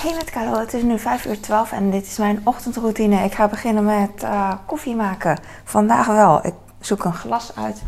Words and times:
Hey 0.00 0.14
met 0.14 0.30
Carlo, 0.30 0.58
het 0.58 0.74
is 0.74 0.82
nu 0.82 0.98
5 0.98 1.24
uur 1.24 1.40
12 1.40 1.72
en 1.72 1.90
dit 1.90 2.06
is 2.06 2.16
mijn 2.16 2.40
ochtendroutine. 2.44 3.24
Ik 3.24 3.34
ga 3.34 3.48
beginnen 3.48 3.84
met 3.84 4.22
uh, 4.22 4.52
koffie 4.66 4.94
maken. 4.94 5.38
Vandaag 5.64 6.06
wel. 6.06 6.46
Ik 6.46 6.54
zoek 6.80 7.04
een 7.04 7.14
glas 7.14 7.56
uit 7.56 7.82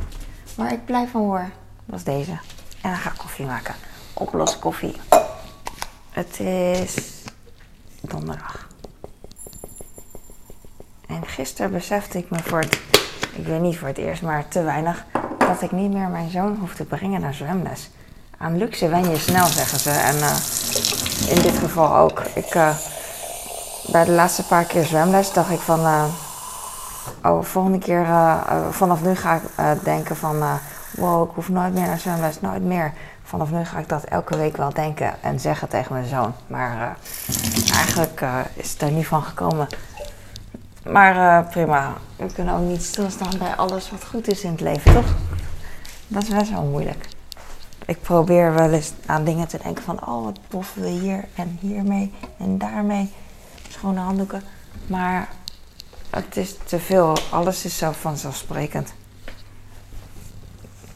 waar 0.57 0.73
ik 0.73 0.85
blij 0.85 1.07
van 1.07 1.21
word. 1.21 1.51
Dat 1.85 1.99
is 1.99 2.05
deze. 2.05 2.31
En 2.31 2.91
dan 2.91 2.97
ga 2.97 3.11
ik 3.11 3.19
koffie 3.19 3.47
maken. 3.47 3.75
Oplos 4.15 4.59
koffie. 4.59 4.95
Het 6.11 6.41
is 6.41 6.95
donderdag. 8.01 8.69
En 11.07 11.27
gisteren 11.27 11.73
besefte 11.73 12.19
ik 12.19 12.31
me 12.31 12.39
voor 12.39 12.61
het, 12.61 12.81
ik 13.35 13.47
weet 13.47 13.61
niet 13.61 13.79
voor 13.79 13.89
het 13.89 13.99
eerst, 13.99 14.23
maar 14.23 14.49
te 14.49 14.63
weinig, 14.63 15.05
dat 15.39 15.63
ik 15.63 15.73
niet 15.73 15.93
meer 15.93 16.09
mijn 16.09 16.31
zoon 16.31 16.57
hoef 16.61 16.75
te 16.75 16.85
brengen 16.85 17.21
naar 17.21 17.35
zwemles. 17.35 17.91
Aan 18.39 18.57
luxe 18.57 18.89
wen 18.89 19.11
je 19.11 19.19
snel, 19.19 19.47
zeggen 19.47 19.79
ze. 19.79 19.91
En 19.91 20.17
uh, 20.17 20.37
in 21.33 21.43
dit 21.43 21.59
geval 21.59 21.97
ook. 21.97 22.23
Ik, 22.35 22.55
uh, 22.55 22.77
bij 23.93 24.05
de 24.05 24.11
laatste 24.11 24.47
paar 24.47 24.65
keer 24.65 24.85
zwemles 24.85 25.33
dacht 25.33 25.51
ik 25.51 25.61
van, 25.61 25.81
uh, 25.81 26.05
oh, 27.23 27.45
volgende 27.45 27.79
keer, 27.79 28.07
vanaf 28.71 29.03
nu 29.03 29.15
ga 29.15 29.35
ik 29.35 29.85
denken 29.85 30.17
van, 30.17 30.43
wow, 30.91 31.29
ik 31.29 31.35
hoef 31.35 31.49
nooit 31.49 31.75
meer 31.75 31.87
naar 31.87 31.99
zwemles, 31.99 32.41
nooit 32.41 32.63
meer. 32.63 32.93
Vanaf 33.23 33.51
nu 33.51 33.65
ga 33.65 33.79
ik 33.79 33.89
dat 33.89 34.05
elke 34.05 34.37
week 34.37 34.57
wel 34.57 34.73
denken 34.73 35.23
en 35.23 35.41
zeggen 35.41 35.69
tegen 35.69 35.93
mijn 35.93 36.07
zoon. 36.07 36.35
Maar 36.47 36.97
eigenlijk 37.75 38.25
is 38.55 38.73
het 38.73 38.83
er 38.83 38.91
niet 38.91 39.07
van 39.07 39.23
gekomen. 39.23 39.67
Maar 40.85 41.45
prima, 41.45 41.93
we 42.17 42.33
kunnen 42.33 42.55
ook 42.55 42.69
niet 42.69 42.83
stilstaan 42.83 43.39
bij 43.39 43.57
alles 43.57 43.91
wat 43.91 44.05
goed 44.05 44.29
is 44.29 44.43
in 44.43 44.51
het 44.51 44.61
leven, 44.61 44.93
toch? 44.93 45.15
Dat 46.07 46.23
is 46.23 46.29
best 46.29 46.51
wel 46.51 46.63
moeilijk. 46.63 47.07
Ik 47.93 48.03
probeer 48.03 48.55
wel 48.55 48.71
eens 48.71 48.93
aan 49.07 49.25
dingen 49.25 49.49
te 49.49 49.59
denken 49.63 49.85
van, 49.85 50.07
oh 50.07 50.25
wat 50.25 50.39
boffen 50.49 50.83
we 50.83 50.89
hier 50.89 51.25
en 51.35 51.59
hiermee 51.61 52.13
en 52.39 52.59
daarmee. 52.59 53.13
Schone 53.69 54.01
handdoeken. 54.01 54.43
Maar 54.87 55.29
het 56.11 56.37
is 56.37 56.57
te 56.65 56.79
veel. 56.79 57.17
Alles 57.31 57.65
is 57.65 57.79
zo 57.79 57.93
vanzelfsprekend. 57.93 58.93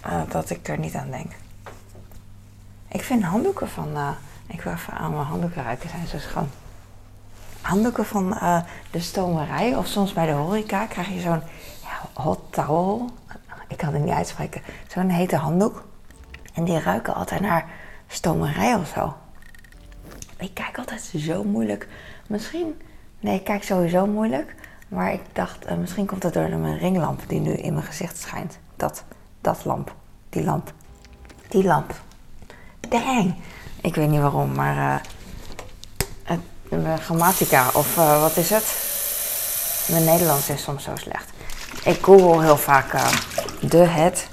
Uh, 0.06 0.20
dat 0.28 0.50
ik 0.50 0.68
er 0.68 0.78
niet 0.78 0.94
aan 0.94 1.10
denk. 1.10 1.32
Ik 2.88 3.02
vind 3.02 3.22
handdoeken 3.22 3.68
van, 3.68 3.88
uh, 3.94 4.08
ik 4.46 4.60
wil 4.60 4.72
even 4.72 4.92
aan 4.92 5.10
mijn 5.10 5.26
handdoeken 5.26 5.62
ruiken, 5.62 5.88
zijn 5.88 6.06
zo 6.06 6.18
schoon. 6.18 6.48
Handdoeken 7.60 8.04
van 8.04 8.32
uh, 8.32 8.60
de 8.90 9.00
stomerij 9.00 9.76
of 9.76 9.86
soms 9.86 10.12
bij 10.12 10.26
de 10.26 10.32
horeca 10.32 10.86
krijg 10.86 11.08
je 11.08 11.20
zo'n 11.20 11.42
ja, 11.82 12.22
hot 12.22 12.40
towel. 12.50 13.10
Ik 13.68 13.76
kan 13.76 13.92
het 13.92 14.02
niet 14.02 14.14
uitspreken. 14.14 14.62
Zo'n 14.86 15.08
hete 15.08 15.36
handdoek. 15.36 15.84
En 16.56 16.64
die 16.64 16.80
ruiken 16.80 17.14
altijd 17.14 17.40
naar 17.40 17.64
stomerij 18.08 18.74
of 18.74 18.88
zo. 18.88 19.14
Ik 20.36 20.54
kijk 20.54 20.78
altijd 20.78 21.02
zo 21.02 21.44
moeilijk. 21.44 21.88
Misschien, 22.26 22.82
nee, 23.20 23.34
ik 23.34 23.44
kijk 23.44 23.62
sowieso 23.62 24.06
moeilijk. 24.06 24.54
Maar 24.88 25.12
ik 25.12 25.20
dacht, 25.32 25.66
uh, 25.66 25.76
misschien 25.76 26.06
komt 26.06 26.22
het 26.22 26.34
door 26.34 26.48
mijn 26.48 26.78
ringlamp 26.78 27.20
die 27.26 27.40
nu 27.40 27.52
in 27.52 27.72
mijn 27.72 27.84
gezicht 27.84 28.18
schijnt. 28.18 28.58
Dat, 28.76 29.04
dat 29.40 29.64
lamp. 29.64 29.94
Die 30.28 30.44
lamp. 30.44 30.72
Die 31.48 31.64
lamp. 31.64 32.00
Dang. 32.88 33.34
Ik 33.80 33.94
weet 33.94 34.08
niet 34.08 34.20
waarom, 34.20 34.52
maar 34.54 34.76
uh, 34.76 34.94
het, 36.22 36.40
mijn 36.68 36.98
grammatica 36.98 37.70
of 37.74 37.94
wat 37.94 38.36
is 38.36 38.50
het? 38.50 38.94
Mijn 39.90 40.04
Nederlands 40.04 40.48
is 40.48 40.62
soms 40.62 40.84
zo 40.84 40.96
slecht. 40.96 41.30
Ik 41.84 42.02
google 42.02 42.42
heel 42.42 42.56
vaak 42.56 42.92
de, 43.60 43.76
het 43.76 44.28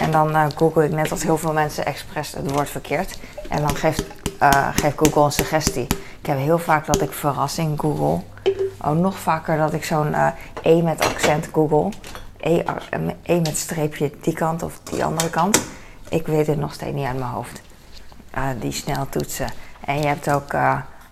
en 0.00 0.10
dan 0.10 0.30
uh, 0.30 0.46
google 0.56 0.84
ik 0.84 0.92
net 0.92 1.10
als 1.10 1.22
heel 1.22 1.38
veel 1.38 1.52
mensen 1.52 1.86
expres 1.86 2.32
het 2.32 2.50
woord 2.50 2.70
verkeerd. 2.70 3.18
En 3.48 3.60
dan 3.60 3.76
geeft, 3.76 4.04
uh, 4.42 4.68
geeft 4.74 4.98
Google 4.98 5.22
een 5.22 5.32
suggestie. 5.32 5.86
Ik 6.20 6.26
heb 6.26 6.38
heel 6.38 6.58
vaak 6.58 6.86
dat 6.86 7.00
ik 7.00 7.12
verrassing 7.12 7.80
google. 7.80 8.24
Oh, 8.80 8.90
nog 8.90 9.18
vaker 9.18 9.56
dat 9.56 9.72
ik 9.72 9.84
zo'n 9.84 10.08
uh, 10.08 10.28
E 10.62 10.82
met 10.82 11.00
accent 11.00 11.48
google. 11.52 11.92
E, 12.36 12.62
e 13.22 13.40
met 13.40 13.56
streepje 13.56 14.10
die 14.20 14.34
kant 14.34 14.62
of 14.62 14.80
die 14.82 15.04
andere 15.04 15.30
kant. 15.30 15.62
Ik 16.08 16.26
weet 16.26 16.46
het 16.46 16.58
nog 16.58 16.72
steeds 16.72 16.94
niet 16.94 17.06
uit 17.06 17.18
mijn 17.18 17.30
hoofd. 17.30 17.62
die 18.58 18.72
snel 18.72 19.08
toetsen. 19.08 19.46
En 19.84 19.98
je 19.98 20.06
hebt 20.06 20.30
ook, 20.30 20.52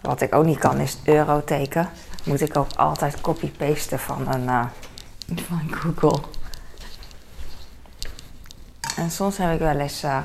wat 0.00 0.20
ik 0.20 0.34
ook 0.34 0.44
niet 0.44 0.58
kan, 0.58 0.78
is 0.78 0.98
euroteken. 1.04 1.88
Moet 2.24 2.40
ik 2.40 2.56
ook 2.56 2.72
altijd 2.76 3.20
copy-pasten 3.20 3.98
van, 3.98 4.26
een, 4.28 4.68
van 5.46 5.60
Google. 5.70 6.38
En 8.98 9.10
soms 9.10 9.36
heb 9.36 9.53
ik 9.53 9.59
wel 9.59 9.78
eens 9.78 10.04
uh, 10.04 10.19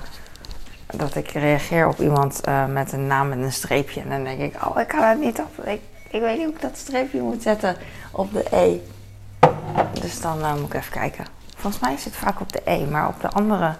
dat 0.85 1.15
ik 1.15 1.29
reageer 1.29 1.87
op 1.87 1.99
iemand 1.99 2.41
uh, 2.47 2.65
met 2.65 2.91
een 2.91 3.07
naam 3.07 3.29
met 3.29 3.37
een 3.37 3.53
streepje. 3.53 4.01
En 4.01 4.09
dan 4.09 4.23
denk 4.23 4.39
ik, 4.39 4.65
oh, 4.65 4.79
ik 4.79 4.87
kan 4.87 5.03
het 5.03 5.19
niet 5.19 5.39
op. 5.39 5.65
Ik, 5.65 5.81
ik 6.09 6.21
weet 6.21 6.37
niet 6.37 6.45
hoe 6.45 6.55
ik 6.55 6.61
dat 6.61 6.77
streepje 6.77 7.21
moet 7.21 7.41
zetten 7.41 7.75
op 8.11 8.33
de 8.33 8.45
E. 8.51 8.79
Dus 10.01 10.21
dan 10.21 10.39
uh, 10.39 10.55
moet 10.55 10.73
ik 10.73 10.73
even 10.73 10.91
kijken. 10.91 11.25
Volgens 11.55 11.81
mij 11.81 11.97
zit 11.97 12.05
het 12.05 12.15
vaak 12.15 12.39
op 12.39 12.53
de 12.53 12.61
E, 12.65 12.85
maar 12.85 13.07
op 13.07 13.21
de 13.21 13.29
andere 13.29 13.75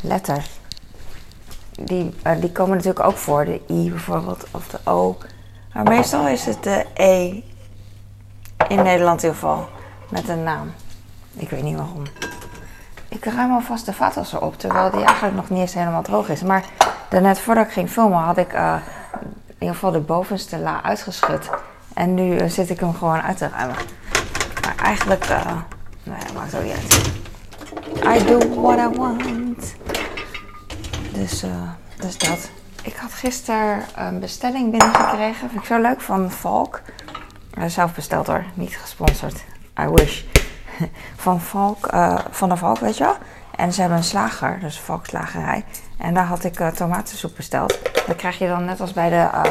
letters. 0.00 0.50
Die, 1.70 2.14
die 2.40 2.52
komen 2.52 2.76
natuurlijk 2.76 3.06
ook 3.06 3.16
voor. 3.16 3.44
De 3.44 3.60
I 3.70 3.90
bijvoorbeeld, 3.90 4.46
of 4.50 4.68
de 4.68 4.78
O. 4.84 5.18
Maar 5.72 5.84
meestal 5.84 6.28
is 6.28 6.46
het 6.46 6.62
de 6.62 6.84
E. 6.94 7.42
In 8.68 8.82
Nederland 8.82 9.22
in 9.22 9.28
ieder 9.28 9.40
geval. 9.40 9.68
Met 10.10 10.28
een 10.28 10.42
naam. 10.42 10.72
Ik 11.34 11.50
weet 11.50 11.62
niet 11.62 11.76
waarom. 11.76 12.02
Ik 13.14 13.24
ruim 13.24 13.52
alvast 13.52 13.86
de 13.86 13.92
vaatwasser 13.92 14.40
op, 14.40 14.58
terwijl 14.58 14.90
die 14.90 15.04
eigenlijk 15.04 15.36
nog 15.36 15.50
niet 15.50 15.60
eens 15.60 15.74
helemaal 15.74 16.02
droog 16.02 16.28
is. 16.28 16.42
Maar 16.42 16.64
daarnet 17.08 17.38
voordat 17.38 17.66
ik 17.66 17.72
ging 17.72 17.90
filmen 17.90 18.18
had 18.18 18.36
ik 18.36 18.52
uh, 18.52 18.76
in 19.46 19.54
ieder 19.58 19.74
geval 19.74 19.90
de 19.90 20.00
bovenste 20.00 20.58
la 20.58 20.82
uitgeschud. 20.82 21.50
En 21.94 22.14
nu 22.14 22.40
uh, 22.40 22.48
zit 22.48 22.70
ik 22.70 22.80
hem 22.80 22.94
gewoon 22.94 23.20
uit 23.20 23.36
te 23.36 23.48
ruimen. 23.48 23.76
Maar 24.62 24.74
eigenlijk, 24.76 25.30
uh, 25.30 25.46
nou 26.02 26.18
ja, 26.26 26.32
maakt 26.34 26.54
ook 26.54 26.62
niet 26.62 26.72
uit. 28.02 28.22
I 28.22 28.24
do 28.26 28.60
what 28.60 28.78
I 28.78 28.98
want. 28.98 29.74
Dus, 31.12 31.44
dus 31.96 32.18
dat. 32.18 32.50
Ik 32.82 32.96
had 32.96 33.12
gisteren 33.12 33.82
een 33.96 34.20
bestelling 34.20 34.70
binnengekregen. 34.70 35.48
Vind 35.48 35.60
ik 35.60 35.66
zo 35.66 35.80
leuk 35.80 36.00
van 36.00 36.30
Valk. 36.30 36.80
Zelf 37.66 37.94
besteld 37.94 38.26
hoor, 38.26 38.44
niet 38.54 38.76
gesponsord. 38.76 39.44
I 39.80 39.88
wish. 39.88 40.33
van, 41.16 41.40
uh, 41.94 42.18
van 42.30 42.48
de 42.48 42.56
Valk, 42.56 42.78
weet 42.78 42.96
je 42.96 43.04
wel. 43.04 43.16
En 43.56 43.72
ze 43.72 43.80
hebben 43.80 43.98
een 43.98 44.04
slager, 44.04 44.58
dus 44.60 44.80
Valkslagerij. 44.80 45.64
En 45.98 46.14
daar 46.14 46.26
had 46.26 46.44
ik 46.44 46.60
uh, 46.60 46.68
tomatensoep 46.68 47.36
besteld. 47.36 47.78
Dat 48.06 48.16
krijg 48.16 48.38
je 48.38 48.46
dan 48.46 48.64
net 48.64 48.80
als 48.80 48.92
bij 48.92 49.08
de, 49.08 49.28
uh, 49.34 49.42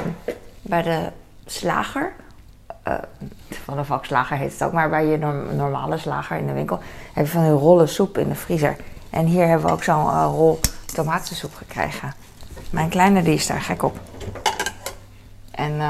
bij 0.62 0.82
de 0.82 1.12
slager. 1.46 2.12
Uh, 2.88 2.94
van 3.64 3.78
de 3.78 3.86
Valkslager 3.86 4.38
heet 4.38 4.52
het 4.52 4.64
ook, 4.64 4.72
maar 4.72 4.90
bij 4.90 5.06
je 5.06 5.18
norm 5.18 5.56
normale 5.56 5.98
slager 5.98 6.38
in 6.38 6.48
de 6.48 6.54
winkel 6.54 6.80
heb 7.14 7.26
je 7.26 7.32
van 7.32 7.44
die 7.44 7.52
rollen 7.52 7.90
soep 7.90 8.18
in 8.18 8.30
de 8.30 8.36
vriezer. 8.36 8.76
En 9.10 9.26
hier 9.26 9.48
hebben 9.48 9.68
we 9.68 9.74
ook 9.74 9.84
zo'n 9.84 10.26
rol 10.26 10.60
tomatensoep 10.86 11.56
gekregen. 11.56 12.14
Mijn 12.70 12.90
kleine 12.90 13.22
die 13.22 13.34
is 13.34 13.48
daar 13.48 13.62
gek 13.62 13.84
op. 13.84 14.00
En 15.52 15.82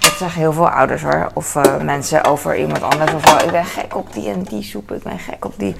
dat 0.00 0.12
zeggen 0.12 0.40
heel 0.40 0.52
veel 0.52 0.68
ouders 0.68 1.02
hoor. 1.02 1.30
Of 1.34 1.54
uh, 1.54 1.80
mensen 1.80 2.24
over 2.24 2.58
iemand 2.58 2.82
anders. 2.82 3.12
Of 3.12 3.30
wel, 3.30 3.40
ik 3.40 3.50
ben 3.50 3.64
gek 3.64 3.96
op 3.96 4.12
die 4.12 4.30
en 4.30 4.42
die 4.42 4.62
soep. 4.62 4.92
Ik 4.92 5.02
ben 5.02 5.18
gek 5.18 5.44
op 5.44 5.54
die. 5.56 5.76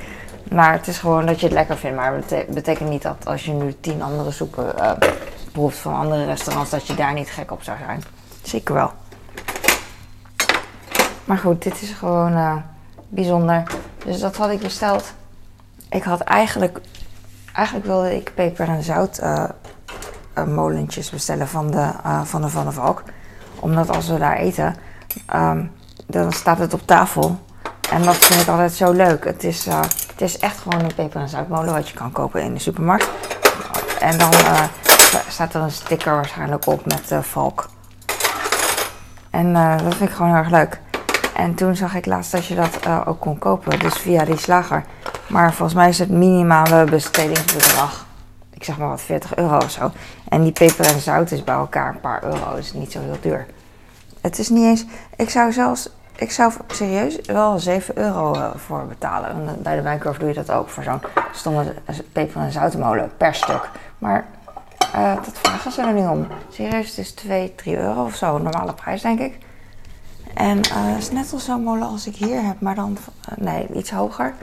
Maar 0.50 0.72
het 0.72 0.86
is 0.86 0.98
gewoon 0.98 1.26
dat 1.26 1.40
je 1.40 1.46
het 1.46 1.54
lekker 1.54 1.76
vindt. 1.76 1.96
Maar 1.96 2.14
het 2.14 2.46
betekent 2.48 2.88
niet 2.88 3.02
dat 3.02 3.26
als 3.26 3.44
je 3.44 3.52
nu 3.52 3.76
tien 3.80 4.02
andere 4.02 4.30
soepen 4.30 4.72
uh, 4.78 4.90
proeft 5.52 5.78
van 5.78 5.94
andere 5.94 6.24
restaurants. 6.24 6.70
dat 6.70 6.86
je 6.86 6.94
daar 6.94 7.12
niet 7.12 7.30
gek 7.30 7.50
op 7.50 7.62
zou 7.62 7.76
zijn. 7.86 8.02
Zeker 8.42 8.74
wel. 8.74 8.92
Maar 11.24 11.38
goed, 11.38 11.62
dit 11.62 11.82
is 11.82 11.90
gewoon 11.90 12.32
uh, 12.32 12.56
bijzonder. 13.08 13.62
Dus 14.04 14.20
dat 14.20 14.36
had 14.36 14.50
ik 14.50 14.60
besteld. 14.60 15.12
Ik 15.90 16.02
had 16.02 16.20
eigenlijk. 16.20 16.80
Eigenlijk 17.54 17.86
wilde 17.86 18.16
ik 18.16 18.32
peper 18.34 18.68
en 18.68 18.82
zout 18.82 19.22
molentjes 20.46 21.10
bestellen 21.10 21.48
van 21.48 21.70
de 21.70 21.90
Van 22.24 22.42
de 22.42 22.48
Van 22.48 22.64
de 22.64 22.72
Valk 22.72 23.02
omdat 23.60 23.90
als 23.90 24.08
we 24.08 24.18
daar 24.18 24.36
eten, 24.36 24.76
um, 25.34 25.70
dan 26.06 26.32
staat 26.32 26.58
het 26.58 26.74
op 26.74 26.86
tafel. 26.86 27.38
En 27.90 28.02
dat 28.02 28.16
vind 28.16 28.40
ik 28.40 28.48
altijd 28.48 28.72
zo 28.72 28.92
leuk. 28.92 29.24
Het 29.24 29.44
is, 29.44 29.66
uh, 29.66 29.80
het 29.80 30.20
is 30.20 30.38
echt 30.38 30.58
gewoon 30.58 30.80
een 30.80 30.94
peper- 30.94 31.20
en 31.20 31.28
zoutmolen 31.28 31.72
wat 31.72 31.88
je 31.88 31.94
kan 31.94 32.12
kopen 32.12 32.42
in 32.42 32.54
de 32.54 32.60
supermarkt. 32.60 33.08
En 34.00 34.18
dan 34.18 34.32
uh, 34.32 34.62
staat 35.28 35.54
er 35.54 35.60
een 35.60 35.70
sticker 35.70 36.14
waarschijnlijk 36.14 36.66
op 36.66 36.86
met 36.86 37.26
valk. 37.26 37.68
En 39.30 39.52
dat 39.52 39.94
vind 39.94 40.10
ik 40.10 40.16
gewoon 40.16 40.30
heel 40.30 40.40
erg 40.40 40.50
leuk. 40.50 40.80
En 41.34 41.54
toen 41.54 41.76
zag 41.76 41.94
ik 41.94 42.06
laatst 42.06 42.32
dat 42.32 42.46
je 42.46 42.54
dat 42.54 43.06
ook 43.06 43.20
kon 43.20 43.38
kopen, 43.38 43.78
dus 43.78 43.94
via 43.94 44.24
die 44.24 44.36
slager. 44.36 44.84
Maar 45.26 45.52
volgens 45.52 45.78
mij 45.78 45.88
is 45.88 45.98
het 45.98 46.10
minimale 46.10 46.84
bestedingsbedrag 46.84 48.06
ik 48.58 48.64
zeg 48.64 48.78
maar 48.78 48.88
wat 48.88 49.00
40 49.00 49.36
euro 49.36 49.56
of 49.56 49.70
zo. 49.70 49.90
En 50.28 50.42
die 50.42 50.52
peper 50.52 50.86
en 50.86 51.00
zout 51.00 51.30
is 51.30 51.44
bij 51.44 51.54
elkaar 51.54 51.88
een 51.88 52.00
paar 52.00 52.24
euro, 52.24 52.54
is 52.54 52.72
niet 52.72 52.92
zo 52.92 53.00
heel 53.00 53.16
duur. 53.20 53.46
Het 54.20 54.38
is 54.38 54.48
niet 54.48 54.64
eens, 54.64 54.84
ik 55.16 55.30
zou 55.30 55.52
zelfs, 55.52 55.90
ik 56.16 56.30
zou 56.30 56.52
serieus 56.66 57.20
wel 57.20 57.58
7 57.58 57.98
euro 57.98 58.34
eh, 58.34 58.50
voor 58.56 58.86
betalen. 58.86 59.30
En 59.30 59.62
bij 59.62 59.76
de 59.76 59.82
Wijnkorf 59.82 60.18
doe 60.18 60.28
je 60.28 60.34
dat 60.34 60.50
ook 60.50 60.68
voor 60.68 60.82
zo'n 60.82 61.00
stomme 61.32 61.74
peper- 62.12 62.40
en 62.40 62.52
zoutmolen 62.52 63.10
per 63.16 63.34
stuk. 63.34 63.70
Maar 63.98 64.26
eh, 64.92 65.14
dat 65.14 65.38
vragen 65.38 65.72
ze 65.72 65.82
er 65.82 65.92
nu 65.92 66.06
om. 66.06 66.26
Serieus, 66.48 66.88
het 66.88 66.98
is 66.98 67.12
2, 67.12 67.54
3 67.54 67.76
euro 67.78 68.04
of 68.04 68.14
zo. 68.14 68.38
Normale 68.38 68.72
prijs, 68.74 69.02
denk 69.02 69.20
ik. 69.20 69.38
En 70.34 70.62
eh, 70.62 70.70
het 70.70 70.98
is 70.98 71.10
net 71.10 71.32
als 71.32 71.44
zo'n 71.44 71.62
molen 71.62 71.88
als 71.88 72.06
ik 72.06 72.16
hier 72.16 72.42
heb, 72.42 72.60
maar 72.60 72.74
dan... 72.74 72.98
eh, 73.28 73.36
nee, 73.36 73.68
iets 73.74 73.90
hoger. 73.90 74.34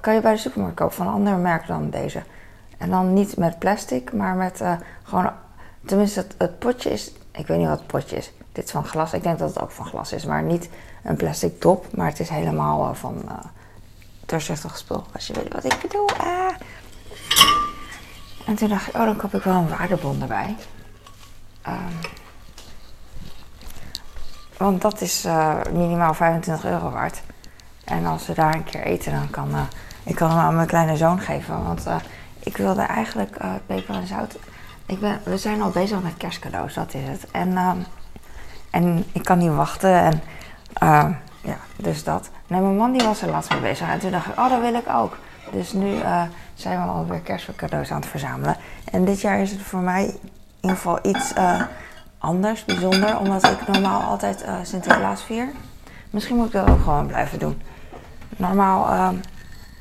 Kan 0.00 0.14
je 0.14 0.20
bij 0.20 0.32
de 0.32 0.38
supermarkt 0.38 0.76
kopen 0.76 0.94
van 0.94 1.06
een 1.06 1.12
ander 1.12 1.36
merk 1.36 1.66
dan 1.66 1.90
deze. 1.90 2.22
En 2.82 2.90
dan 2.90 3.12
niet 3.12 3.36
met 3.36 3.58
plastic, 3.58 4.12
maar 4.12 4.34
met 4.34 4.60
eh, 4.60 4.72
gewoon... 5.02 5.30
Tenminste, 5.84 6.26
het, 6.38 6.58
potje 6.58 6.90
is... 6.90 7.12
Ik 7.32 7.46
weet 7.46 7.58
niet 7.58 7.68
wat 7.68 7.78
het 7.78 7.86
potje 7.86 8.16
is. 8.16 8.32
Dit 8.52 8.64
is 8.64 8.70
van 8.70 8.84
glas. 8.84 9.12
Ik 9.12 9.22
denk 9.22 9.38
dat 9.38 9.48
het 9.48 9.62
ook 9.62 9.70
van 9.70 9.86
glas 9.86 10.12
is. 10.12 10.24
Maar 10.24 10.42
niet 10.42 10.68
een 11.02 11.16
plastic 11.16 11.60
top. 11.60 11.96
Maar 11.96 12.06
het 12.06 12.20
is 12.20 12.28
helemaal 12.28 12.88
eh, 12.88 12.94
van 12.94 13.22
eh 13.28 13.34
doorzichtig 14.26 14.78
spul. 14.78 15.04
Als 15.12 15.26
je 15.26 15.32
weet 15.32 15.52
wat 15.52 15.64
ik 15.64 15.78
bedoel. 15.82 16.08
Ah. 16.10 16.54
En 18.46 18.54
toen 18.54 18.68
dacht 18.68 18.88
ik, 18.88 18.94
oh, 18.94 19.04
dan 19.04 19.16
koop 19.16 19.34
ik 19.34 19.42
wel 19.42 19.54
een 19.54 19.68
waardebon 19.68 20.22
erbij. 20.22 20.56
Ehm, 21.62 21.92
want 24.56 24.82
dat 24.82 25.00
is 25.00 25.26
minimaal 25.72 26.14
25 26.14 26.70
euro 26.70 26.90
waard. 26.90 27.22
En 27.84 28.06
als 28.06 28.26
we 28.26 28.34
daar 28.34 28.54
een 28.54 28.64
keer 28.64 28.82
eten, 28.82 29.12
dan 29.12 29.30
kan 29.30 29.68
ik 30.02 30.14
kan 30.14 30.30
hem 30.30 30.38
aan 30.38 30.54
mijn 30.54 30.66
kleine 30.66 30.96
zoon 30.96 31.20
geven. 31.20 31.64
Want 31.64 31.86
ik 32.44 32.56
wilde 32.56 32.82
eigenlijk 32.82 33.36
eh, 33.36 33.50
peper 33.66 33.94
en 33.94 34.06
zout. 34.06 34.36
Ik 34.86 35.00
ben, 35.00 35.20
we 35.24 35.38
zijn 35.38 35.62
al 35.62 35.70
bezig 35.70 36.02
met 36.02 36.16
kerstcadeaus, 36.16 36.74
dat 36.74 36.94
is 36.94 37.08
het. 37.08 37.30
En, 37.30 37.56
ehm, 37.56 37.76
en 38.70 39.04
ik 39.12 39.24
kan 39.24 39.38
niet 39.38 39.50
wachten. 39.50 39.94
En 39.94 40.22
ehm, 40.72 41.12
ja, 41.40 41.56
dus 41.76 42.04
dat. 42.04 42.30
Nee, 42.46 42.60
mijn 42.60 42.76
man 42.76 42.92
die 42.92 43.06
was 43.06 43.22
er 43.22 43.30
laatst 43.30 43.50
mee 43.50 43.60
bezig. 43.60 43.88
En 43.88 43.98
toen 43.98 44.10
dacht 44.10 44.26
ik, 44.26 44.38
oh, 44.38 44.50
dat 44.50 44.60
wil 44.60 44.74
ik 44.74 44.88
ook. 44.88 45.16
Dus 45.52 45.72
nu 45.72 46.00
eh, 46.00 46.22
zijn 46.54 46.82
we 46.82 46.90
alweer 46.90 47.20
kerstcadeaus 47.20 47.90
aan 47.90 48.00
het 48.00 48.10
verzamelen. 48.10 48.56
En 48.84 49.04
dit 49.04 49.20
jaar 49.20 49.40
is 49.40 49.50
het 49.50 49.60
voor 49.60 49.80
mij 49.80 50.04
in 50.04 50.18
ieder 50.60 50.76
geval 50.76 50.98
iets 51.02 51.32
eh, 51.32 51.62
anders, 52.18 52.64
bijzonder. 52.64 53.18
Omdat 53.18 53.44
ik 53.44 53.68
normaal 53.68 54.02
altijd 54.02 54.44
Sinterklaas 54.62 55.22
vier. 55.22 55.48
Misschien 56.10 56.36
moet 56.36 56.46
ik 56.46 56.52
dat 56.52 56.68
ook 56.68 56.82
gewoon 56.82 57.06
blijven 57.06 57.38
doen. 57.38 57.62
Normaal 58.36 58.88
ehm, 58.88 59.16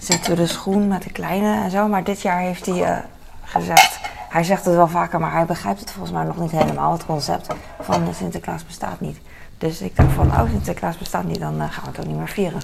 zetten 0.02 0.32
we 0.32 0.42
de 0.42 0.48
schoen 0.48 0.88
met 0.88 1.04
de 1.04 1.12
kleine 1.12 1.64
en 1.64 1.72
zo. 1.72 1.88
Maar 1.88 2.04
dit 2.04 2.22
jaar 2.22 2.40
heeft 2.40 2.66
hij 2.66 2.84
eh, 2.84 2.98
gezegd... 3.44 4.00
Hij 4.30 4.44
zegt 4.44 4.66
het 4.66 4.76
wel 4.76 4.88
vaker, 4.88 5.20
maar 5.20 5.32
hij 5.32 5.46
begrijpt 5.46 5.80
het 5.80 5.92
volgens 5.92 6.12
mij 6.14 6.24
nog 6.24 6.38
niet 6.38 6.52
helemaal. 6.52 6.92
Het 6.92 7.06
concept 7.06 7.48
van 7.82 8.14
Sinterklaas 8.14 8.66
bestaat 8.66 9.00
niet. 9.00 9.20
Dus 9.58 9.82
ik 9.82 9.96
dacht 9.96 10.14
van, 10.14 10.28
oh, 10.28 10.50
Sinterklaas 10.50 10.98
bestaat 10.98 11.24
niet, 11.24 11.40
dan 11.40 11.62
eh, 11.62 11.72
gaan 11.72 11.84
we 11.84 11.90
het 11.90 12.00
ook 12.00 12.06
niet 12.06 12.18
meer 12.18 12.28
vieren. 12.28 12.62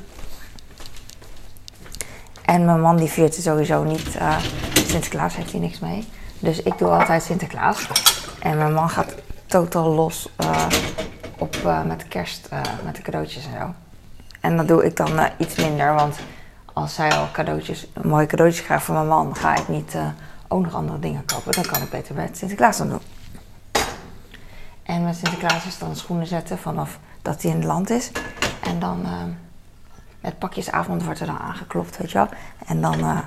En 2.45 2.66
mijn 2.66 2.81
man 2.81 2.95
die 2.95 3.07
viert 3.07 3.34
sowieso 3.36 3.83
niet. 3.83 4.16
eh, 4.16 4.38
Sinterklaas 4.74 5.36
heeft 5.36 5.51
hij 5.51 5.60
niks 5.60 5.80
mee. 5.80 6.07
Dus 6.40 6.62
ik 6.62 6.78
doe 6.78 6.90
altijd 6.90 7.24
Sinterklaas. 7.24 7.88
En 8.40 8.57
mijn 8.57 8.74
man 8.74 8.90
gaat 8.90 9.16
totaal 9.45 9.90
los 9.90 10.30
eh, 10.36 10.66
op, 11.38 11.83
met 11.86 12.07
kerst, 12.07 12.50
met 12.83 12.95
de 12.95 13.01
cadeautjes 13.01 13.45
en 13.45 13.60
zo. 13.60 13.74
En 14.42 14.57
dat 14.57 14.68
doe 14.68 14.86
ik 14.86 14.95
dan 14.95 15.19
iets 15.38 15.56
minder, 15.56 15.94
want 15.94 16.16
als 16.82 16.94
zij 16.94 17.12
al 17.12 17.32
cadeautjes, 17.32 17.88
mooie 18.04 18.26
cadeautjes 18.26 18.66
krijgt 18.66 18.86
van 18.86 18.96
mijn 18.96 19.08
man, 19.08 19.36
ga 19.36 19.56
ik 19.56 19.68
niet 19.68 19.96
eh, 19.96 20.08
ook 20.48 20.64
nog 20.64 20.74
andere 20.74 21.00
dingen 21.00 21.26
kopen. 21.26 21.52
Dan 21.52 21.66
kan 21.66 21.82
ik 21.82 21.90
beter 21.90 22.16
met 22.16 22.38
Sinterklaas 22.38 22.78
dan 22.78 22.90
doen. 22.90 23.02
En 24.84 25.04
met 25.04 25.16
Sinterklaas 25.16 25.66
is 25.66 25.78
dan 25.78 25.96
schoenen 25.96 26.28
zetten 26.28 26.58
vanaf 26.58 27.00
dat 27.22 27.42
hij 27.42 27.52
in 27.52 27.58
het 27.58 27.66
land 27.66 27.90
is. 27.90 28.12
En 28.64 28.80
dan 28.80 29.06
eh, 29.06 29.12
met 30.20 30.40
pakjesavond 30.40 31.04
wordt 31.04 31.20
er 31.20 31.26
dan 31.26 31.40
aangeklopt, 31.40 31.98
weet 31.98 32.12
je 32.12 32.18
wel. 32.18 32.30
En 32.66 32.82
dan 32.82 33.00
eh, 33.00 33.20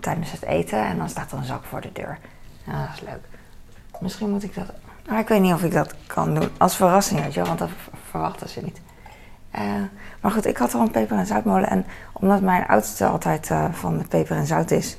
tijdens 0.00 0.32
het 0.32 0.42
eten 0.42 0.86
en 0.86 0.98
dan 0.98 1.08
staat 1.08 1.32
er 1.32 1.38
een 1.38 1.44
zak 1.44 1.64
voor 1.64 1.80
de 1.80 1.92
deur. 1.92 2.18
Ja, 2.64 2.86
dat 2.86 2.94
is 2.94 3.00
leuk. 3.00 3.24
Misschien 4.00 4.30
moet 4.30 4.42
ik 4.42 4.54
dat... 4.54 4.72
Maar 5.08 5.18
ik 5.18 5.28
weet 5.28 5.40
niet 5.40 5.52
of 5.52 5.62
ik 5.62 5.72
dat 5.72 5.94
kan 6.06 6.34
doen. 6.34 6.48
Als 6.58 6.76
verrassing, 6.76 7.20
weet 7.20 7.34
je 7.34 7.40
wel, 7.40 7.48
want 7.48 7.58
dat 7.58 7.70
verwachten 8.10 8.48
ze 8.48 8.60
niet. 8.60 8.80
Eh, 9.56 9.82
maar 10.20 10.30
goed, 10.30 10.46
ik 10.46 10.56
had 10.56 10.74
al 10.74 10.80
een 10.80 10.90
peper- 10.90 11.18
en 11.18 11.26
zoutmolen. 11.26 11.68
En 11.68 11.86
omdat 12.12 12.40
mijn 12.40 12.66
oudste 12.66 13.06
altijd 13.06 13.50
eh, 13.50 13.72
van 13.72 14.06
peper 14.08 14.36
en 14.36 14.46
zout 14.46 14.70
is... 14.70 14.96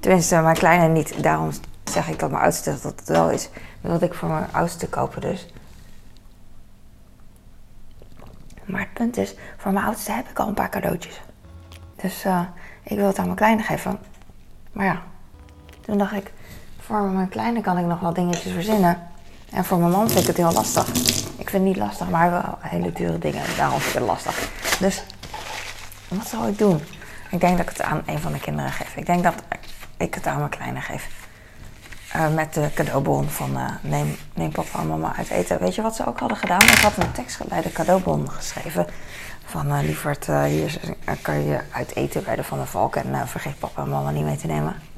Tenminste, 0.00 0.40
mijn 0.40 0.56
kleine 0.56 0.88
niet. 0.88 1.22
Daarom 1.22 1.50
zeg 1.84 2.08
ik 2.08 2.18
dat 2.18 2.30
mijn 2.30 2.42
oudste 2.42 2.70
dat 2.70 2.82
het 2.82 3.08
wel 3.08 3.30
is. 3.30 3.50
wilde 3.80 4.04
ik 4.04 4.14
voor 4.14 4.28
mijn 4.28 4.46
oudste 4.52 4.88
kopen 4.88 5.20
dus. 5.20 5.52
Maar 8.64 8.80
het 8.80 8.92
punt 8.92 9.16
is, 9.16 9.34
voor 9.56 9.72
mijn 9.72 9.84
oudste 9.84 10.12
heb 10.12 10.28
ik 10.28 10.38
al 10.38 10.48
een 10.48 10.54
paar 10.54 10.70
cadeautjes. 10.70 11.20
Dus 11.96 12.24
eh, 12.24 12.40
ik 12.82 12.96
wil 12.96 13.06
het 13.06 13.18
aan 13.18 13.24
mijn 13.24 13.36
kleine 13.36 13.62
geven. 13.62 13.98
Maar 14.72 14.86
ja, 14.86 15.02
toen 15.80 15.98
dacht 15.98 16.12
ik, 16.12 16.32
voor 16.80 17.02
mijn 17.02 17.28
kleine 17.28 17.60
kan 17.60 17.78
ik 17.78 17.86
nog 17.86 18.00
wel 18.00 18.12
dingetjes 18.12 18.52
verzinnen. 18.52 19.13
En 19.54 19.64
voor 19.64 19.78
mijn 19.78 19.90
man 19.90 20.08
vind 20.08 20.20
ik 20.20 20.26
het 20.26 20.36
heel 20.36 20.52
lastig. 20.52 20.88
Ik 21.36 21.50
vind 21.50 21.52
het 21.52 21.62
niet 21.62 21.76
lastig, 21.76 22.08
maar 22.08 22.30
wel 22.30 22.58
hele 22.60 22.92
dure 22.92 23.18
dingen. 23.18 23.42
Daarom 23.56 23.80
vind 23.80 23.94
ik 23.94 24.00
het 24.00 24.08
lastig. 24.08 24.48
Dus 24.80 25.04
wat 26.08 26.26
zou 26.26 26.48
ik 26.48 26.58
doen? 26.58 26.80
Ik 27.30 27.40
denk 27.40 27.56
dat 27.56 27.68
ik 27.68 27.76
het 27.76 27.82
aan 27.82 28.02
een 28.06 28.18
van 28.18 28.32
de 28.32 28.40
kinderen 28.40 28.70
geef. 28.70 28.96
Ik 28.96 29.06
denk 29.06 29.22
dat 29.22 29.34
ik 29.96 30.14
het 30.14 30.26
aan 30.26 30.38
mijn 30.38 30.50
kleine 30.50 30.80
geef. 30.80 31.08
Eh, 32.12 32.34
met 32.34 32.54
de 32.54 32.70
cadeaubon 32.74 33.28
van 33.28 33.56
eh, 33.56 33.70
neem, 33.80 34.16
neem 34.34 34.50
papa 34.50 34.78
en 34.78 34.88
mama 34.88 35.14
uit 35.16 35.30
eten. 35.30 35.60
Weet 35.60 35.74
je 35.74 35.82
wat 35.82 35.96
ze 35.96 36.06
ook 36.06 36.18
hadden 36.18 36.38
gedaan? 36.38 36.62
Ik 36.62 36.78
had 36.78 36.96
een 36.96 37.12
tekst 37.12 37.48
bij 37.48 37.62
de 37.62 37.72
cadeaubon 37.72 38.30
geschreven. 38.30 38.86
Van 39.44 39.72
eh 39.72 39.82
lieverd, 39.82 40.26
hier 40.26 40.80
kan 41.22 41.44
je 41.44 41.60
uit 41.70 41.96
eten 41.96 42.24
bij 42.24 42.36
de 42.36 42.44
Van 42.44 42.58
der 42.58 42.66
Valk. 42.66 42.96
En 42.96 43.28
vergeet 43.28 43.58
papa 43.58 43.82
en 43.82 43.88
mama 43.88 44.10
niet 44.10 44.24
mee 44.24 44.36
te 44.36 44.46
nemen. 44.46 44.93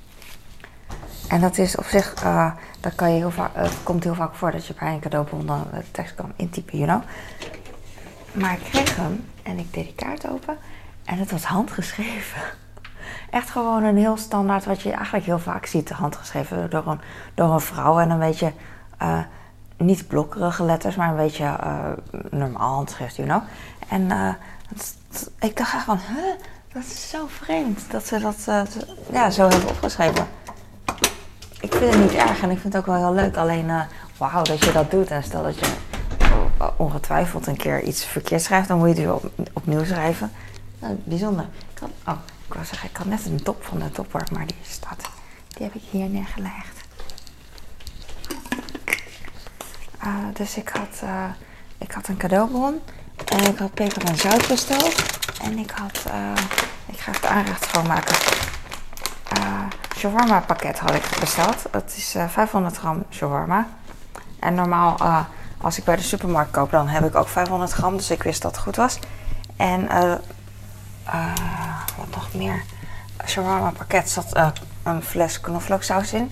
En 1.29 1.41
dat 1.41 1.59
is 1.59 1.77
op 1.77 1.85
zich, 1.85 2.15
eh, 2.15 2.51
dat 2.81 2.95
kan 2.95 3.11
je 3.11 3.17
heel 3.17 3.31
vaak, 3.31 3.51
het 3.53 3.83
komt 3.83 4.05
heel 4.05 4.15
vaak 4.15 4.35
voor 4.35 4.51
dat 4.51 4.67
je 4.67 4.75
bij 4.79 4.93
een 4.93 5.01
cadeaubon 5.01 5.47
dan 5.47 5.67
de 5.73 5.91
tekst 5.91 6.15
kan 6.15 6.33
intypen, 6.37 6.79
you 6.79 6.91
know. 6.91 7.03
Maar 8.33 8.53
ik 8.53 8.65
kreeg 8.71 8.97
hem 8.97 9.25
en 9.43 9.59
ik 9.59 9.75
deed 9.75 9.85
die 9.85 9.95
kaart 9.95 10.29
open 10.29 10.57
en 11.05 11.19
het 11.19 11.31
was 11.31 11.45
handgeschreven. 11.45 12.41
Echt 13.31 13.51
gewoon 13.51 13.85
een 13.85 13.97
heel 13.97 14.17
standaard, 14.17 14.65
wat 14.65 14.83
je 14.83 14.93
eigenlijk 14.93 15.25
heel 15.25 15.39
vaak 15.39 15.67
ziet, 15.67 15.91
handgeschreven 15.91 16.71
door 16.71 16.87
een, 16.87 17.01
door 17.35 17.53
een 17.53 17.61
vrouw. 17.61 17.99
En 17.99 18.11
een 18.11 18.19
beetje, 18.19 18.53
eh, 18.99 19.19
niet 19.77 20.07
blokkerige 20.07 20.65
letters, 20.65 20.97
maar 20.97 21.09
een 21.09 21.17
beetje 21.17 21.45
eh, 21.45 21.91
normaal 22.31 22.75
handschrift, 22.75 23.17
you 23.17 23.29
know. 23.29 23.43
En 23.89 24.11
eh, 24.11 24.35
ik 25.41 25.57
dacht 25.57 25.75
echt 25.75 25.85
van, 25.85 25.99
huh, 25.99 26.35
dat 26.73 26.83
is 26.83 27.11
zo 27.11 27.27
vreemd 27.27 27.91
dat 27.91 28.07
ze 28.07 28.19
dat 28.19 28.45
eh, 28.47 28.63
ja, 29.13 29.31
zo 29.31 29.49
hebben 29.49 29.69
opgeschreven. 29.69 30.27
Ik 31.67 31.75
vind 31.75 31.95
het 31.95 32.03
niet 32.03 32.15
erg 32.15 32.43
en 32.43 32.51
ik 32.51 32.59
vind 32.59 32.73
het 32.73 32.77
ook 32.77 32.87
wel 32.87 32.97
heel 32.97 33.15
leuk. 33.15 33.37
Alleen, 33.37 33.71
eh, 33.71 33.81
wauw, 34.17 34.43
dat 34.43 34.65
je 34.65 34.73
dat 34.73 34.91
doet. 34.91 35.11
En 35.11 35.23
stel 35.23 35.43
dat 35.43 35.59
je 35.59 35.67
eh, 36.59 36.69
ongetwijfeld 36.77 37.47
een 37.47 37.57
keer 37.57 37.83
iets 37.83 38.05
verkeerd 38.05 38.43
schrijft, 38.43 38.69
dan 38.69 38.79
moet 38.79 38.89
je 38.89 38.95
het 38.95 39.03
weer 39.03 39.15
op, 39.15 39.31
opnieuw 39.53 39.85
schrijven. 39.85 40.33
Nou, 40.79 40.95
bijzonder. 41.05 41.45
Oh, 41.83 42.15
ik 42.47 42.55
wou 42.55 42.65
zeggen, 42.65 42.89
ik 42.89 42.97
had 42.97 43.07
net 43.07 43.27
een 43.27 43.43
top 43.43 43.65
van 43.65 43.79
de 43.79 43.91
topper, 43.91 44.23
maar 44.33 44.47
die 44.47 44.57
staat, 44.63 45.09
die 45.49 45.67
heb 45.67 45.75
ik 45.75 45.83
hier 45.91 46.09
neergelegd. 46.09 46.81
Eh, 49.99 50.15
dus 50.33 50.57
ik 50.57 50.69
had, 50.69 51.03
ik 51.79 51.93
had 51.93 52.09
een 52.09 52.17
cadeaubon 52.17 52.81
en 53.25 53.45
ik 53.45 53.59
had 53.59 53.75
peper 53.75 54.05
en 54.05 54.17
zout 54.17 54.49
besteld. 54.49 54.95
En 55.43 55.59
ik 55.59 55.71
had, 55.71 56.05
ik 56.87 56.99
ga 56.99 57.13
het 57.13 57.27
aanrecht 57.27 57.65
schoonmaken. 57.65 58.17
Eh 59.29 59.66
shawarma 59.97 60.41
pakket 60.41 60.79
had 60.79 60.95
ik 60.95 61.17
besteld. 61.21 61.65
Het 61.71 61.95
is 61.97 62.15
eh, 62.15 62.29
500 62.29 62.77
gram 62.77 63.05
shawarma. 63.11 63.67
En 64.41 64.55
normaal, 64.55 64.97
eh, 64.99 65.21
als 65.61 65.79
ik 65.79 65.85
bij 65.85 65.97
de 65.97 66.03
supermarkt 66.03 66.51
koop, 66.51 66.71
dan 66.71 66.89
heb 66.89 67.05
ik 67.05 67.15
ook 67.15 67.29
500 67.29 67.73
gram. 67.73 67.97
Dus 67.97 68.11
ik 68.11 68.23
wist 68.23 68.43
dat 68.43 68.51
het 68.51 68.65
goed 68.65 68.77
was. 68.77 68.99
En 69.57 69.89
eh, 69.89 70.13
eh, 71.05 71.33
wat 71.97 72.11
nog 72.11 72.35
meer? 72.35 72.63
Shawarma 73.27 73.71
pakket 73.71 74.11
zat 74.11 74.35
eh, 74.35 74.49
een 74.83 75.03
fles 75.03 75.41
knoflooksaus 75.41 76.13
in. 76.13 76.31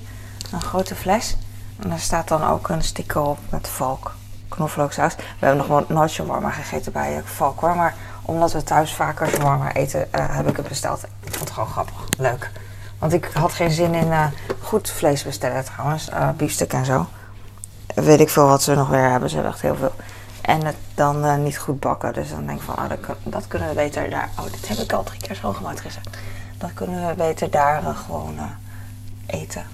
Een 0.53 0.63
grote 0.63 0.95
fles. 0.95 1.37
En 1.81 1.89
daar 1.89 1.99
staat 1.99 2.29
dan 2.29 2.45
ook 2.45 2.69
een 2.69 2.83
sticker 2.83 3.21
op 3.21 3.39
met 3.51 3.69
valk 3.69 4.15
knoflooksaus. 4.49 5.15
We 5.17 5.47
hebben 5.47 5.67
nog 5.67 5.89
nooit 5.89 6.11
shawarma 6.11 6.51
gegeten 6.51 6.93
bij 6.93 7.17
eh, 7.17 7.23
valk 7.25 7.61
hoor. 7.61 7.77
Maar 7.77 7.95
omdat 8.23 8.53
we 8.53 8.63
thuis 8.63 8.95
vaker 8.95 9.29
shawarma 9.29 9.73
eten, 9.73 10.13
eh, 10.13 10.37
heb 10.37 10.49
ik 10.49 10.57
het 10.57 10.69
besteld. 10.69 11.03
Ik 11.03 11.35
vond 11.35 11.39
het 11.39 11.51
gewoon 11.51 11.69
grappig. 11.69 11.97
Leuk. 12.19 12.51
Want 13.05 13.17
ik 13.17 13.31
had 13.35 13.53
geen 13.53 13.71
zin 13.71 13.95
in 13.95 14.13
eh, 14.13 14.27
goed 14.61 14.91
vlees 14.91 15.25
bestellen 15.25 15.65
trouwens. 15.65 16.09
eh 16.09 16.31
biefstuk 16.31 16.73
en 16.73 16.85
zo. 16.85 17.07
Weet 17.95 18.21
ik 18.21 18.29
veel 18.31 18.47
wat 18.47 18.63
ze 18.63 18.75
nog 18.75 18.89
weer 18.89 19.11
hebben. 19.11 19.29
Ze 19.29 19.35
hebben 19.35 19.53
echt 19.53 19.63
heel 19.63 19.77
veel. 19.77 19.93
En 20.41 20.65
het 20.65 20.77
dan 20.95 21.25
eh, 21.25 21.37
niet 21.37 21.59
goed 21.59 21.81
bakken. 21.81 22.13
Dus 22.13 22.31
dan 22.31 22.47
denk 22.47 22.59
ik 22.59 22.65
van, 22.65 22.75
oh, 22.79 22.89
dat, 22.89 23.01
kun- 23.01 23.15
dat 23.23 23.47
kunnen 23.49 23.69
we 23.69 23.75
beter 23.75 24.11
daar... 24.11 24.29
Oh, 24.39 24.45
dit 24.45 24.69
heb 24.69 24.79
ik 24.79 24.93
al 24.93 25.03
drie 25.03 25.21
keer 25.21 25.37
schoongemaakt 25.37 25.81
gezet. 25.81 26.09
Dat 26.59 26.71
kunnen 26.75 27.09
we 27.09 27.15
beter 27.15 27.51
daar 27.51 27.83
gewoon 27.83 28.39
eten. 29.27 29.67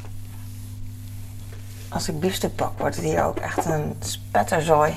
Als 1.89 2.09
ik 2.09 2.21
biefstuk 2.21 2.57
bak, 2.57 2.79
wordt 2.79 2.97
het 2.97 3.05
hier 3.05 3.25
ook 3.25 3.37
echt 3.39 3.65
een 3.65 3.97
spetterzooi. 4.01 4.93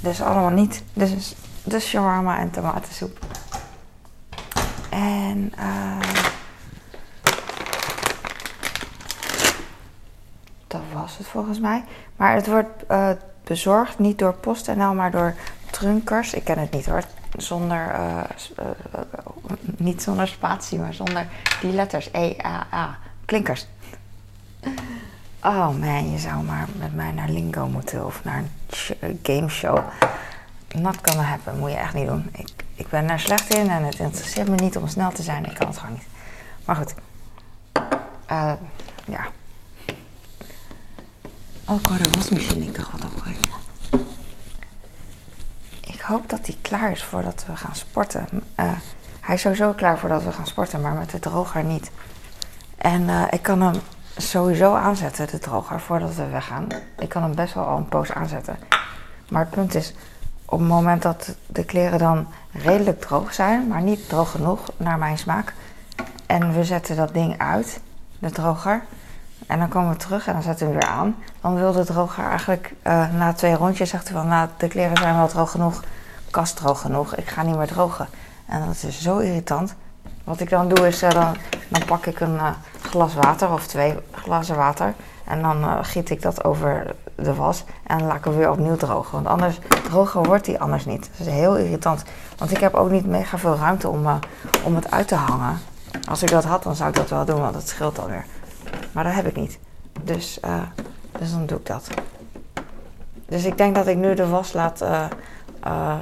Dus 0.00 0.20
allemaal 0.22 0.50
niet. 0.50 0.82
Dus, 0.92 1.34
dus 1.64 1.86
shawarma 1.88 2.38
en 2.38 2.50
tomatensoep. 2.50 3.18
En... 4.90 5.52
dat 10.72 10.80
was 10.92 11.18
het 11.18 11.26
volgens 11.26 11.60
mij. 11.60 11.84
Maar 12.16 12.34
het 12.34 12.46
wordt 12.46 12.82
uh, 12.90 13.10
bezorgd 13.44 13.98
niet 13.98 14.18
door 14.18 14.32
PostNL, 14.32 14.94
maar 14.94 15.10
door 15.10 15.34
Trunkers. 15.70 16.34
Ik 16.34 16.44
ken 16.44 16.58
het 16.58 16.70
niet 16.70 16.86
hoor. 16.86 17.02
Zonder, 17.36 17.94
uh, 17.94 18.20
niet 19.76 20.02
zonder 20.02 20.28
spatie, 20.28 20.78
maar 20.78 20.94
zonder 20.94 21.26
die 21.60 21.72
letters. 21.72 22.08
E-A-A. 22.12 22.98
Klinkers. 23.24 23.66
Oh 25.42 25.68
man, 25.68 26.10
je 26.10 26.18
zou 26.18 26.42
maar 26.42 26.68
met 26.78 26.94
mij 26.94 27.12
naar 27.12 27.28
Lingo 27.28 27.68
moeten 27.68 28.06
of 28.06 28.24
naar 28.24 28.44
een 29.00 29.20
gameshow. 29.22 29.78
Not 30.74 30.96
gonna 31.02 31.22
happen, 31.22 31.58
moet 31.58 31.70
je 31.70 31.76
echt 31.76 31.94
niet 31.94 32.06
doen. 32.06 32.28
Ik, 32.32 32.48
ik 32.74 32.88
ben 32.88 33.06
daar 33.06 33.20
slecht 33.20 33.54
in 33.54 33.70
en 33.70 33.84
het 33.84 33.98
interesseert 33.98 34.48
me 34.48 34.54
niet 34.54 34.76
om 34.76 34.88
snel 34.88 35.10
te 35.10 35.22
zijn. 35.22 35.44
Ik 35.44 35.54
kan 35.54 35.66
het 35.66 35.78
gewoon 35.78 35.94
niet. 35.94 36.06
Maar 36.64 36.76
goed. 36.76 36.94
Ja. 39.04 39.26
Oh, 41.68 41.80
ik 41.80 41.86
hoor 41.86 41.98
de 41.98 42.10
wasmachine 42.10 42.64
in 42.64 42.72
wat 42.72 43.04
opgeven. 43.04 43.50
Ik 45.80 46.00
hoop 46.00 46.28
dat 46.28 46.46
hij 46.46 46.56
klaar 46.60 46.90
is 46.90 47.04
voordat 47.04 47.44
we 47.46 47.56
gaan 47.56 47.74
sporten. 47.74 48.26
Uh, 48.32 48.72
hij 49.20 49.34
is 49.34 49.40
sowieso 49.40 49.72
klaar 49.72 49.98
voordat 49.98 50.24
we 50.24 50.32
gaan 50.32 50.46
sporten, 50.46 50.80
maar 50.80 50.94
met 50.94 51.10
de 51.10 51.18
droger 51.18 51.64
niet. 51.64 51.90
En 52.76 53.02
uh, 53.02 53.24
ik 53.30 53.42
kan 53.42 53.60
hem 53.60 53.74
sowieso 54.16 54.74
aanzetten, 54.74 55.26
de 55.26 55.38
droger, 55.38 55.80
voordat 55.80 56.14
we 56.14 56.26
weggaan. 56.26 56.66
Ik 56.98 57.08
kan 57.08 57.22
hem 57.22 57.34
best 57.34 57.54
wel 57.54 57.64
al 57.64 57.76
een 57.76 57.88
poos 57.88 58.12
aanzetten. 58.12 58.56
Maar 59.28 59.40
het 59.40 59.50
punt 59.50 59.74
is, 59.74 59.94
op 60.44 60.58
het 60.58 60.68
moment 60.68 61.02
dat 61.02 61.36
de 61.46 61.64
kleren 61.64 61.98
dan 61.98 62.26
redelijk 62.52 63.00
droog 63.00 63.34
zijn, 63.34 63.68
maar 63.68 63.82
niet 63.82 64.08
droog 64.08 64.30
genoeg 64.30 64.68
naar 64.76 64.98
mijn 64.98 65.18
smaak. 65.18 65.54
En 66.26 66.54
we 66.54 66.64
zetten 66.64 66.96
dat 66.96 67.14
ding 67.14 67.38
uit, 67.38 67.80
de 68.18 68.30
droger. 68.30 68.84
En 69.52 69.58
dan 69.58 69.68
komen 69.68 69.90
we 69.90 69.96
terug 69.96 70.26
en 70.26 70.32
dan 70.32 70.42
zetten 70.42 70.66
we 70.66 70.72
hem 70.72 70.80
weer 70.80 70.90
aan. 70.90 71.16
Dan 71.40 71.54
wil 71.54 71.72
de 71.72 71.84
droger 71.84 72.24
eigenlijk 72.24 72.74
uh, 72.86 73.12
na 73.12 73.32
twee 73.32 73.54
rondjes 73.54 73.90
zegt 73.90 74.08
hij 74.08 74.16
van 74.16 74.28
nou 74.28 74.48
de 74.56 74.68
kleren 74.68 74.96
zijn 74.96 75.16
wel 75.16 75.28
droog 75.28 75.50
genoeg, 75.50 75.82
kast 76.30 76.56
droog 76.56 76.80
genoeg, 76.80 77.14
ik 77.14 77.28
ga 77.28 77.42
niet 77.42 77.56
meer 77.56 77.66
drogen. 77.66 78.08
En 78.46 78.66
dat 78.66 78.82
is 78.86 79.00
zo 79.00 79.18
irritant. 79.18 79.74
Wat 80.24 80.40
ik 80.40 80.50
dan 80.50 80.68
doe 80.68 80.86
is 80.86 81.02
uh, 81.02 81.10
dan, 81.10 81.36
dan, 81.68 81.84
pak 81.84 82.06
ik 82.06 82.20
een 82.20 82.34
uh, 82.34 82.50
glas 82.80 83.14
water 83.14 83.52
of 83.52 83.66
twee 83.66 83.98
glazen 84.10 84.56
water. 84.56 84.94
En 85.24 85.42
dan 85.42 85.84
giet 85.84 86.10
ik 86.10 86.22
dat 86.22 86.44
over 86.44 86.94
de 87.14 87.34
was 87.34 87.64
en 87.86 88.02
laat 88.06 88.16
ik 88.16 88.24
hem 88.24 88.36
weer 88.36 88.50
opnieuw 88.50 88.76
drogen. 88.76 89.12
Want 89.12 89.26
anders, 89.26 89.58
droger 89.84 90.22
wordt 90.22 90.44
die 90.44 90.60
anders 90.60 90.84
niet. 90.84 91.10
Dat 91.18 91.26
is 91.26 91.32
heel 91.32 91.56
irritant. 91.56 92.02
Want 92.38 92.50
ik 92.50 92.58
heb 92.58 92.74
ook 92.74 92.90
niet 92.90 93.06
mega 93.06 93.38
veel 93.38 93.56
ruimte 93.56 93.88
om, 93.88 94.06
om 94.64 94.74
het 94.74 94.90
uit 94.90 95.08
te 95.08 95.14
hangen. 95.14 95.58
Als 96.08 96.22
ik 96.22 96.30
dat 96.30 96.44
had, 96.44 96.62
dan 96.62 96.74
zou 96.74 96.88
ik 96.88 96.96
dat 96.96 97.08
wel 97.08 97.24
doen, 97.24 97.40
want 97.40 97.54
dat 97.54 97.68
scheelt 97.68 97.98
alweer. 97.98 98.24
Maar 98.92 99.04
dat 99.04 99.14
heb 99.14 99.26
ik 99.26 99.36
niet. 99.36 99.58
Dus, 100.02 100.38
uh, 100.44 100.62
dus 101.18 101.30
dan 101.30 101.46
doe 101.46 101.58
ik 101.58 101.66
dat. 101.66 101.88
Dus 103.26 103.44
ik 103.44 103.56
denk 103.56 103.74
dat 103.74 103.86
ik 103.86 103.96
nu 103.96 104.14
de 104.14 104.26
was 104.26 104.52
laat, 104.52 104.82
uh, 104.82 105.06
uh, 105.66 105.96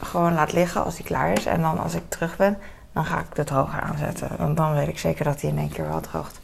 gewoon 0.00 0.34
laat 0.34 0.52
liggen 0.52 0.84
als 0.84 0.96
die 0.96 1.04
klaar 1.04 1.32
is. 1.32 1.46
En 1.46 1.60
dan 1.60 1.78
als 1.78 1.94
ik 1.94 2.02
terug 2.08 2.36
ben, 2.36 2.58
dan 2.92 3.04
ga 3.04 3.18
ik 3.18 3.34
de 3.34 3.44
droger 3.44 3.80
aanzetten. 3.80 4.28
Want 4.38 4.56
dan 4.56 4.74
weet 4.74 4.88
ik 4.88 4.98
zeker 4.98 5.24
dat 5.24 5.40
hij 5.40 5.50
in 5.50 5.58
één 5.58 5.68
keer 5.68 5.88
wel 5.88 6.00
droogt. 6.00 6.40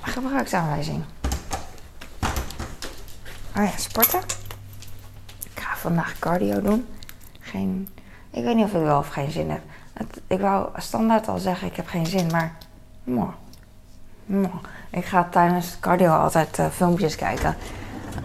Gebruiksaanwijzing. 0.00 1.04
Oh 3.56 3.64
ja, 3.64 3.76
sporten. 3.76 4.20
Ik 5.54 5.60
ga 5.60 5.76
vandaag 5.76 6.18
cardio 6.18 6.60
doen. 6.60 6.86
Geen, 7.40 7.88
ik 8.30 8.44
weet 8.44 8.54
niet 8.54 8.64
of 8.64 8.74
ik 8.74 8.82
wel 8.82 8.98
of 8.98 9.08
geen 9.08 9.30
zin 9.30 9.50
heb. 9.50 9.62
Ik 10.26 10.40
wou 10.40 10.68
standaard 10.76 11.28
al 11.28 11.38
zeggen, 11.38 11.68
ik 11.68 11.76
heb 11.76 11.86
geen 11.86 12.06
zin, 12.06 12.26
maar... 12.26 12.56
Ik 14.90 15.04
ga 15.04 15.28
tijdens 15.30 15.76
cardio 15.80 16.10
altijd 16.10 16.58
uh, 16.58 16.66
filmpjes 16.66 17.16
kijken. 17.16 17.56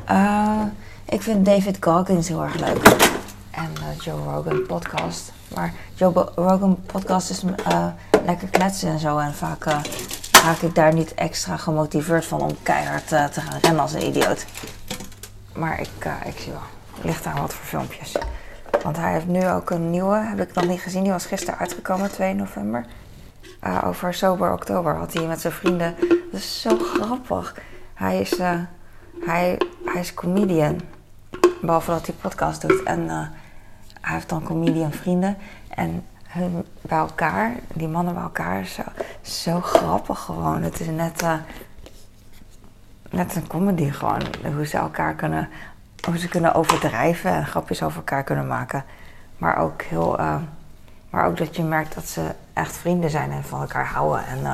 Uh, 0.10 0.62
ik 1.06 1.22
vind 1.22 1.46
David 1.46 1.78
Goggins 1.80 2.28
heel 2.28 2.44
erg 2.44 2.60
leuk. 2.60 2.84
En 3.52 3.72
uh, 3.80 4.00
Joe 4.00 4.24
Rogan 4.24 4.66
podcast. 4.66 5.32
Maar 5.56 5.74
Joe 5.94 6.32
Rogan 6.36 6.80
podcast 6.86 7.30
is 7.30 7.44
lekker 8.26 8.48
kletsen 8.48 8.90
en 8.90 9.00
zo. 9.00 9.18
En 9.18 9.34
vaak 9.34 9.64
raak 10.32 10.62
ik 10.62 10.76
daar 10.76 10.94
niet 10.94 11.14
extra 11.14 11.58
gemotiveerd 11.58 12.26
van 12.26 12.42
om 12.42 12.56
keihard 12.64 13.08
te 13.08 13.42
gaan 13.42 13.60
rennen 13.62 13.82
als 13.82 13.94
een 13.94 14.08
idioot. 14.08 14.46
Maar 15.54 15.80
ik, 15.80 16.10
ik 16.26 16.38
zie 16.38 16.52
wel. 16.52 16.62
Ligt 17.02 17.24
daar 17.24 17.42
wat 17.42 17.54
voor 17.54 17.66
filmpjes. 17.66 18.16
Want 18.84 18.98
hij 18.98 19.14
heeft 19.14 19.28
nu 19.28 19.50
ook 19.50 19.70
een 19.70 19.90
nieuwe, 19.90 20.16
heb 20.16 20.40
ik 20.40 20.54
nog 20.54 20.68
niet 20.68 20.80
gezien. 20.80 21.04
Die 21.04 21.12
was 21.12 21.26
gisteren 21.26 21.60
uitgekomen, 21.60 22.12
2 22.12 22.34
november. 22.34 22.86
Uh, 23.64 23.84
over 23.86 24.14
Sober 24.14 24.54
Oktober 24.54 24.96
had 24.96 25.14
hij 25.14 25.26
met 25.26 25.42
zijn 25.42 25.54
vrienden. 25.54 25.96
Dat 26.32 26.40
is 26.40 26.62
zo 26.62 26.78
grappig. 26.78 27.56
Hij 27.94 28.20
is, 28.20 28.40
uh, 28.40 28.60
hij, 29.26 29.62
hij 29.86 30.02
is 30.02 30.14
comedian. 30.14 30.82
Behalve 31.62 31.92
dat 31.92 32.06
hij 32.06 32.16
podcast 32.22 32.62
doet. 32.62 32.84
En 32.84 33.00
uh, 33.00 33.22
hij 34.02 34.14
heeft 34.14 34.30
dan 34.30 34.44
comedian 34.44 34.92
vrienden. 34.92 35.38
En 35.70 36.06
hun 36.28 36.66
bij 36.82 36.98
elkaar, 36.98 37.56
die 37.74 37.88
mannen 37.88 38.14
bij 38.14 38.24
elkaar, 38.24 38.66
zo, 38.66 38.82
zo 39.22 39.62
grappig 39.62 40.20
gewoon. 40.20 40.64
Het 40.64 40.80
is 40.80 40.88
net, 40.88 41.24
net 43.10 43.36
een 43.36 43.48
comedy 43.48 43.92
gewoon. 43.92 44.22
Hoe 44.56 44.66
ze 44.66 44.78
elkaar 44.78 45.16
kunnen, 45.16 45.50
hoe 46.06 46.18
ze 46.18 46.28
kunnen 46.28 46.54
overdrijven 46.54 47.32
en 47.32 47.46
grapjes 47.46 47.84
over 47.84 47.98
elkaar 47.98 48.24
kunnen 48.24 48.48
maken. 48.48 48.84
Maar 49.38 49.58
ook 49.58 49.82
heel, 49.82 50.20
maar 51.18 51.28
ook 51.28 51.38
dat 51.38 51.56
je 51.56 51.64
merkt 51.64 51.96
dat 51.96 52.08
ze 52.08 52.36
echt 52.54 52.78
vrienden 52.78 53.10
zijn 53.10 53.32
en 53.32 53.44
van 53.44 53.62
elkaar 53.62 53.86
houden. 53.86 54.26
En 54.26 54.40
uh, 54.40 54.54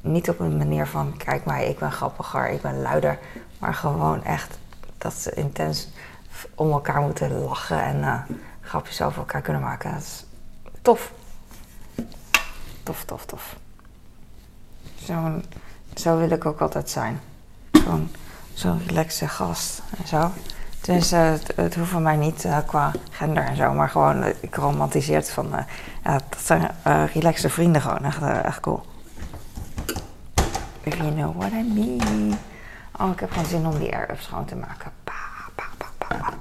niet 0.00 0.28
op 0.28 0.40
een 0.40 0.56
manier 0.56 0.86
van, 0.86 1.16
kijk 1.16 1.44
mij, 1.44 1.68
ik 1.68 1.78
ben 1.78 1.92
grappiger, 1.92 2.50
ik 2.50 2.62
ben 2.62 2.82
luider. 2.82 3.18
Maar 3.58 3.74
gewoon 3.74 4.24
echt 4.24 4.58
dat 4.98 5.12
ze 5.12 5.34
intens 5.34 5.88
om 6.54 6.70
elkaar 6.70 7.00
moeten 7.00 7.42
lachen 7.42 7.82
en 7.82 7.98
uh, 7.98 8.20
grapjes 8.60 9.02
over 9.02 9.18
elkaar 9.18 9.40
kunnen 9.40 9.62
maken. 9.62 9.92
Dat 9.92 10.00
is 10.00 10.24
tof. 10.82 11.12
Tof, 12.82 13.04
tof, 13.04 13.26
tof. 13.26 13.56
Zo, 15.04 15.40
zo 15.94 16.18
wil 16.18 16.30
ik 16.30 16.46
ook 16.46 16.60
altijd 16.60 16.90
zijn. 16.90 17.20
Zo'n 17.72 18.10
zo'n 18.54 18.82
relaxe 18.86 19.28
gast 19.28 19.82
en 19.98 20.06
zo. 20.06 20.30
Dus 20.82 21.10
het, 21.10 21.52
het, 21.56 21.74
hoeft 21.74 21.90
van 21.90 22.02
mij 22.02 22.16
niet 22.16 22.44
uh, 22.44 22.58
qua 22.66 22.90
gender 23.10 23.44
en 23.44 23.56
zo, 23.56 23.72
maar 23.72 23.88
gewoon, 23.88 24.24
uh, 24.24 24.28
ik 24.40 24.54
romantiseer 24.54 25.16
het 25.16 25.30
van, 25.30 25.50
ja, 26.04 26.12
dat 26.28 26.40
zijn 26.40 26.70
relaxte 27.12 27.48
vrienden 27.48 27.82
gewoon, 27.82 28.04
echt, 28.44 28.60
cool. 28.60 28.82
If 30.80 30.96
you 30.96 31.12
know 31.12 31.36
what 31.36 31.50
I 31.52 31.62
mean. 31.74 32.38
Oh, 33.00 33.10
ik 33.10 33.20
heb 33.20 33.30
gewoon 33.30 33.46
zin 33.46 33.66
om 33.66 33.78
die 33.78 33.96
air-up 33.96 34.20
schoon 34.20 34.44
te 34.44 34.56
maken. 34.56 34.92
Pa, 35.04 35.12
pa, 35.54 35.64
pa. 35.98 36.32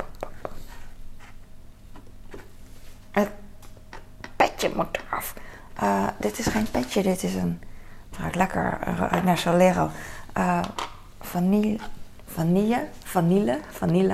Het 3.12 3.30
petje 4.36 4.72
moet 4.76 5.00
eraf. 5.08 5.34
dit 6.20 6.40
is 6.40 6.48
geen 6.48 6.72
petje, 6.72 7.04
dit 7.04 7.24
is 7.24 7.36
een, 7.36 7.62
lekker, 8.32 8.80
naar 9.24 9.38
Solero. 9.38 9.90
vanille 11.22 11.80
vanille, 12.34 12.88
vanille, 13.04 13.60
vanille 13.70 14.14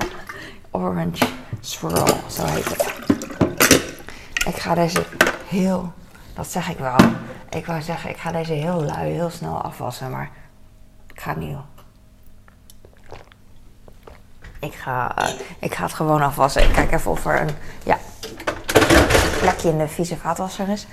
orange 0.71 1.27
swirl, 1.62 2.17
zo 2.29 2.45
heet 2.45 2.65
het. 2.65 2.95
Ik 4.47 4.55
ga 4.55 4.75
deze 4.75 5.05
heel, 5.47 5.93
dat 6.33 6.47
zeg 6.47 6.69
ik 6.69 6.77
wel. 6.77 6.97
Ik 7.50 7.65
wou 7.65 7.81
zeggen, 7.81 8.09
ik 8.09 8.17
ga 8.17 8.31
deze 8.31 8.53
heel 8.53 8.83
lui, 8.83 9.12
heel 9.12 9.29
snel 9.29 9.62
afwassen, 9.62 10.12
maar 10.12 10.29
ik 11.13 11.21
ga 11.21 11.29
het 11.29 11.39
niet 11.39 11.51
doen. 11.51 11.75
Ik 14.59 14.74
ga, 14.74 15.15
uh, 15.19 15.29
ik 15.59 15.75
ga 15.75 15.83
het 15.83 15.93
gewoon 15.93 16.21
afwassen. 16.21 16.63
Ik 16.63 16.74
kijk 16.74 16.91
even 16.91 17.12
of 17.12 17.25
er 17.25 17.41
een 17.41 17.55
ja, 17.83 17.97
plekje 19.39 19.69
in 19.69 19.77
de 19.77 19.88
vieze 19.88 20.17
vaatwasser 20.17 20.69
is. 20.69 20.88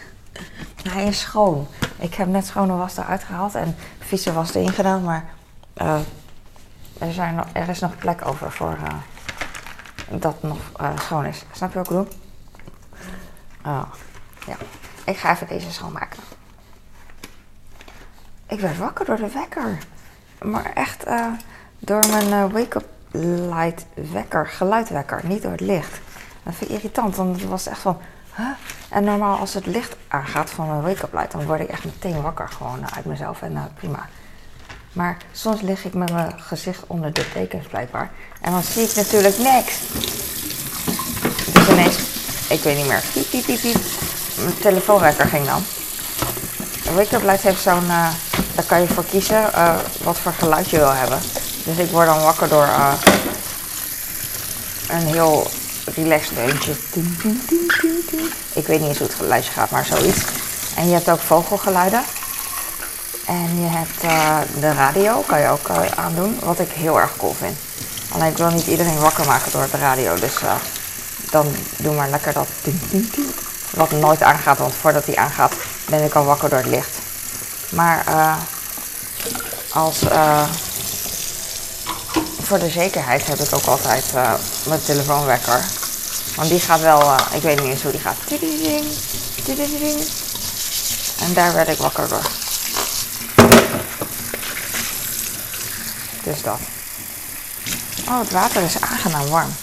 Hij 0.89 1.05
is 1.05 1.21
schoon. 1.21 1.67
Ik 1.99 2.15
heb 2.15 2.29
net 2.29 2.47
schone 2.47 2.77
was 2.77 2.97
eruit 2.97 3.25
gehaald 3.25 3.55
en 3.55 3.77
vieze 3.99 4.33
was 4.33 4.55
erin 4.55 4.73
gedaan, 4.73 5.03
maar 5.03 5.25
uh, 5.83 5.99
er, 7.07 7.13
zijn 7.13 7.45
er 7.53 7.69
is 7.69 7.81
nog 7.81 7.97
plek 7.97 8.27
over 8.27 8.53
voor 8.53 8.77
uh, 8.83 10.21
dat 10.21 10.43
nog 10.43 10.59
uh, 10.81 10.99
schoon 10.99 11.27
is. 11.27 11.45
Snap 11.53 11.73
je 11.73 11.79
wat 11.79 11.91
ik? 11.91 12.13
Oh, 13.67 13.93
ja. 14.47 14.57
Ik 15.05 15.17
ga 15.17 15.31
even 15.31 15.47
deze 15.47 15.73
schoonmaken. 15.73 16.23
Ik 18.47 18.61
werd 18.61 18.79
wakker 18.79 19.05
door 19.05 19.17
de 19.17 19.31
wekker. 19.31 19.79
Maar 20.43 20.73
echt 20.75 21.07
uh, 21.07 21.27
door 21.79 22.07
mijn 22.09 22.53
wake-up 22.53 22.87
light 23.51 23.87
wekker, 24.13 24.47
geluidwekker, 24.47 25.21
niet 25.25 25.43
door 25.43 25.51
het 25.51 25.61
licht. 25.61 26.01
Dat 26.43 26.55
vind 26.55 26.71
ik 26.71 26.77
irritant, 26.77 27.17
want 27.17 27.41
het 27.41 27.49
was 27.49 27.67
echt 27.67 27.81
van... 27.81 27.99
Huh? 28.37 28.47
En 28.89 29.05
normaal 29.05 29.39
als 29.39 29.55
het 29.55 29.67
licht 29.67 29.97
aangaat 30.09 30.51
van 30.51 30.69
mijn 30.69 30.83
wake-up 30.83 31.13
light, 31.13 31.33
dan 31.33 31.47
word 31.47 31.61
ik 31.61 31.69
echt 31.69 31.85
meteen 31.85 32.23
wakker 32.23 32.49
gewoon 32.49 32.95
uit 32.95 33.05
mezelf 33.05 33.43
en 33.43 33.73
prima. 33.75 34.09
Maar 34.95 35.17
soms 35.33 35.61
lig 35.61 35.85
ik 35.85 35.95
met 35.95 36.13
mijn 36.13 36.35
gezicht 36.41 36.83
onder 36.87 37.13
de 37.13 37.33
tekens 37.33 37.67
blijkbaar. 37.67 38.11
En 38.41 38.53
dan 38.53 38.63
zie 38.63 38.83
ik 38.83 38.95
natuurlijk 38.95 39.39
niks. 39.39 39.79
Dus 41.53 41.69
ineens, 41.69 41.97
ik 42.49 42.63
weet 42.63 42.77
niet 42.77 42.87
meer, 42.87 43.03
piep, 43.13 43.31
piep, 43.31 43.61
piep. 43.61 43.81
Mijn 44.37 44.59
telefoonwekker 44.61 45.27
ging 45.27 45.47
dan. 45.47 45.63
Wake 46.95 47.17
Up 47.17 47.23
Light 47.23 47.43
heeft 47.43 47.63
zo'n 47.63 47.85
uh, 47.85 48.09
daar 48.55 48.65
kan 48.67 48.81
je 48.81 48.87
voor 48.87 49.05
kiezen 49.05 49.51
uh, 49.55 49.77
wat 50.03 50.19
voor 50.19 50.33
geluid 50.33 50.71
je 50.71 50.77
wil 50.77 50.93
hebben. 50.93 51.19
Dus 51.65 51.77
ik 51.77 51.91
word 51.91 52.07
dan 52.07 52.23
wakker 52.23 52.49
door 52.49 52.67
uh, 52.67 52.93
een 54.89 55.07
heel 55.07 55.47
relaxed 55.95 56.37
deuntje. 56.37 56.73
Ik 58.53 58.67
weet 58.67 58.81
niet 58.81 58.89
eens 58.89 58.99
hoe 58.99 59.07
het 59.07 59.17
geluidje 59.17 59.53
gaat, 59.53 59.71
maar 59.71 59.85
zoiets. 59.85 60.25
En 60.77 60.87
je 60.87 60.93
hebt 60.93 61.11
ook 61.11 61.21
vogelgeluiden. 61.21 62.03
En 63.27 63.61
je 63.61 63.67
hebt 63.67 64.05
uh, 64.05 64.39
de 64.61 64.73
radio, 64.73 65.21
kan 65.27 65.41
je 65.41 65.49
ook 65.49 65.69
aandoen, 65.95 66.39
wat 66.43 66.59
ik 66.59 66.71
heel 66.71 67.01
erg 67.01 67.17
cool 67.17 67.35
vind. 67.39 67.57
Alleen 68.09 68.31
ik 68.31 68.37
wil 68.37 68.51
niet 68.51 68.67
iedereen 68.67 68.99
wakker 68.99 69.27
maken 69.27 69.53
door 69.53 69.67
de 69.71 69.79
radio, 69.79 70.15
dus 70.15 70.35
dan 71.31 71.47
doe 71.77 71.95
maar 71.95 72.09
lekker 72.09 72.33
dat 72.33 72.49
wat 73.71 73.91
nooit 73.91 74.23
aangaat, 74.23 74.59
want 74.59 74.75
voordat 74.81 75.05
die 75.05 75.19
aangaat 75.21 75.53
ben 75.87 76.05
ik 76.05 76.15
al 76.15 76.25
wakker 76.25 76.49
door 76.49 76.59
het 76.59 76.69
licht. 76.69 76.97
Maar 77.69 78.05
als, 79.73 79.99
voor 82.43 82.59
de 82.59 82.71
zekerheid 82.71 83.27
heb 83.27 83.39
ik 83.39 83.55
ook 83.55 83.67
altijd 83.67 84.05
mijn 84.67 84.83
telefoonwekker. 84.85 85.65
Want 86.37 86.49
die 86.49 86.61
gaat 86.61 86.81
wel, 86.81 87.15
ik 87.33 87.43
weet 87.43 87.61
niet 87.61 87.71
eens 87.71 87.83
hoe 87.83 87.93
die 87.93 88.01
gaat. 88.01 88.17
En 91.21 91.33
daar 91.33 91.55
werd 91.55 91.69
ik 91.69 91.79
wakker 91.79 92.09
door. 92.09 92.44
Dus 96.25 96.43
dat. 96.43 96.59
Oh, 98.09 98.19
het 98.19 98.31
water 98.31 98.63
is 98.63 98.81
aangenaam 98.81 99.27
warm. 99.27 99.55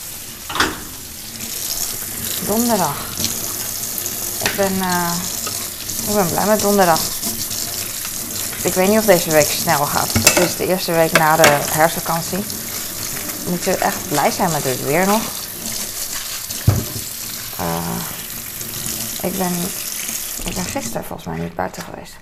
Donderdag. 2.46 2.96
Ik 4.44 4.56
ben, 4.56 4.74
uh, 4.74 5.12
ik 6.08 6.16
ben 6.16 6.28
blij 6.28 6.46
met 6.46 6.60
donderdag. 6.60 7.00
Ik 8.62 8.74
weet 8.74 8.88
niet 8.90 8.98
of 8.98 9.06
deze 9.06 9.32
week 9.32 9.48
snel 9.48 9.86
gaat. 9.86 10.14
Het 10.14 10.40
is 10.40 10.56
de 10.56 10.68
eerste 10.68 10.92
week 10.92 11.12
na 11.12 11.36
de 11.36 11.58
herfstvakantie. 11.72 12.44
We 13.44 13.50
moeten 13.50 13.80
echt 13.80 14.08
blij 14.08 14.32
zijn 14.32 14.52
met 14.52 14.64
het 14.64 14.84
weer 14.84 15.06
nog. 15.06 15.22
Uh, 17.60 17.96
ik, 19.22 19.38
ben, 19.38 19.54
ik 20.46 20.56
ben 20.56 20.66
gisteren 20.66 21.06
volgens 21.06 21.28
mij 21.28 21.38
niet 21.38 21.56
buiten 21.56 21.84
geweest. 21.84 22.14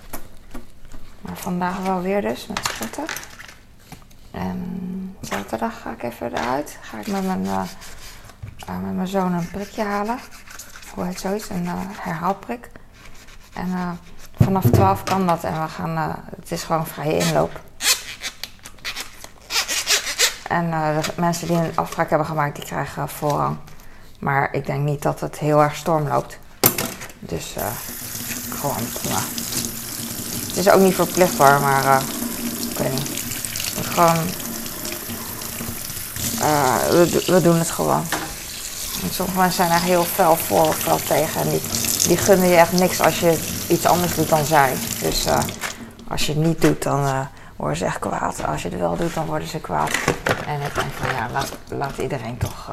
Maar 1.22 1.38
vandaag 1.38 1.78
wel 1.78 2.02
weer 2.02 2.22
dus 2.22 2.46
met 2.48 2.60
sporten. 2.74 3.06
En 4.40 5.18
zaterdag 5.22 5.82
ga 5.82 5.92
ik 5.92 6.04
even 6.04 6.38
eruit. 6.38 6.78
Ga 6.82 7.00
ik 7.00 7.08
met 7.08 7.26
mijn, 7.26 7.46
uh, 7.46 7.62
met 8.82 8.96
mijn 8.96 9.08
zoon 9.08 9.34
een 9.34 9.50
prikje 9.52 9.84
halen. 9.84 10.20
Hoe 10.94 11.06
heet 11.06 11.20
zoiets? 11.20 11.50
Een 11.50 11.64
uh, 11.64 11.74
herhaalprik. 12.00 12.70
En 13.54 14.00
vanaf 14.40 14.66
12 14.72 15.04
kan 15.04 15.28
dat 15.28 15.44
en 15.44 15.62
we 15.62 15.68
gaan, 15.68 15.98
het 16.36 16.52
is 16.52 16.64
gewoon 16.64 16.88
vrije 16.88 17.18
inloop. 17.18 17.62
En 20.48 20.72
de 20.72 21.14
mensen 21.16 21.48
die 21.48 21.58
een 21.58 21.76
afspraak 21.76 22.10
hebben 22.10 22.28
gemaakt, 22.28 22.56
die 22.56 22.66
krijgen 22.66 23.10
voorrang. 23.10 23.58
Maar 24.20 24.54
ik 24.54 24.66
denk 24.66 24.84
niet 24.84 25.02
dat 25.02 25.20
het 25.20 25.40
heel 25.40 25.62
erg 25.62 25.76
storm 25.76 26.08
loopt. 26.08 26.40
Dus 27.20 27.56
gewoon 28.50 28.88
prima. 28.94 29.20
Het 30.48 30.58
is 30.58 30.70
ook 30.70 30.82
niet 30.82 30.96
verplichtbaar, 30.96 31.62
maar 31.62 32.02
ik 32.70 32.78
weet 32.78 32.92
niet. 32.92 33.19
Gewoon, 34.00 34.26
we, 37.26 37.40
doen 37.42 37.58
het 37.58 37.72
gewoon. 37.72 38.04
En 39.04 39.10
sommige 39.12 39.38
mensen 39.38 39.66
zijn 39.66 39.72
er 39.72 39.88
heel 39.88 40.04
fel 40.04 40.36
voor 40.36 40.68
of 40.68 40.78
fel 40.78 41.00
tegen. 41.08 41.42
En 41.42 41.50
die, 42.08 42.18
gunnen 42.18 42.48
je 42.48 42.56
echt 42.56 42.72
niks 42.72 43.02
als 43.02 43.20
je 43.20 43.40
iets 43.68 43.86
anders 43.86 44.16
doet 44.16 44.30
dan 44.30 44.46
zij. 44.46 44.74
Dus 45.02 45.28
uh, 45.28 45.40
als 46.08 46.26
je 46.26 46.34
het 46.34 46.46
niet 46.46 46.62
doet, 46.62 46.84
dan 46.84 47.04
uh, 47.04 47.20
worden 47.56 47.78
ze 47.78 47.86
echt 47.86 48.00
kwaad. 48.00 48.44
Als 48.46 48.62
je 48.62 48.70
het 48.70 48.80
wel 48.80 48.96
doet, 48.96 49.14
dan 49.14 49.26
worden 49.26 49.48
ze 49.48 49.60
kwaad. 49.60 49.92
En 50.46 50.62
ik 50.62 50.76
denk 50.76 50.92
van 51.00 51.10
ja, 51.16 51.30
laat, 51.32 51.52
laat 51.68 51.98
iedereen 51.98 52.38
toch. 52.38 52.72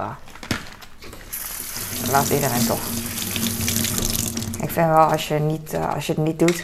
Laat 2.11 2.29
iedereen 2.29 2.67
toch. 2.67 2.81
Ik 4.61 4.71
vind 4.71 4.87
wel 4.87 5.11
als 5.11 5.29
je, 5.29 5.35
niet, 5.35 5.77
als 5.95 6.07
je 6.07 6.13
het 6.13 6.25
niet 6.25 6.39
doet 6.39 6.63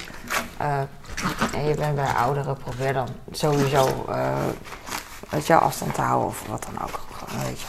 en 1.55 1.65
je 1.65 1.75
bent 1.75 1.95
bij 1.95 2.13
ouderen, 2.13 2.57
probeer 2.57 2.93
dan 2.93 3.09
sowieso 3.31 4.07
weet 5.33 5.47
je, 5.47 5.55
afstand 5.55 5.95
te 5.95 6.01
houden 6.01 6.29
of 6.29 6.47
wat 6.49 6.67
dan 6.73 6.83
ook. 6.83 7.01
Weet. 7.45 7.61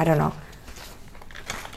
I 0.00 0.04
don't 0.04 0.18
know. 0.18 0.32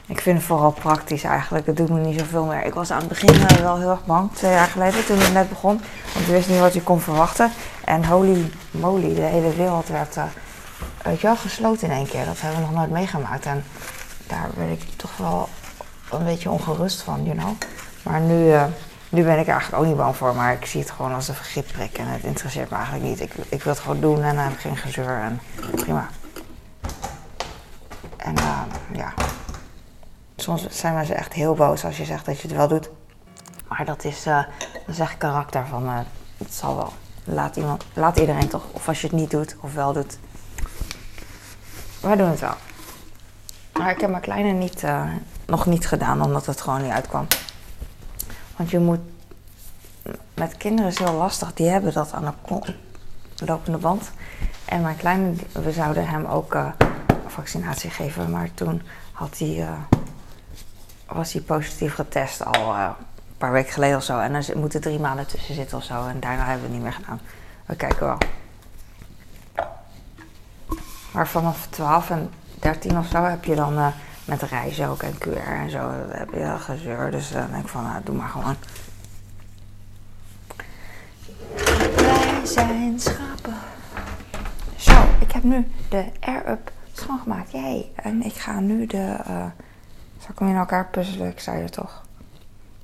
Ik 0.06 0.20
vind 0.20 0.36
het 0.36 0.46
vooral 0.46 0.70
praktisch 0.70 1.24
eigenlijk. 1.24 1.66
Het 1.66 1.76
doet 1.76 1.88
me 1.88 2.00
niet 2.00 2.18
zoveel 2.18 2.44
meer. 2.44 2.64
Ik 2.64 2.74
was 2.74 2.90
aan 2.90 2.98
het 2.98 3.08
begin 3.08 3.46
eh, 3.46 3.56
wel 3.56 3.78
heel 3.78 3.90
erg 3.90 4.04
bang, 4.04 4.32
twee 4.32 4.52
jaar 4.52 4.66
geleden, 4.66 5.06
toen 5.06 5.18
het 5.18 5.32
net 5.32 5.48
begon. 5.48 5.80
Want 6.12 6.26
ik 6.26 6.32
wist 6.32 6.48
niet 6.48 6.58
wat 6.58 6.74
je 6.74 6.82
kon 6.82 7.00
verwachten. 7.00 7.50
En 7.84 8.04
holy 8.04 8.50
moly, 8.70 9.14
de 9.14 9.20
hele 9.20 9.54
wereld 9.54 9.88
werd 9.88 10.16
uh, 10.16 10.24
weet 11.02 11.20
je 11.20 11.26
wel, 11.26 11.36
gesloten 11.36 11.88
in 11.88 11.94
één 11.94 12.08
keer. 12.08 12.24
Dat 12.24 12.40
hebben 12.40 12.60
we 12.60 12.66
nog 12.66 12.74
nooit 12.74 12.90
meegemaakt. 12.90 13.46
En 13.46 13.64
daar 14.26 14.48
ben 14.56 14.70
ik 14.70 14.82
toch 14.96 15.16
wel 15.16 15.48
een 16.10 16.24
beetje 16.24 16.50
ongerust 16.50 17.02
van, 17.02 17.24
you 17.24 17.36
know. 17.36 17.52
Maar 18.02 18.20
nu, 18.20 18.46
uh, 18.46 18.64
nu 19.14 19.24
ben 19.24 19.38
ik 19.38 19.46
er 19.46 19.52
eigenlijk 19.52 19.82
ook 19.82 19.88
niet 19.88 19.96
bang 19.96 20.16
voor. 20.16 20.34
Maar 20.34 20.52
ik 20.52 20.66
zie 20.66 20.80
het 20.80 20.90
gewoon 20.90 21.14
als 21.14 21.28
een 21.28 21.34
vergipprik. 21.34 21.98
En 21.98 22.06
het 22.06 22.22
interesseert 22.22 22.70
me 22.70 22.76
eigenlijk 22.76 23.04
niet. 23.04 23.20
Ik, 23.20 23.32
ik 23.48 23.62
wil 23.62 23.72
het 23.72 23.82
gewoon 23.82 24.00
doen 24.00 24.22
en 24.22 24.34
dan 24.34 24.44
heb 24.44 24.58
geen 24.58 24.76
gezeur. 24.76 25.18
En 25.20 25.40
prima. 25.76 26.08
En 28.16 28.34
ja 28.92 29.12
soms 30.44 30.66
zijn 30.68 30.94
mensen 30.94 31.16
echt 31.16 31.32
heel 31.32 31.54
boos 31.54 31.84
als 31.84 31.96
je 31.96 32.04
zegt 32.04 32.26
dat 32.26 32.40
je 32.40 32.48
het 32.48 32.56
wel 32.56 32.68
doet. 32.68 32.90
Maar 33.68 33.84
dat 33.84 34.04
is, 34.04 34.26
uh, 34.26 34.42
dat 34.72 34.94
is 34.94 34.98
echt 34.98 35.18
karakter 35.18 35.66
van, 35.66 35.84
uh, 35.84 35.98
het 36.36 36.54
zal 36.54 36.76
wel. 36.76 36.92
Laat, 37.24 37.56
iemand, 37.56 37.84
laat 37.92 38.18
iedereen 38.18 38.48
toch, 38.48 38.62
of 38.72 38.88
als 38.88 39.00
je 39.00 39.06
het 39.06 39.16
niet 39.16 39.30
doet 39.30 39.56
of 39.60 39.74
wel 39.74 39.92
doet. 39.92 40.18
Wij 42.00 42.16
doen 42.16 42.28
het 42.28 42.40
wel. 42.40 42.54
Maar 43.72 43.90
ik 43.90 44.00
heb 44.00 44.10
mijn 44.10 44.22
kleine 44.22 44.50
niet, 44.52 44.82
uh, 44.82 45.02
nog 45.46 45.66
niet 45.66 45.86
gedaan, 45.86 46.22
omdat 46.22 46.46
het 46.46 46.60
gewoon 46.60 46.82
niet 46.82 46.92
uitkwam. 46.92 47.26
Want 48.56 48.70
je 48.70 48.78
moet, 48.78 49.00
met 50.34 50.56
kinderen 50.56 50.90
is 50.90 50.98
heel 50.98 51.14
lastig, 51.14 51.52
die 51.54 51.68
hebben 51.68 51.92
dat 51.92 52.12
aan 52.12 52.34
de 53.34 53.44
lopende 53.46 53.78
band. 53.78 54.10
En 54.64 54.82
mijn 54.82 54.96
kleine, 54.96 55.32
we 55.52 55.72
zouden 55.72 56.08
hem 56.08 56.24
ook 56.24 56.56
vaccinatie 57.26 57.90
geven, 57.90 58.30
maar 58.30 58.54
toen 58.54 58.82
had 59.12 59.38
hij 59.38 59.66
was 61.06 61.32
hij 61.32 61.42
positief 61.42 61.94
getest 61.94 62.44
al 62.44 62.74
uh, 62.74 62.90
een 62.98 63.36
paar 63.38 63.52
weken 63.52 63.72
geleden 63.72 63.96
of 63.96 64.02
zo. 64.02 64.18
En 64.18 64.32
dan 64.32 64.44
moeten 64.54 64.80
drie 64.80 64.98
maanden 64.98 65.26
tussen 65.26 65.54
zitten 65.54 65.78
of 65.78 65.84
zo. 65.84 66.06
En 66.06 66.20
daarna 66.20 66.44
hebben 66.44 66.56
we 66.56 66.62
het 66.62 66.72
niet 66.72 66.82
meer 66.82 66.92
gedaan. 66.92 67.20
We 67.66 67.76
kijken 67.76 68.06
wel. 68.06 68.18
Maar 71.12 71.28
vanaf 71.28 71.66
12 71.70 72.10
en 72.10 72.30
13 72.60 72.98
of 72.98 73.06
zo 73.06 73.22
heb 73.24 73.44
je 73.44 73.54
dan 73.54 73.78
uh, 73.78 73.86
met 74.24 74.42
reizen 74.42 74.88
ook 74.88 75.02
en 75.02 75.18
QR 75.18 75.46
en 75.46 75.70
zo. 75.70 75.90
heb 76.08 76.30
je 76.32 76.56
gezeur. 76.58 77.10
Dus 77.10 77.30
dan 77.30 77.50
denk 77.50 77.62
ik 77.62 77.68
van, 77.68 77.82
nou, 77.82 78.02
doe 78.04 78.14
maar 78.14 78.28
gewoon. 78.28 78.56
Wij 81.96 82.40
zijn 82.46 83.00
schapen. 83.00 83.56
Zo, 84.76 84.92
ik 85.20 85.32
heb 85.32 85.42
nu 85.42 85.70
de 85.88 86.04
Air-Up 86.20 86.72
schoongemaakt. 86.92 87.52
Jee. 87.52 87.92
En 87.94 88.22
ik 88.22 88.34
ga 88.34 88.60
nu 88.60 88.86
de... 88.86 89.16
Uh, 89.28 89.46
zal 90.18 90.30
ik 90.30 90.38
hem 90.38 90.48
in 90.48 90.56
elkaar 90.56 90.88
puzzelen? 90.88 91.28
Ik 91.28 91.40
zei 91.40 91.62
het 91.62 91.72
toch. 91.72 92.02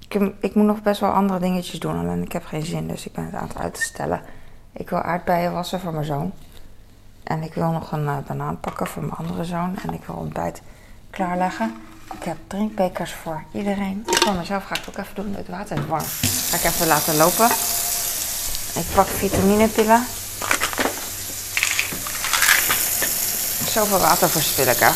Ik, 0.08 0.32
ik, 0.40 0.54
moet 0.54 0.66
nog 0.66 0.82
best 0.82 1.00
wel 1.00 1.10
andere 1.10 1.38
dingetjes 1.38 1.80
doen. 1.80 2.08
En 2.08 2.22
ik 2.22 2.32
heb 2.32 2.44
geen 2.44 2.64
zin, 2.64 2.88
dus 2.88 3.06
ik 3.06 3.12
ben 3.12 3.24
het 3.24 3.34
aan 3.34 3.48
het 3.48 3.58
uitstellen. 3.58 4.22
Ik 4.72 4.90
wil 4.90 4.98
aardbeien 4.98 5.52
wassen 5.52 5.80
voor 5.80 5.92
mijn 5.92 6.04
zoon. 6.04 6.32
En 7.22 7.42
ik 7.42 7.54
wil 7.54 7.70
nog 7.70 7.92
een 7.92 8.04
uh, 8.04 8.18
banaan 8.26 8.60
pakken 8.60 8.86
voor 8.86 9.02
mijn 9.02 9.14
andere 9.14 9.44
zoon. 9.44 9.76
En 9.86 9.94
ik 9.94 10.04
wil 10.04 10.16
ontbijt 10.16 10.62
klaarleggen. 11.10 11.82
Ik 12.14 12.24
heb 12.24 12.36
drinkbekers 12.46 13.14
voor 13.22 13.44
iedereen. 13.52 14.02
Voor 14.06 14.34
mezelf 14.34 14.64
ga 14.64 14.74
ik 14.74 14.84
het 14.84 14.88
ook 14.88 15.04
even 15.04 15.14
doen. 15.14 15.34
Het 15.34 15.48
water 15.48 15.78
is 15.78 15.86
warm. 15.86 16.04
Ga 16.50 16.56
ik 16.56 16.64
even 16.64 16.86
laten 16.86 17.16
lopen. 17.16 17.46
Ik 18.74 18.86
pak 18.94 19.06
vitaminepillen. 19.06 20.06
Zoveel 23.68 23.98
water 23.98 24.28
verspil 24.28 24.66
ik, 24.66 24.78
hè 24.78 24.90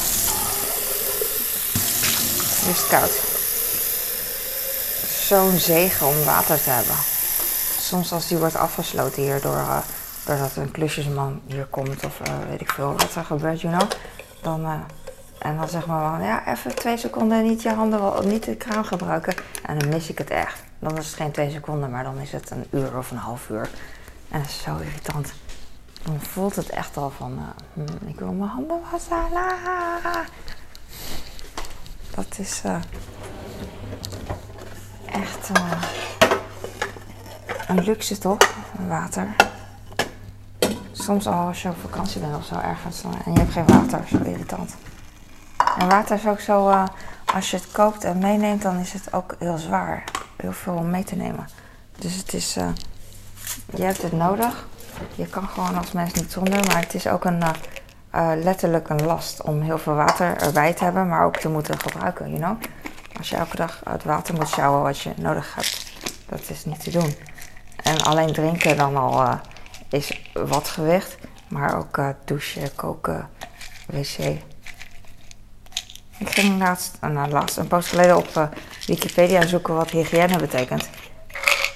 is 2.69 2.87
koud. 2.87 3.11
Zo'n 5.27 5.59
zegen 5.59 6.07
om 6.07 6.25
water 6.25 6.63
te 6.63 6.71
hebben. 6.71 6.97
Soms 7.79 8.13
als 8.13 8.29
die 8.29 8.39
wordt 8.39 8.57
afgesloten 8.57 9.23
hier 9.23 9.41
door, 9.41 9.57
uh, 9.57 9.79
doordat 10.25 10.57
een 10.57 10.71
klusjesman 10.71 11.41
hier 11.47 11.65
komt 11.65 12.05
of 12.05 12.21
uh, 12.29 12.35
weet 12.49 12.61
ik 12.61 12.71
veel 12.71 12.93
wat 12.93 13.15
er 13.15 13.25
gebeurt, 13.25 13.61
you 13.61 13.77
know. 13.77 13.91
Dan, 14.43 14.61
uh, 14.61 14.81
en 15.45 15.57
dan 15.57 15.69
zeg 15.69 15.87
maar 15.87 16.11
van, 16.11 16.27
ja, 16.27 16.47
even 16.47 16.75
twee 16.75 16.97
seconden 16.97 17.43
niet 17.43 17.63
je 17.63 17.73
handen, 17.73 18.29
niet 18.29 18.45
de 18.45 18.57
kraan 18.57 18.85
gebruiken. 18.85 19.35
En 19.63 19.79
dan 19.79 19.89
mis 19.89 20.09
ik 20.09 20.19
het 20.19 20.31
echt. 20.31 20.63
Dan 20.79 20.99
is 20.99 21.07
het 21.07 21.15
geen 21.15 21.31
twee 21.31 21.51
seconden, 21.51 21.91
maar 21.91 22.05
dan 22.05 22.19
is 22.19 22.33
het 22.33 22.51
een 22.51 22.67
uur 22.71 22.97
of 22.97 23.11
een 23.11 23.17
half 23.17 23.49
uur. 23.49 23.69
En 24.29 24.41
dat 24.41 24.49
is 24.49 24.63
zo 24.63 24.77
irritant. 24.77 25.33
Dan 26.03 26.21
voelt 26.21 26.57
het 26.57 26.69
echt 26.69 26.97
al 26.97 27.11
van, 27.11 27.39
hm, 27.73 28.07
ik 28.07 28.19
wil 28.19 28.33
mijn 28.33 28.51
handen 28.51 28.81
wassen. 28.91 29.17
Dat 32.15 32.39
is 32.39 32.63
uh, 32.67 32.77
echt. 35.07 35.51
Uh, 35.57 35.83
Een 37.69 37.85
luxe 37.85 38.19
toch? 38.19 38.39
Water. 38.89 39.37
Soms 40.93 41.27
al 41.27 41.47
als 41.47 41.63
je 41.63 41.69
op 41.69 41.77
vakantie 41.81 42.21
bent 42.21 42.37
of 42.37 42.45
zo 42.45 42.55
ergens 42.55 43.03
en 43.03 43.33
je 43.33 43.39
hebt 43.39 43.53
geen 43.53 43.67
water, 43.67 44.01
zo 44.09 44.17
irritant. 44.17 44.75
En 45.79 45.89
water 45.89 46.17
is 46.17 46.27
ook 46.27 46.41
zo, 46.41 46.69
uh, 46.69 46.85
als 47.35 47.51
je 47.51 47.57
het 47.57 47.73
koopt 47.73 48.05
en 48.05 48.19
meeneemt, 48.19 48.63
dan 48.63 48.79
is 48.79 48.93
het 48.93 49.13
ook 49.13 49.35
heel 49.39 49.59
zwaar. 49.59 50.05
Heel 50.37 50.53
veel 50.53 50.75
om 50.75 50.91
mee 50.91 51.05
te 51.05 51.17
nemen. 51.17 51.49
Dus 51.99 52.15
het 52.15 52.33
is, 52.33 52.57
uh, 52.57 52.69
je 53.75 53.83
hebt 53.83 54.03
het 54.03 54.13
nodig. 54.13 54.67
Je 55.15 55.27
kan 55.27 55.49
gewoon 55.49 55.79
als 55.79 55.93
mens 55.93 56.13
niet 56.13 56.33
zonder, 56.33 56.65
maar 56.67 56.81
het 56.81 56.95
is 56.95 57.07
ook 57.07 57.25
een, 57.25 57.43
uh, 58.15 58.31
letterlijk 58.43 58.89
een 58.89 59.05
last 59.05 59.43
om 59.43 59.61
heel 59.61 59.79
veel 59.79 59.95
water 59.95 60.37
erbij 60.37 60.73
te 60.75 60.85
hebben, 60.85 61.09
maar 61.09 61.25
ook 61.25 61.37
te 61.37 61.49
moeten 61.49 61.81
gebruiken, 61.81 62.29
you 62.29 62.41
know. 62.41 62.63
Als 63.19 63.31
je 63.31 63.37
elke 63.37 63.57
dag 63.57 63.81
het 63.85 64.05
water 64.05 64.35
moet 64.35 64.49
sjouwen 64.49 64.83
wat 64.83 64.99
je 64.99 65.13
nodig 65.17 65.55
hebt, 65.55 65.93
dat 66.29 66.51
is 66.51 66.65
niet 66.65 66.83
te 66.83 66.91
doen. 66.91 67.15
En 67.83 68.03
alleen 68.03 68.33
drinken 68.33 68.77
dan 68.77 68.97
al 68.97 69.41
is 69.89 70.31
wat 70.33 70.69
gewicht, 70.69 71.17
maar 71.49 71.77
ook 71.79 72.01
douchen, 72.25 72.75
koken, 72.75 73.29
wc. 73.87 74.43
Ik 76.19 76.31
ging 76.31 76.59
laatst, 76.59 76.99
nou, 77.01 77.31
laatst 77.31 77.57
een 77.57 77.67
post 77.67 77.89
geleden 77.89 78.17
op 78.17 78.29
uh, 78.37 78.47
Wikipedia 78.87 79.47
zoeken 79.47 79.75
wat 79.75 79.91
hygiëne 79.91 80.37
betekent. 80.37 80.89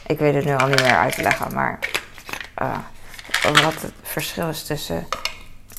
Ik 0.06 0.18
weet 0.18 0.34
het 0.34 0.44
nu 0.44 0.56
al 0.56 0.66
niet 0.66 0.82
meer 0.82 0.96
uit 0.96 1.14
te 1.14 1.22
leggen, 1.22 1.54
maar 1.54 1.78
uh, 2.62 2.78
wat 3.42 3.82
het 3.82 3.92
verschil 4.02 4.48
is 4.48 4.62
tussen. 4.62 5.06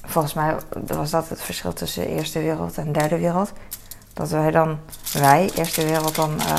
Volgens 0.05 0.33
mij 0.33 0.55
was 0.87 1.09
dat 1.09 1.29
het 1.29 1.41
verschil 1.41 1.73
tussen 1.73 2.07
Eerste 2.07 2.39
Wereld 2.39 2.77
en 2.77 2.91
Derde 2.91 3.17
Wereld. 3.17 3.51
Dat 4.13 4.29
wij 4.29 4.51
dan, 4.51 4.79
wij, 5.13 5.49
Eerste 5.55 5.85
Wereld, 5.85 6.15
dan 6.15 6.35
uh, 6.39 6.57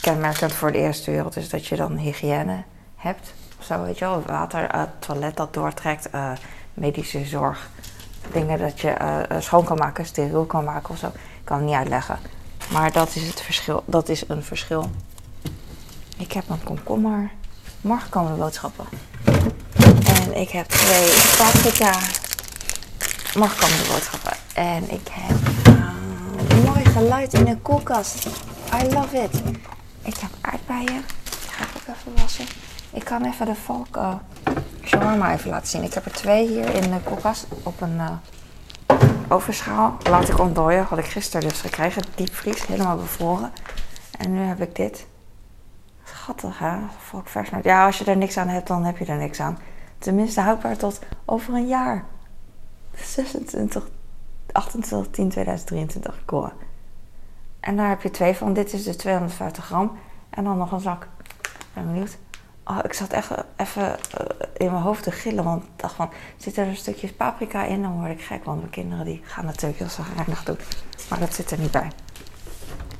kenmerkend 0.00 0.52
voor 0.52 0.72
de 0.72 0.78
Eerste 0.78 1.10
Wereld 1.10 1.36
is 1.36 1.48
dat 1.48 1.66
je 1.66 1.76
dan 1.76 1.96
hygiëne 1.96 2.62
hebt. 2.96 3.32
Of 3.58 3.64
zo, 3.64 3.82
weet 3.82 3.98
je 3.98 4.04
wel, 4.04 4.22
water, 4.26 4.88
toilet 4.98 5.36
dat 5.36 5.54
doortrekt, 5.54 6.08
medische 6.74 7.24
zorg 7.24 7.68
dingen 8.32 8.58
dat 8.58 8.80
je 8.80 8.96
uh, 9.00 9.40
schoon 9.40 9.64
kan 9.64 9.76
maken, 9.76 10.06
steriel 10.06 10.44
kan 10.44 10.64
maken 10.64 10.90
of 10.90 10.98
zo. 10.98 11.06
Ik 11.06 11.44
kan 11.44 11.56
het 11.56 11.66
niet 11.66 11.74
uitleggen. 11.74 12.18
Maar 12.72 12.92
dat 12.92 13.14
is 13.14 13.26
het 13.26 13.40
verschil. 13.40 13.82
Dat 13.86 14.08
is 14.08 14.28
een 14.28 14.42
verschil. 14.42 14.90
Ik 16.16 16.32
heb 16.32 16.44
een 16.48 16.62
komkommer. 16.62 17.30
Morgen 17.80 18.08
komen 18.08 18.32
de 18.32 18.38
boodschappen. 18.38 18.84
En 20.06 20.36
ik 20.36 20.50
heb 20.50 20.66
twee 20.66 21.12
paprika. 21.38 21.98
Morgen 23.38 23.58
komen 23.58 23.76
de 23.76 23.88
boodschappen. 23.92 24.32
En 24.54 24.90
ik 24.90 25.08
heb 25.10 25.36
uh, 25.68 26.64
mooi 26.64 26.84
geluid 26.84 27.32
in 27.32 27.44
de 27.44 27.56
koelkast. 27.56 28.26
I 28.82 28.92
love 28.92 29.16
it. 29.16 29.42
Ik 30.02 30.16
heb 30.16 30.30
aardbeien. 30.40 31.04
Die 31.24 31.50
ga 31.50 31.64
ik 31.64 31.70
ook 31.76 31.96
even 31.96 32.22
wassen. 32.22 32.46
Ik 32.96 33.04
kan 33.04 33.24
even 33.24 33.46
de 33.46 33.54
volk 33.54 33.96
uh, 33.96 34.14
shawarma 34.84 35.32
even 35.32 35.50
laten 35.50 35.68
zien. 35.68 35.82
Ik 35.82 35.94
heb 35.94 36.04
er 36.04 36.12
twee 36.12 36.48
hier 36.48 36.74
in 36.74 36.90
de 36.90 37.00
koelkast 37.04 37.46
op 37.62 37.80
een 37.80 37.94
uh, 37.94 38.10
overschaal. 39.28 39.96
Laat 40.02 40.28
ik 40.28 40.38
ontdooien. 40.38 40.84
Had 40.84 40.98
ik 40.98 41.04
gisteren 41.04 41.48
dus 41.48 41.60
gekregen. 41.60 42.02
Diepvries, 42.14 42.66
helemaal 42.66 42.96
bevroren. 42.96 43.52
En 44.18 44.34
nu 44.34 44.40
heb 44.40 44.60
ik 44.60 44.76
dit. 44.76 45.06
Schattig 46.04 46.58
hè? 46.58 46.76
Volk 46.98 47.28
vers 47.28 47.50
Ja, 47.62 47.86
als 47.86 47.98
je 47.98 48.04
er 48.04 48.16
niks 48.16 48.36
aan 48.36 48.48
hebt, 48.48 48.66
dan 48.66 48.84
heb 48.84 48.98
je 48.98 49.04
er 49.04 49.16
niks 49.16 49.40
aan. 49.40 49.58
Tenminste 49.98 50.40
houdbaar 50.40 50.76
tot 50.76 50.98
over 51.24 51.54
een 51.54 51.66
jaar. 51.66 52.04
26, 52.94 53.88
28, 54.52 55.12
10, 55.12 55.28
2023 55.28 56.14
gekoren. 56.14 56.52
En 57.60 57.76
daar 57.76 57.88
heb 57.88 58.02
je 58.02 58.10
twee 58.10 58.34
van. 58.34 58.52
Dit 58.52 58.72
is 58.72 58.84
dus 58.84 58.96
250 58.96 59.64
gram. 59.64 59.98
En 60.30 60.44
dan 60.44 60.58
nog 60.58 60.72
een 60.72 60.80
zak. 60.80 61.08
Ben 61.74 61.86
benieuwd. 61.86 62.18
Oh, 62.68 62.78
ik 62.82 62.92
zat 62.92 63.10
echt 63.12 63.30
even 63.56 63.98
eh, 63.98 64.26
in 64.56 64.70
mijn 64.70 64.82
hoofd 64.82 65.02
te 65.02 65.10
gillen. 65.10 65.44
Want 65.44 65.62
ik 65.62 65.68
dacht 65.76 65.94
van, 65.94 66.10
zit 66.36 66.56
er 66.56 66.66
een 66.66 66.76
stukje 66.76 67.12
paprika 67.12 67.64
in? 67.64 67.82
Dan 67.82 67.98
word 68.00 68.10
ik 68.10 68.22
gek. 68.22 68.44
Want 68.44 68.58
mijn 68.58 68.70
kinderen 68.70 69.04
die 69.04 69.20
gaan 69.24 69.44
natuurlijk 69.44 69.78
heel 69.78 69.88
zagrijnig 69.88 70.44
doen. 70.44 70.58
Maar 71.08 71.18
dat 71.18 71.34
zit 71.34 71.50
er 71.50 71.58
niet 71.58 71.70
bij. 71.70 71.90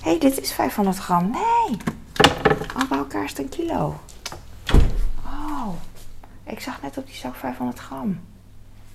Hé, 0.02 0.11
hey, 0.11 0.18
dit 0.18 0.40
is 0.40 0.52
500 0.52 0.96
gram. 0.96 1.31
Nee! 1.31 1.79
Al 2.74 2.87
bij 2.88 2.98
elkaar 2.98 3.24
is 3.24 3.38
een 3.38 3.48
kilo. 3.48 4.00
Oh. 5.24 5.68
Ik 6.44 6.61
zag 6.61 6.83
net 6.83 6.98
op 6.98 7.07
die 7.07 7.14
zak 7.14 7.35
500 7.35 7.79
gram. 7.79 8.20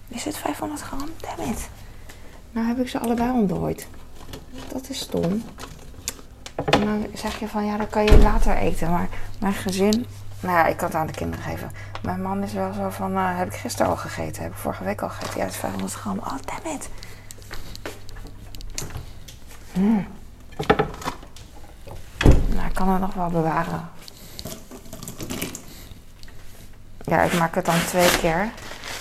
Is 0.07 0.25
het 0.25 0.37
500 0.37 0.81
gram? 0.81 1.09
Damn 1.17 1.51
it. 1.51 1.69
Nou 2.51 2.67
heb 2.67 2.79
ik 2.79 2.89
ze 2.89 2.99
allebei 2.99 3.31
ontdooid. 3.31 3.87
Dat 4.67 4.89
is 4.89 4.99
stom. 4.99 5.43
En 6.55 6.85
dan 6.85 7.05
zeg 7.13 7.39
je 7.39 7.47
van, 7.47 7.65
ja, 7.65 7.77
dat 7.77 7.89
kan 7.89 8.03
je 8.03 8.17
later 8.17 8.57
eten. 8.57 8.89
Maar 8.91 9.09
mijn 9.39 9.53
gezin 9.53 10.05
nou 10.41 10.57
ja, 10.57 10.65
ik 10.65 10.77
kan 10.77 10.87
het 10.87 10.95
aan 10.95 11.07
de 11.07 11.13
kinderen 11.13 11.45
geven. 11.45 11.71
Mijn 12.01 12.21
man 12.21 12.43
is 12.43 12.53
wel 12.53 12.73
zo 12.73 12.89
van, 12.89 13.11
uh, 13.11 13.37
heb 13.37 13.47
ik 13.47 13.59
gisteren 13.59 13.91
al 13.91 13.97
gegeten? 13.97 14.43
Heb 14.43 14.51
ik 14.51 14.57
vorige 14.57 14.83
week 14.83 15.01
al 15.01 15.09
gegeten? 15.09 15.37
Ja, 15.37 15.43
het 15.43 15.53
is 15.53 15.59
500 15.59 15.93
gram. 15.93 16.17
Oh, 16.17 16.35
damn 16.45 16.75
it. 16.75 16.89
Hmm. 19.73 20.07
Nou, 22.47 22.67
ik 22.67 22.73
kan 22.73 22.89
het 22.89 23.01
nog 23.01 23.13
wel 23.13 23.29
bewaren. 23.29 23.89
Ja, 27.01 27.21
ik 27.21 27.33
maak 27.33 27.55
het 27.55 27.65
dan 27.65 27.85
twee 27.85 28.17
keer. 28.17 28.51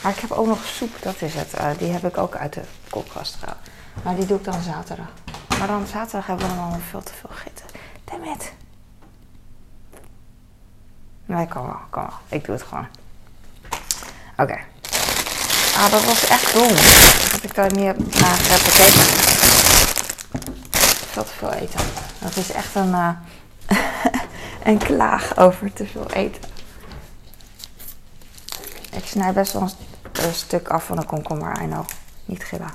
Maar 0.03 0.13
ik 0.13 0.19
heb 0.19 0.31
ook 0.31 0.47
nog 0.47 0.65
soep, 0.65 1.03
dat 1.03 1.23
is 1.23 1.35
het. 1.35 1.55
Uh, 1.55 1.71
die 1.79 1.93
heb 1.93 2.05
ik 2.05 2.19
ook 2.19 2.37
uit 2.37 2.53
de 2.53 2.63
koelkast 2.91 3.35
gehaald. 3.35 3.59
Maar 4.03 4.15
die 4.15 4.27
doe 4.27 4.39
ik 4.39 4.45
dan 4.45 4.63
zaterdag. 4.63 5.13
Maar 5.59 5.69
dan 5.69 5.87
zaterdag 5.87 6.27
hebben 6.27 6.49
we 6.49 6.55
dan 6.55 6.81
veel 6.81 7.03
te 7.03 7.13
veel 7.13 7.31
gegeten. 7.33 7.67
Damn 8.05 8.25
it. 8.25 8.53
Nee, 11.31 11.49
kom 11.49 11.67
wel, 11.67 11.81
kom 11.91 12.03
wel. 12.03 12.13
Ik 12.29 12.45
doe 12.45 12.55
het 12.55 12.65
gewoon. 12.65 12.87
Oké. 14.37 14.59
Ah, 15.77 15.91
dat 15.91 16.05
was 16.05 16.27
echt 16.27 16.53
dom. 16.53 16.69
Dat 17.33 17.43
ik 17.43 17.55
daar 17.55 17.73
niet 17.73 18.21
naar 18.21 18.39
heb 18.39 18.61
gekeken. 18.61 19.03
Veel 21.11 21.25
te 21.25 21.33
veel 21.33 21.53
eten. 21.53 21.81
Dat 22.19 22.37
is 22.37 22.51
echt 22.51 22.75
een, 22.75 22.89
uh, 22.89 23.11
een 24.71 24.79
klaag 24.79 25.37
over 25.37 25.73
te 25.73 25.87
veel 25.87 26.11
eten. 26.11 26.43
Ik 28.93 29.07
snij 29.07 29.33
best 29.33 29.53
wel 29.53 29.63
een, 30.13 30.35
stuk 30.35 30.69
af 30.69 30.85
van 30.85 30.99
een 30.99 31.07
komkommer, 31.07 31.63
I 31.63 31.67
know. 31.67 31.85
Niet 32.25 32.45
gillen. 32.45 32.71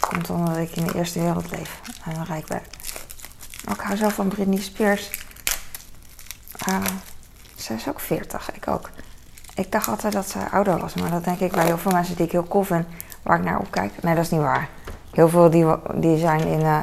Komt 0.00 0.30
omdat 0.30 0.56
ik 0.56 0.70
in 0.70 0.86
de 0.86 0.94
eerste 0.94 1.20
wereld 1.20 1.50
leef 1.50 1.80
en 2.04 2.24
rijk 2.24 2.46
ben. 2.46 2.62
ik 3.68 3.80
hou 3.80 3.96
zo 3.96 4.08
van 4.08 4.28
Britney 4.28 4.60
Spears. 4.60 5.10
Uh, 6.68 6.84
zij 7.56 7.76
is 7.76 7.88
ook 7.88 8.00
40, 8.00 8.52
ik 8.54 8.68
ook. 8.68 8.90
Ik 9.54 9.72
dacht 9.72 9.88
altijd 9.88 10.12
dat 10.12 10.28
zij 10.28 10.48
ouder 10.50 10.78
was, 10.78 10.94
maar 10.94 11.10
dat 11.10 11.24
denk 11.24 11.40
ik 11.40 11.52
bij 11.52 11.64
heel 11.64 11.78
veel 11.78 11.92
mensen 11.92 12.16
die 12.16 12.24
ik 12.24 12.32
heel 12.32 12.48
cool 12.48 12.64
vind, 12.64 12.86
waar 13.22 13.38
ik 13.38 13.44
naar 13.44 13.58
opkijk. 13.58 14.02
Nee, 14.02 14.14
dat 14.14 14.24
is 14.24 14.30
niet 14.30 14.40
waar. 14.40 14.68
Heel 15.10 15.28
veel 15.28 15.50
die, 15.50 15.66
die, 15.94 16.18
zijn, 16.18 16.46
in, 16.46 16.60
uh, 16.60 16.78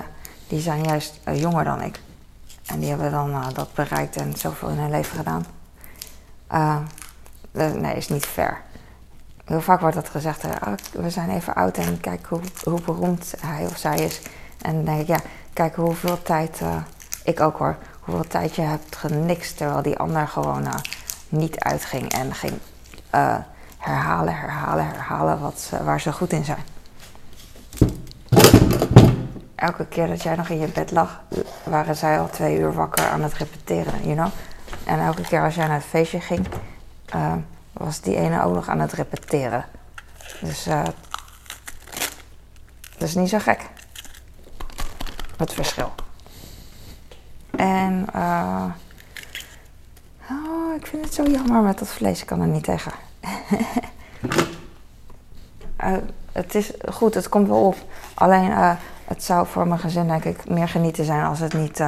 die 0.47 0.59
zijn 0.59 0.83
juist 0.83 1.19
uh, 1.27 1.39
jonger 1.39 1.63
dan 1.63 1.81
ik. 1.81 1.99
En 2.65 2.79
die 2.79 2.89
hebben 2.89 3.11
dan 3.11 3.29
uh, 3.29 3.47
dat 3.53 3.73
bereikt 3.73 4.15
en 4.15 4.37
zoveel 4.37 4.69
in 4.69 4.77
hun 4.77 4.89
leven 4.89 5.17
gedaan. 5.17 5.45
nee, 7.51 7.95
is 7.95 8.07
niet 8.07 8.25
fair. 8.25 8.61
Heel 9.45 9.61
vaak 9.61 9.79
wordt 9.79 9.95
dat 9.95 10.09
gezegd, 10.09 10.43
oh, 10.43 10.73
we 10.91 11.09
zijn 11.09 11.29
even 11.29 11.53
oud 11.53 11.77
en 11.77 11.99
kijk 11.99 12.25
hoe, 12.25 12.41
hoe 12.63 12.81
beroemd 12.81 13.33
hij 13.41 13.65
of 13.65 13.77
zij 13.77 13.97
is. 13.97 14.21
En 14.61 14.73
dan 14.73 14.85
denk 14.85 15.01
ik, 15.01 15.07
ja, 15.07 15.19
kijk 15.53 15.75
hoeveel 15.75 16.21
tijd, 16.21 16.61
ik 17.23 17.39
ook 17.39 17.57
hoor, 17.57 17.77
hoeveel 18.03 18.27
tijd 18.27 18.55
je 18.55 18.61
hebt 18.61 18.95
genikt 18.95 19.57
terwijl 19.57 19.81
die 19.81 19.97
ander 19.97 20.27
gewoon 20.27 20.65
uh, 20.65 20.73
niet 21.29 21.59
uitging 21.59 22.11
en 22.11 22.33
ging 22.33 22.53
uh, 23.15 23.35
herhalen, 23.77 24.35
herhalen, 24.35 24.85
herhalen 24.85 25.39
wat 25.39 25.59
ze, 25.59 25.83
waar 25.83 26.01
ze 26.01 26.11
goed 26.11 26.31
in 26.31 26.45
zijn. 26.45 26.63
Elke 29.55 29.85
keer 29.85 30.07
dat 30.07 30.23
jij 30.23 30.35
nog 30.35 30.49
in 30.49 30.59
je 30.59 30.67
bed 30.67 30.91
lag, 30.91 31.21
waren 31.63 31.95
zij 31.95 32.19
al 32.19 32.29
twee 32.29 32.57
uur 32.57 32.73
wakker 32.73 33.09
aan 33.09 33.21
het 33.21 33.33
repeteren, 33.33 34.03
you 34.03 34.15
know? 34.15 34.31
En 34.83 34.99
elke 34.99 35.21
keer 35.21 35.43
als 35.43 35.55
jij 35.55 35.67
naar 35.67 35.75
het 35.75 35.85
feestje 35.85 36.19
ging, 36.19 36.47
uh, 37.15 37.33
was 37.73 38.01
die 38.01 38.15
ene 38.15 38.43
ook 38.43 38.53
nog 38.53 38.69
aan 38.69 38.79
het 38.79 38.93
repeteren. 38.93 39.65
Dus 40.41 40.63
dat 42.97 43.07
is 43.07 43.15
niet 43.15 43.29
zo 43.29 43.39
gek. 43.39 43.69
Het 45.37 45.53
verschil. 45.53 45.93
En 47.63 48.05
uh, 48.15 48.63
oh, 50.29 50.75
ik 50.75 50.87
vind 50.87 51.03
het 51.05 51.13
zo 51.13 51.23
jammer 51.23 51.61
met 51.61 51.79
dat 51.79 51.87
vlees. 51.87 52.21
Ik 52.21 52.27
kan 52.27 52.41
er 52.41 52.47
niet 52.47 52.63
tegen. 52.63 52.91
uh, 55.83 55.97
het 56.31 56.55
is 56.55 56.71
goed, 56.91 57.13
het 57.13 57.29
komt 57.29 57.47
wel 57.47 57.65
op. 57.65 57.75
Alleen 58.13 58.49
uh, 58.49 58.71
het 59.05 59.23
zou 59.23 59.47
voor 59.47 59.67
mijn 59.67 59.79
gezin 59.79 60.07
denk 60.07 60.23
ik 60.23 60.49
meer 60.49 60.67
genieten 60.67 61.05
zijn 61.05 61.25
als 61.25 61.39
het 61.39 61.53
niet 61.53 61.83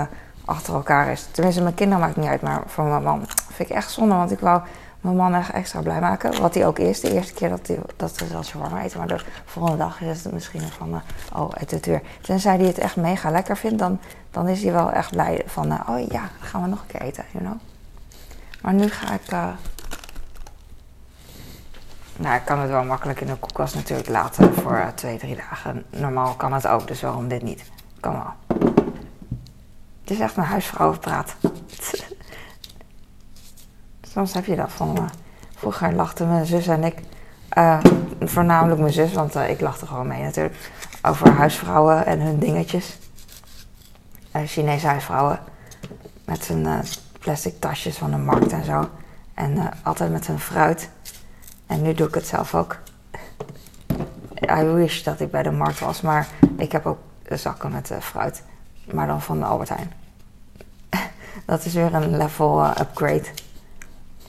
achter 0.45 0.73
elkaar 0.73 1.11
is. 1.11 1.27
Tenminste, 1.31 1.61
mijn 1.61 1.73
kinderen 1.75 2.03
maakt 2.03 2.15
niet 2.15 2.29
uit, 2.29 2.41
maar 2.41 2.63
voor 2.65 2.83
mijn 2.83 3.03
man 3.03 3.25
vind 3.51 3.69
ik 3.69 3.75
echt 3.75 3.91
zonde. 3.91 4.15
Want 4.15 4.31
ik 4.31 4.39
wou 4.39 4.61
mijn 5.05 5.17
man 5.17 5.35
echt 5.35 5.51
extra 5.51 5.81
blij 5.81 5.99
maken. 5.99 6.41
Wat 6.41 6.53
hij 6.53 6.65
ook 6.65 6.79
is. 6.79 6.99
De 6.99 7.13
eerste 7.13 7.33
keer 7.33 7.49
dat, 7.49 7.67
hij, 7.67 7.79
dat 7.95 8.21
zelfs 8.29 8.53
warm 8.53 8.77
eten. 8.77 8.97
Maar 8.97 9.07
de 9.07 9.19
volgende 9.45 9.77
dag 9.77 10.01
is 10.01 10.23
het 10.23 10.33
misschien 10.33 10.61
van, 10.61 10.89
uh, 10.89 11.41
oh, 11.41 11.51
uit 11.57 11.71
het 11.71 11.85
weer. 11.85 12.01
Tenzij 12.21 12.55
hij 12.57 12.65
het 12.65 12.77
echt 12.77 12.95
mega 12.95 13.31
lekker 13.31 13.57
vindt, 13.57 13.79
dan, 13.79 13.99
dan 14.31 14.47
is 14.47 14.63
hij 14.63 14.71
wel 14.71 14.91
echt 14.91 15.11
blij 15.11 15.43
van, 15.45 15.71
uh, 15.71 15.79
oh 15.89 16.07
ja, 16.07 16.29
gaan 16.39 16.61
we 16.61 16.67
nog 16.67 16.79
een 16.79 16.87
keer 16.87 17.01
eten, 17.01 17.25
you 17.31 17.43
know. 17.43 17.57
Maar 18.61 18.73
nu 18.73 18.89
ga 18.89 19.13
ik. 19.13 19.31
Uh... 19.31 19.47
Nou, 22.17 22.35
ik 22.35 22.45
kan 22.45 22.59
het 22.59 22.69
wel 22.69 22.83
makkelijk 22.83 23.21
in 23.21 23.27
de 23.27 23.35
koelkast 23.35 23.75
natuurlijk 23.75 24.09
laten 24.09 24.53
voor 24.53 24.91
twee, 24.95 25.17
drie 25.17 25.35
dagen. 25.35 25.85
Normaal 25.89 26.33
kan 26.33 26.53
het 26.53 26.67
ook, 26.67 26.87
dus 26.87 27.01
waarom 27.01 27.27
dit 27.27 27.41
niet? 27.41 27.63
Kan 27.99 28.13
wel. 28.13 28.59
Het 30.01 30.13
is 30.13 30.19
echt 30.19 30.37
een 30.37 30.43
huisvrouwenpraat. 30.43 31.35
Soms 34.15 34.33
heb 34.33 34.45
je 34.45 34.55
dat 34.55 34.71
van. 34.71 34.97
Uh, 34.97 35.03
vroeger 35.55 35.93
lachten 35.93 36.27
mijn 36.29 36.45
zus 36.45 36.67
en 36.67 36.83
ik. 36.83 36.99
voornamelijk 38.19 38.79
mijn 38.79 38.93
zus, 38.93 39.13
want 39.13 39.35
ik 39.35 39.61
lachte 39.61 39.85
gewoon 39.85 40.07
mee 40.07 40.23
natuurlijk. 40.23 40.71
Over 41.01 41.31
huisvrouwen 41.31 42.05
en 42.05 42.19
hun 42.19 42.39
dingetjes. 42.39 42.97
Chinese 44.45 44.87
huisvrouwen. 44.87 45.39
Met 46.25 46.47
hun 46.47 46.83
plastic 47.19 47.59
tasjes 47.59 47.97
van 47.97 48.11
de 48.11 48.17
markt 48.17 48.51
en 48.51 48.63
zo. 48.63 48.89
En 49.33 49.57
uh, 49.57 49.65
altijd 49.83 50.11
met 50.11 50.27
hun 50.27 50.39
fruit. 50.39 50.89
En 51.67 51.81
nu 51.81 51.93
doe 51.93 52.07
ik 52.07 52.13
het 52.13 52.27
zelf 52.27 52.55
ook. 52.55 52.77
I 54.59 54.63
wish 54.63 55.03
dat 55.03 55.19
ik 55.19 55.31
bij 55.31 55.43
de 55.43 55.51
markt 55.51 55.79
was, 55.79 56.01
maar 56.01 56.27
ik 56.57 56.71
heb 56.71 56.85
ook 56.85 56.99
zakken 57.29 57.71
met 57.71 57.91
uh, 57.91 57.97
fruit. 57.97 58.43
Maar 58.93 59.07
dan 59.07 59.21
van 59.21 59.39
de 59.39 59.45
Albert 59.45 59.69
Heijn. 59.69 59.91
dat 61.45 61.65
is 61.65 61.73
weer 61.73 61.93
een 61.93 62.17
level 62.17 62.59
uh, 62.59 62.71
upgrade. 62.79 63.25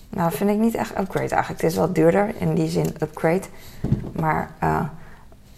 Nou, 0.09 0.33
vind 0.33 0.51
ik 0.51 0.59
niet 0.59 0.75
echt 0.75 0.99
upgrade 0.99 1.35
eigenlijk. 1.35 1.62
Het 1.62 1.71
is 1.71 1.77
wel 1.77 1.92
duurder, 1.92 2.35
in 2.40 2.55
die 2.55 2.69
zin 2.69 2.95
upgrade. 3.03 3.47
Maar 4.12 4.51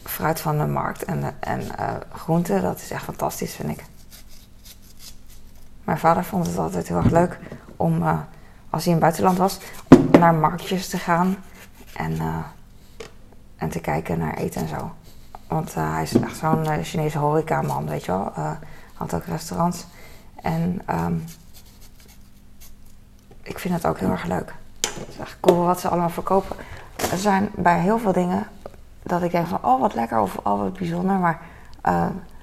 fruit 0.03 0.41
van 0.41 0.59
de 0.59 0.67
markt 0.67 1.05
en, 1.05 1.35
en 1.41 1.63
groenten, 2.13 2.63
dat 2.63 2.77
is 2.77 2.91
echt 2.91 3.05
fantastisch, 3.05 3.55
vind 3.55 3.71
ik. 3.71 3.85
Mijn 5.85 5.99
vader 5.99 6.25
vond 6.25 6.47
het 6.47 6.59
altijd 6.59 6.89
heel 6.89 6.97
erg 6.97 7.11
leuk 7.11 7.39
om, 7.77 8.03
uh, 8.03 8.19
als 8.71 8.85
hij 8.85 8.95
in 8.95 9.03
het 9.03 9.17
buitenland 9.17 9.39
was, 9.39 9.59
naar 10.11 10.35
marktjes 10.35 10.89
te 10.89 10.99
gaan 10.99 11.37
en, 11.97 12.19
en 13.57 13.69
te 13.69 13.81
kijken 13.81 14.19
naar 14.19 14.35
eten 14.35 14.61
en 14.61 14.69
zo. 14.69 14.93
Want 15.49 15.75
hij 15.75 16.03
is 16.03 16.15
echt 16.15 16.37
zo'n 16.37 16.85
Chinese 16.85 17.19
horecaman, 17.19 17.89
weet 17.89 18.05
je 18.05 18.13
wel. 18.13 18.33
had 18.95 19.15
ook 19.15 19.25
restaurants. 19.25 19.87
En 20.43 20.83
um, 20.91 21.25
ik 23.49 23.59
vind 23.59 23.75
het 23.75 23.87
ook 23.87 23.99
heel 23.99 24.11
erg 24.11 24.25
leuk. 24.25 24.53
Het 24.81 25.09
is 25.09 25.19
echt 25.21 25.37
cool 25.41 25.65
wat 25.65 25.81
ze 25.81 25.89
allemaal 25.89 26.11
verkopen. 26.11 26.57
Er 27.11 27.19
zijn 27.19 27.51
bij 27.55 27.81
heel 27.81 27.99
veel 27.99 28.13
dingen 28.13 28.47
dat 29.03 29.23
ik 29.23 29.31
denk 29.31 29.47
van, 29.47 29.59
oh 29.63 29.81
wat 29.81 29.95
lekker 29.95 30.21
of 30.21 30.37
oh 30.43 30.59
wat 30.59 30.73
bijzonder. 30.73 31.17
Maar 31.17 31.41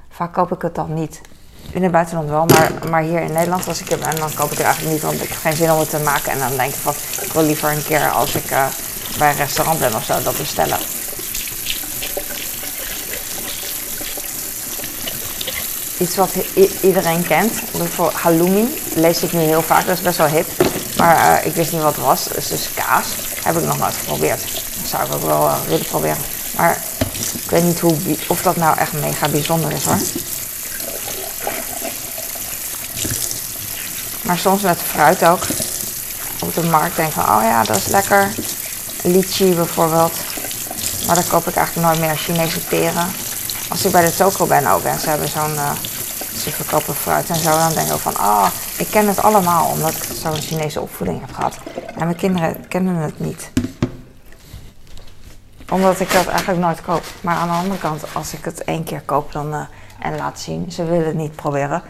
vaak 0.10 0.34
koop 0.34 0.52
ik 0.52 0.62
het 0.62 0.76
dan 0.76 0.94
niet. 0.94 1.22
In 1.70 1.84
het 1.84 1.92
buitenland 1.92 2.30
wel, 2.30 2.46
maar, 2.46 2.72
maar 2.90 3.02
hier 3.02 3.22
in 3.22 3.34
Nederland, 3.34 3.68
als 3.68 3.82
ik 3.82 3.92
er 3.92 4.00
ben, 4.00 4.16
dan 4.16 4.34
koop 4.34 4.52
ik 4.52 4.58
er 4.58 4.66
eigenlijk 4.66 4.94
niet, 4.94 5.04
want 5.04 5.22
ik 5.22 5.30
heb 5.30 5.38
geen 5.38 5.54
zin 5.54 5.72
om 5.72 5.80
het 5.80 5.90
te 5.90 6.00
maken. 6.00 6.32
En 6.32 6.40
dan 6.40 6.58
denk 6.58 6.74
ik 6.74 6.80
van, 6.80 6.94
ik 7.26 7.32
wil 7.32 7.44
liever 7.44 7.72
een 7.72 7.84
keer 7.84 8.10
als 8.10 8.36
ik 8.36 8.52
uh, 8.52 8.66
bij 9.18 9.30
een 9.30 9.36
restaurant 9.36 9.80
ben 9.80 9.96
of 9.96 10.04
zo, 10.04 10.22
dat 10.24 10.38
bestellen. 10.38 10.78
Iets 16.00 16.16
wat 16.16 16.36
iedereen 16.82 17.28
kent, 17.28 17.62
bijvoorbeeld 17.72 18.22
halloumi, 18.22 18.82
lees 18.96 19.24
ik 19.24 19.34
nu 19.34 19.40
heel 19.40 19.62
vaak, 19.62 19.86
dat 19.86 19.98
is 19.98 20.04
best 20.04 20.18
wel 20.18 20.28
hip. 20.28 20.48
Maar 20.98 21.40
uh, 21.40 21.46
ik 21.46 21.56
wist 21.56 21.72
niet 21.72 21.82
wat 21.82 21.96
het 21.96 22.06
was, 22.06 22.24
dus, 22.24 22.48
dus 22.48 22.70
kaas 22.74 23.06
heb 23.44 23.58
ik 23.58 23.64
nog 23.64 23.78
nooit 23.78 23.96
geprobeerd. 23.96 24.42
Dat 24.42 24.90
zou 24.90 25.06
ik 25.06 25.14
ook 25.14 25.26
wel 25.26 25.48
uh, 25.48 25.56
willen 25.68 25.86
proberen. 25.86 26.18
Maar 26.56 26.82
ik 27.44 27.50
weet 27.50 27.64
niet 27.64 27.80
hoe, 27.80 27.98
of 28.28 28.42
dat 28.42 28.56
nou 28.56 28.78
echt 28.78 28.94
mega 28.94 29.28
bijzonder 29.28 29.72
is 29.72 29.86
hoor. 29.86 30.00
Maar 34.22 34.38
soms 34.38 34.62
met 34.62 34.78
fruit 34.92 35.26
ook. 35.26 35.44
Op 36.40 36.54
de 36.54 36.64
markt 36.64 36.96
denk 36.96 37.08
ik 37.08 37.14
van, 37.14 37.38
oh 37.38 37.42
ja, 37.44 37.64
dat 37.64 37.76
is 37.76 37.88
lekker. 37.88 38.34
Lychee 39.02 39.54
bijvoorbeeld. 39.54 40.14
Maar 41.06 41.16
dan 41.16 41.28
koop 41.28 41.48
ik 41.48 41.56
eigenlijk 41.56 41.88
nooit 41.88 42.00
meer 42.00 42.18
Chinese 42.18 42.60
peren. 42.60 43.12
Als 43.70 43.86
ik 43.86 43.92
bij 43.92 44.06
de 44.06 44.16
toko 44.16 44.46
ben 44.46 44.68
ook 44.68 44.84
en 44.84 45.00
ze 45.00 45.10
hebben 45.10 45.30
zo'n... 45.30 45.54
Uh, 45.54 45.72
ze 46.38 46.52
verkopen 46.52 46.96
fruit 46.96 47.30
en 47.30 47.36
zo, 47.36 47.58
dan 47.58 47.74
denk 47.74 47.88
ik 47.88 47.98
van, 47.98 48.18
oh, 48.18 48.48
ik 48.78 48.88
ken 48.88 49.08
het 49.08 49.22
allemaal 49.22 49.70
omdat 49.70 49.96
ik 49.96 50.04
zo'n 50.04 50.42
Chinese 50.42 50.82
opvoeding 50.82 51.22
heb 51.22 51.34
gehad. 51.34 51.58
En 51.76 52.04
mijn 52.04 52.16
kinderen 52.16 52.68
kennen 52.68 52.96
het 52.96 53.20
niet. 53.20 53.52
Omdat 55.70 56.00
ik 56.00 56.12
dat 56.12 56.28
eigenlijk 56.28 56.60
nooit 56.60 56.82
koop. 56.82 57.04
Maar 57.22 57.36
aan 57.36 57.48
de 57.48 57.54
andere 57.54 57.80
kant, 57.80 58.04
als 58.14 58.34
ik 58.34 58.46
het 58.46 58.64
één 58.64 58.84
keer 58.84 59.02
koop 59.02 59.32
dan, 59.32 59.54
uh, 59.54 59.62
en 60.00 60.16
laat 60.16 60.40
zien, 60.40 60.72
ze 60.72 60.84
willen 60.84 61.06
het 61.06 61.16
niet 61.16 61.36
proberen. 61.36 61.82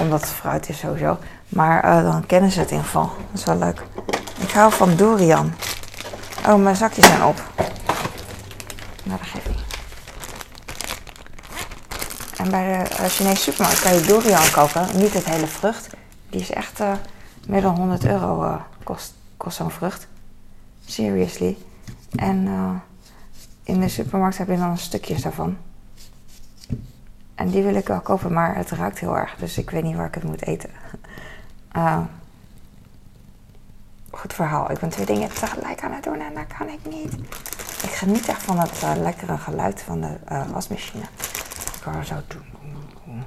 Omdat 0.00 0.20
het 0.20 0.30
fruit 0.30 0.68
is 0.68 0.78
sowieso. 0.78 1.18
Maar 1.48 1.84
uh, 1.84 2.10
dan 2.10 2.26
kennen 2.26 2.50
ze 2.50 2.58
het 2.58 2.70
in 2.70 2.76
ieder 2.76 2.90
geval. 2.90 3.10
Dat 3.30 3.40
is 3.40 3.44
wel 3.44 3.58
leuk. 3.58 3.82
Ik 4.38 4.50
hou 4.50 4.72
van 4.72 4.94
durian. 4.94 5.54
Oh, 6.46 6.62
mijn 6.62 6.76
zakjes 6.76 7.06
zijn 7.06 7.24
op. 7.24 7.42
Nou, 9.02 9.18
dat 9.18 9.28
geef 9.28 9.44
ik. 9.44 9.63
En 12.44 12.50
bij 12.50 12.78
de 12.78 12.90
uh, 12.90 13.06
Chinese 13.06 13.42
supermarkt 13.42 13.80
kan 13.80 13.94
je 13.94 14.00
durian 14.00 14.50
kopen. 14.50 14.86
Niet 14.96 15.12
het 15.12 15.24
hele 15.24 15.46
vrucht. 15.46 15.88
Die 16.30 16.40
is 16.40 16.50
echt 16.50 16.80
uh, 16.80 16.92
meer 17.46 17.60
dan 17.60 17.76
100 17.76 18.04
euro 18.04 18.60
kost, 18.82 19.14
kost 19.36 19.56
zo'n 19.56 19.70
vrucht. 19.70 20.06
Seriously. 20.86 21.56
En 22.14 22.48
in 23.62 23.80
de 23.80 23.88
supermarkt 23.88 24.38
heb 24.38 24.48
je 24.48 24.56
dan 24.56 24.78
stukjes 24.78 25.22
daarvan. 25.22 25.56
En 27.34 27.48
die 27.48 27.62
wil 27.62 27.74
ik 27.74 27.86
wel 27.86 28.00
kopen, 28.00 28.32
maar 28.32 28.56
het 28.56 28.70
ruikt 28.70 28.98
heel 28.98 29.16
erg. 29.16 29.34
Dus 29.36 29.58
ik 29.58 29.70
weet 29.70 29.82
niet 29.82 29.96
waar 29.96 30.06
ik 30.06 30.14
het 30.14 30.24
moet 30.24 30.46
eten. 30.46 30.70
Goed 34.10 34.32
verhaal. 34.32 34.70
Ik 34.70 34.78
ben 34.78 34.88
twee 34.88 35.06
dingen 35.06 35.34
tegelijk 35.34 35.82
aan 35.82 35.92
het 35.92 36.04
doen 36.04 36.20
en 36.20 36.34
dat 36.34 36.46
kan 36.58 36.68
ik 36.68 36.80
niet. 36.90 37.12
Ik 37.82 37.90
geniet 37.90 38.28
echt 38.28 38.42
van 38.42 38.58
het 38.58 38.82
lekkere 38.98 39.38
geluid 39.38 39.82
van 39.82 40.00
de 40.00 40.16
wasmachine. 40.52 41.04
Hoor 41.84 42.04
zo 42.04 42.22
doen. 42.28 43.24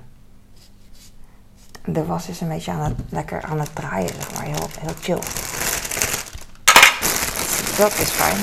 De 1.85 2.05
was 2.05 2.27
is 2.27 2.41
een 2.41 2.47
beetje 2.47 2.71
aan 2.71 2.81
het, 2.81 2.99
lekker 3.09 3.43
aan 3.43 3.59
het 3.59 3.75
draaien, 3.75 4.13
zeg 4.13 4.33
maar. 4.33 4.43
Heel, 4.43 4.93
chill. 5.01 5.19
Dat 7.77 7.99
is 7.99 8.09
fijn. 8.09 8.37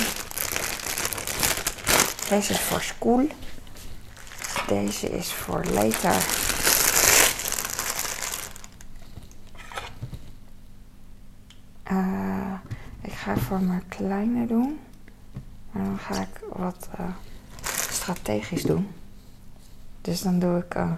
Deze 2.28 2.52
is 2.52 2.60
voor 2.60 2.82
school. 2.82 3.26
Deze 4.66 5.10
is 5.10 5.32
voor 5.32 5.64
later. 5.64 6.14
Uh, 11.92 12.52
ik 13.00 13.12
ga 13.12 13.36
voor 13.36 13.60
mijn 13.60 13.88
kleine 13.88 14.46
doen. 14.46 14.80
Maar 15.70 15.84
dan 15.84 15.98
ga 15.98 16.20
ik 16.20 16.40
wat 16.52 16.88
uh, 17.00 17.06
strategisch 17.90 18.62
doen. 18.62 18.88
Dus 20.04 20.20
dan 20.20 20.38
doe 20.38 20.58
ik 20.58 20.74
uh, 20.74 20.90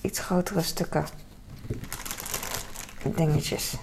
iets 0.00 0.18
grotere 0.18 0.62
stukken. 0.62 1.06
Dingetjes. 3.02 3.76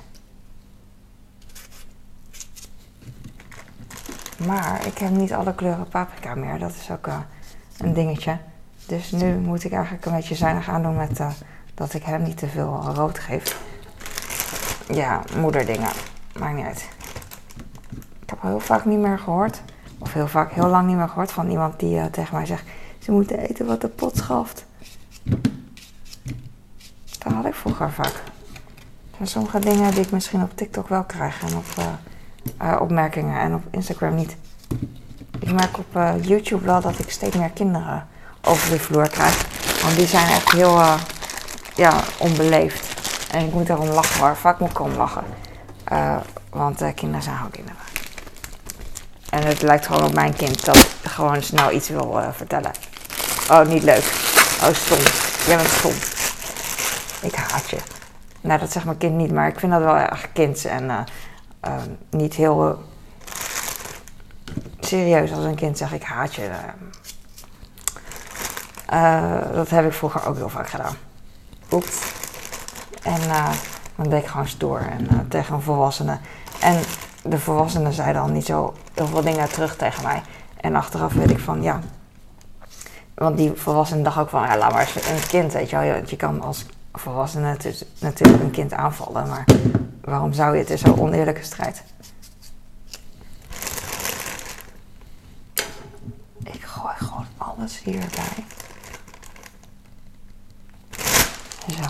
Maar 4.45 4.85
ik 4.85 4.97
heb 4.97 5.09
niet 5.09 5.33
alle 5.33 5.55
kleuren 5.55 5.87
paprika 5.87 6.35
meer. 6.35 6.59
Dat 6.59 6.71
is 6.71 6.91
ook 6.91 7.07
een 7.77 7.93
dingetje. 7.93 8.37
Dus 8.85 9.11
nu 9.11 9.37
moet 9.37 9.63
ik 9.63 9.71
eigenlijk 9.71 10.05
een 10.05 10.15
beetje 10.15 10.35
zuinig 10.35 10.69
aandoen 10.69 10.95
met 10.95 11.21
dat 11.73 11.93
ik 11.93 12.03
hem 12.03 12.23
niet 12.23 12.37
te 12.37 12.47
veel 12.47 12.81
rood 12.93 13.19
geef. 13.19 13.61
Ja, 14.89 15.23
moederdingen. 15.35 15.91
Maakt 16.39 16.55
niet 16.55 16.65
uit. 16.65 16.89
Ik 18.21 18.29
heb 18.29 18.39
al 18.41 18.49
heel 18.49 18.59
vaak 18.59 18.85
niet 18.85 18.99
meer 18.99 19.19
gehoord, 19.19 19.61
of 19.97 20.13
heel 20.13 20.27
vaak, 20.27 20.51
heel 20.51 20.67
lang 20.67 20.87
niet 20.87 20.97
meer 20.97 21.09
gehoord 21.09 21.31
van 21.31 21.49
iemand 21.49 21.79
die 21.79 22.09
tegen 22.09 22.35
mij 22.35 22.45
zegt: 22.45 22.63
ze 23.07 23.13
moeten 23.13 23.39
eten 23.39 23.65
wat 23.65 23.81
de 23.81 23.87
pot 23.87 24.17
schaft. 24.17 24.65
Dat 27.19 27.33
had 27.33 27.45
ik 27.45 27.53
vroeger 27.53 27.91
vaak. 27.91 28.23
Zijn 29.15 29.27
sommige 29.27 29.59
dingen 29.59 29.91
die 29.91 30.01
ik 30.01 30.11
misschien 30.11 30.41
op 30.41 30.51
TikTok 30.55 30.87
wel 30.87 31.03
krijg 31.03 31.41
en 31.41 31.55
op 31.55 31.65
uh, 31.79 31.85
uh, 32.61 32.81
opmerkingen 32.81 33.39
en 33.39 33.53
op 33.53 33.61
Instagram 33.71 34.15
niet. 34.15 34.35
Ik 35.39 35.51
merk 35.51 35.77
op 35.77 35.99
YouTube 36.21 36.65
wel 36.65 36.81
dat 36.81 36.99
ik 36.99 37.09
steeds 37.09 37.35
meer 37.35 37.49
kinderen 37.49 38.07
over 38.41 38.69
de 38.69 38.79
vloer 38.79 39.09
krijg. 39.09 39.45
Want 39.81 39.95
die 39.95 40.07
zijn 40.07 40.27
echt 40.27 40.51
heel 40.51 40.81
ja, 41.75 42.03
onbeleefd. 42.17 42.95
En 43.31 43.45
ik 43.45 43.53
moet 43.53 43.69
erom 43.69 43.87
lachen 43.87 44.19
hoor. 44.19 44.35
Vaak 44.35 44.59
moet 44.59 44.69
ik 44.69 44.79
erom 44.79 44.93
lachen. 44.93 45.23
Want 46.49 46.93
kinderen 46.95 47.23
zijn 47.23 47.35
gewoon 47.35 47.51
kinderen. 47.51 47.81
En 49.29 49.43
het 49.45 49.61
lijkt 49.61 49.85
gewoon 49.85 50.03
op 50.03 50.13
mijn 50.13 50.35
kind 50.35 50.65
dat 50.65 50.87
gewoon 51.03 51.41
snel 51.41 51.71
iets 51.71 51.89
wil 51.89 52.19
vertellen. 52.31 52.71
Oh, 53.49 53.67
niet 53.67 53.83
leuk. 53.83 54.03
Oh, 54.63 54.73
stom. 54.73 54.97
Jij 55.47 55.55
bent 55.55 55.69
stom. 55.69 55.93
Ik 57.21 57.35
haat 57.35 57.69
je. 57.69 57.77
Nou, 58.41 58.59
dat 58.59 58.71
zegt 58.71 58.85
mijn 58.85 58.97
kind 58.97 59.15
niet, 59.15 59.31
maar 59.31 59.47
ik 59.47 59.59
vind 59.59 59.71
dat 59.71 59.81
wel 59.81 59.97
erg 59.97 60.31
kinds. 60.33 60.65
En 60.65 61.05
niet 62.09 62.33
heel 62.33 62.83
serieus 64.79 65.31
als 65.31 65.43
een 65.43 65.55
kind 65.55 65.77
zegt 65.77 65.93
ik 65.93 66.03
haat 66.03 66.35
je. 66.35 66.49
dat 69.53 69.69
heb 69.69 69.85
ik 69.85 69.93
vroeger 69.93 70.25
ook 70.25 70.35
heel 70.35 70.49
vaak 70.49 70.69
gedaan. 70.69 70.95
Oeps. 71.71 71.99
En 73.03 73.19
dan 73.95 74.09
deed 74.09 74.21
ik 74.21 74.27
gewoon 74.27 74.47
stoer. 74.47 74.79
En 74.79 75.27
tegen 75.29 75.53
een 75.53 75.61
volwassene 75.61 76.17
En 76.59 76.79
de 77.23 77.39
volwassenen 77.39 77.93
zeiden 77.93 78.21
al 78.21 78.27
niet 78.27 78.45
zo 78.45 78.73
heel 78.93 79.07
veel 79.07 79.21
dingen 79.21 79.49
terug 79.49 79.75
tegen 79.75 80.03
mij. 80.03 80.21
En 80.61 80.75
achteraf 80.75 81.13
weet 81.13 81.31
ik 81.31 81.39
van 81.39 81.61
ja. 81.61 81.79
Want 83.17 83.37
die 83.37 83.51
volwassenen 83.55 84.03
dacht 84.03 84.17
ook 84.17 84.29
van 84.29 84.41
ja, 84.41 84.57
laat 84.57 84.71
maar 84.71 84.81
eens 84.81 85.07
een 85.07 85.27
kind, 85.27 85.53
weet 85.53 85.69
je 85.69 85.77
wel. 85.77 86.01
Je, 86.05 86.15
kan 86.15 86.41
als 86.41 86.65
volwassene 86.93 87.57
natuurlijk 87.99 88.43
een 88.43 88.51
kind 88.51 88.73
aanvallen, 88.73 89.27
maar 89.27 89.45
waarom 90.01 90.33
zou 90.33 90.53
je 90.53 90.59
het 90.59 90.69
in 90.69 90.77
zo'n 90.77 90.99
oneerlijke 90.99 91.43
strijd? 91.43 91.83
Ik 96.43 96.63
gooi 96.63 96.93
gewoon 96.97 97.25
alles 97.37 97.79
hierbij. 97.83 98.45
Zo. 101.67 101.83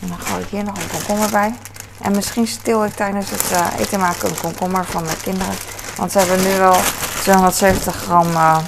En 0.00 0.08
dan 0.08 0.18
gooi 0.18 0.42
ik 0.42 0.48
hier 0.48 0.64
nog 0.64 0.76
een 0.76 0.90
komkommer 0.90 1.30
bij. 1.30 1.54
En 2.00 2.12
misschien 2.12 2.46
stil 2.46 2.84
ik 2.84 2.92
tijdens 2.92 3.30
het 3.30 3.50
uh, 3.52 3.66
eten 3.78 4.00
maken 4.00 4.28
een 4.28 4.40
komkommer 4.40 4.84
van 4.84 5.04
de 5.04 5.16
kinderen. 5.22 5.54
Want 5.96 6.12
ze 6.12 6.18
hebben 6.18 6.42
nu 6.42 6.58
wel 6.58 6.76
270 7.22 7.94
gram 7.94 8.26
uh, 8.26 8.58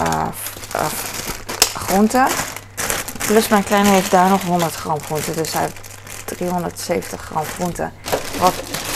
uh, 0.00 0.26
groente. 1.74 2.26
Plus 3.26 3.48
mijn 3.48 3.64
kleine 3.64 3.88
heeft 3.88 4.10
daar 4.10 4.28
nog 4.28 4.42
100 4.42 4.74
gram 4.74 5.00
groente. 5.00 5.34
Dus 5.34 5.52
hij 5.52 5.62
heeft 5.62 5.80
370 6.24 7.20
gram 7.20 7.44
groente. 7.44 7.90
Wat 8.38 8.54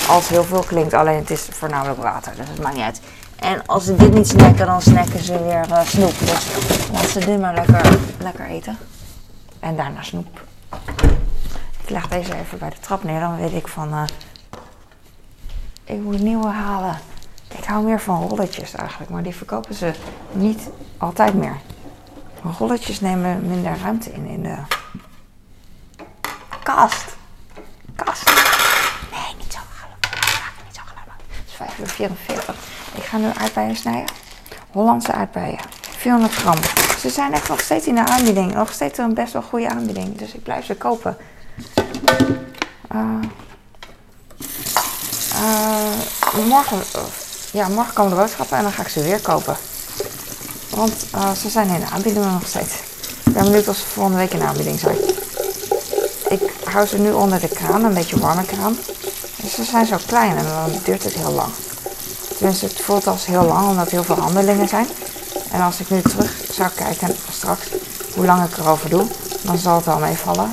als 0.08 0.28
heel 0.28 0.44
veel 0.44 0.62
klinkt, 0.62 0.94
alleen 0.94 1.18
het 1.18 1.30
is 1.30 1.46
voornamelijk 1.50 2.02
water. 2.02 2.32
Dus 2.36 2.48
het 2.48 2.60
maakt 2.62 2.74
niet 2.74 2.84
uit. 2.84 3.00
En 3.36 3.66
als 3.66 3.84
ze 3.84 3.96
dit 3.96 4.14
niet 4.14 4.28
snacken, 4.28 4.66
dan 4.66 4.82
snacken 4.82 5.24
ze 5.24 5.42
weer 5.42 5.66
uh, 5.68 5.80
snoep. 5.84 6.14
Dus 6.18 7.12
ze 7.12 7.18
dit 7.18 7.40
maar 7.40 7.54
lekker, 7.54 7.98
lekker 8.18 8.46
eten. 8.46 8.78
En 9.60 9.76
daarna 9.76 10.02
snoep. 10.02 10.40
Ik 11.82 11.90
leg 11.90 12.08
deze 12.08 12.34
even 12.34 12.58
bij 12.58 12.70
de 12.70 12.78
trap 12.80 13.04
neer. 13.04 13.20
Dan 13.20 13.36
weet 13.36 13.52
ik 13.52 13.68
van... 13.68 13.92
Uh, 13.92 14.02
ik 15.84 16.00
moet 16.00 16.20
nieuwe 16.20 16.48
halen. 16.48 16.98
Ik 17.62 17.68
hou 17.68 17.84
meer 17.84 18.00
van 18.00 18.28
rolletjes 18.28 18.74
eigenlijk. 18.74 19.10
Maar 19.10 19.22
die 19.22 19.34
verkopen 19.34 19.74
ze 19.74 19.92
niet 20.32 20.68
altijd 20.98 21.34
meer. 21.34 21.56
Rolletjes 22.58 23.00
nemen 23.00 23.46
minder 23.46 23.78
ruimte 23.82 24.12
in 24.12 24.26
in 24.26 24.42
de 24.42 24.56
kast. 26.62 27.16
Kast. 27.94 28.24
Nee, 29.10 29.34
niet 29.38 29.52
zo 29.52 29.58
gelukkig. 29.74 30.52
Niet 30.64 30.74
zo 30.74 30.82
gelukkig. 30.84 31.14
Het 31.28 31.46
is 31.46 31.54
5 31.54 31.78
uur 31.78 31.86
44. 31.86 32.54
Ik 32.94 33.02
ga 33.02 33.16
nu 33.16 33.30
aardbeien 33.34 33.76
snijden. 33.76 34.14
Hollandse 34.70 35.12
aardbeien. 35.12 35.60
400 35.80 36.34
gram. 36.34 36.58
Ze 36.98 37.10
zijn 37.10 37.32
echt 37.32 37.48
nog 37.48 37.60
steeds 37.60 37.86
in 37.86 37.94
de 37.94 38.06
aanbieding. 38.06 38.54
Nog 38.54 38.72
steeds 38.72 38.98
een 38.98 39.14
best 39.14 39.32
wel 39.32 39.42
goede 39.42 39.68
aanbieding. 39.68 40.16
Dus 40.16 40.34
ik 40.34 40.42
blijf 40.42 40.64
ze 40.64 40.74
kopen. 40.74 41.16
Uh, 42.94 43.18
morgen, 46.48 46.78
ja, 47.52 47.68
morgen 47.68 47.94
komen 47.94 48.10
de 48.10 48.18
boodschappen 48.18 48.56
en 48.56 48.62
dan 48.62 48.72
ga 48.72 48.82
ik 48.82 48.88
ze 48.88 49.02
weer 49.02 49.20
kopen. 49.20 49.56
Want 50.70 50.92
uh, 51.14 51.32
ze 51.32 51.48
zijn 51.48 51.68
in 51.68 51.80
de 51.80 51.86
aanbieding 51.86 52.24
nog 52.24 52.46
steeds. 52.46 52.72
Ik 53.24 53.32
ben 53.32 53.44
benieuwd 53.44 53.68
of 53.68 53.76
ze 53.76 53.86
volgende 53.86 54.18
week 54.18 54.32
in 54.32 54.38
de 54.38 54.44
aanbieding 54.44 54.78
zijn. 54.78 54.96
Ik 56.28 56.52
hou 56.64 56.86
ze 56.86 56.98
nu 56.98 57.12
onder 57.12 57.40
de 57.40 57.48
kraan, 57.48 57.84
een 57.84 57.94
beetje 57.94 58.18
warme 58.18 58.44
kraan. 58.44 58.76
Dus 59.42 59.54
ze 59.54 59.64
zijn 59.64 59.86
zo 59.86 59.96
klein 60.06 60.36
en 60.36 60.44
dan 60.44 60.80
duurt 60.84 61.02
het 61.02 61.12
heel 61.12 61.30
lang. 61.30 61.52
Tenminste, 62.36 62.66
het 62.66 62.80
voelt 62.80 63.06
als 63.06 63.26
heel 63.26 63.44
lang 63.44 63.68
omdat 63.68 63.90
heel 63.90 64.04
veel 64.04 64.18
handelingen 64.20 64.68
zijn. 64.68 64.86
En 65.50 65.60
als 65.60 65.80
ik 65.80 65.90
nu 65.90 66.02
terug 66.02 66.34
zou 66.52 66.70
kijken 66.74 67.16
straks 67.30 67.66
hoe 68.14 68.26
lang 68.26 68.44
ik 68.44 68.56
erover 68.56 68.90
doe, 68.90 69.06
dan 69.42 69.58
zal 69.58 69.76
het 69.76 69.84
wel 69.84 69.98
meevallen. 69.98 70.52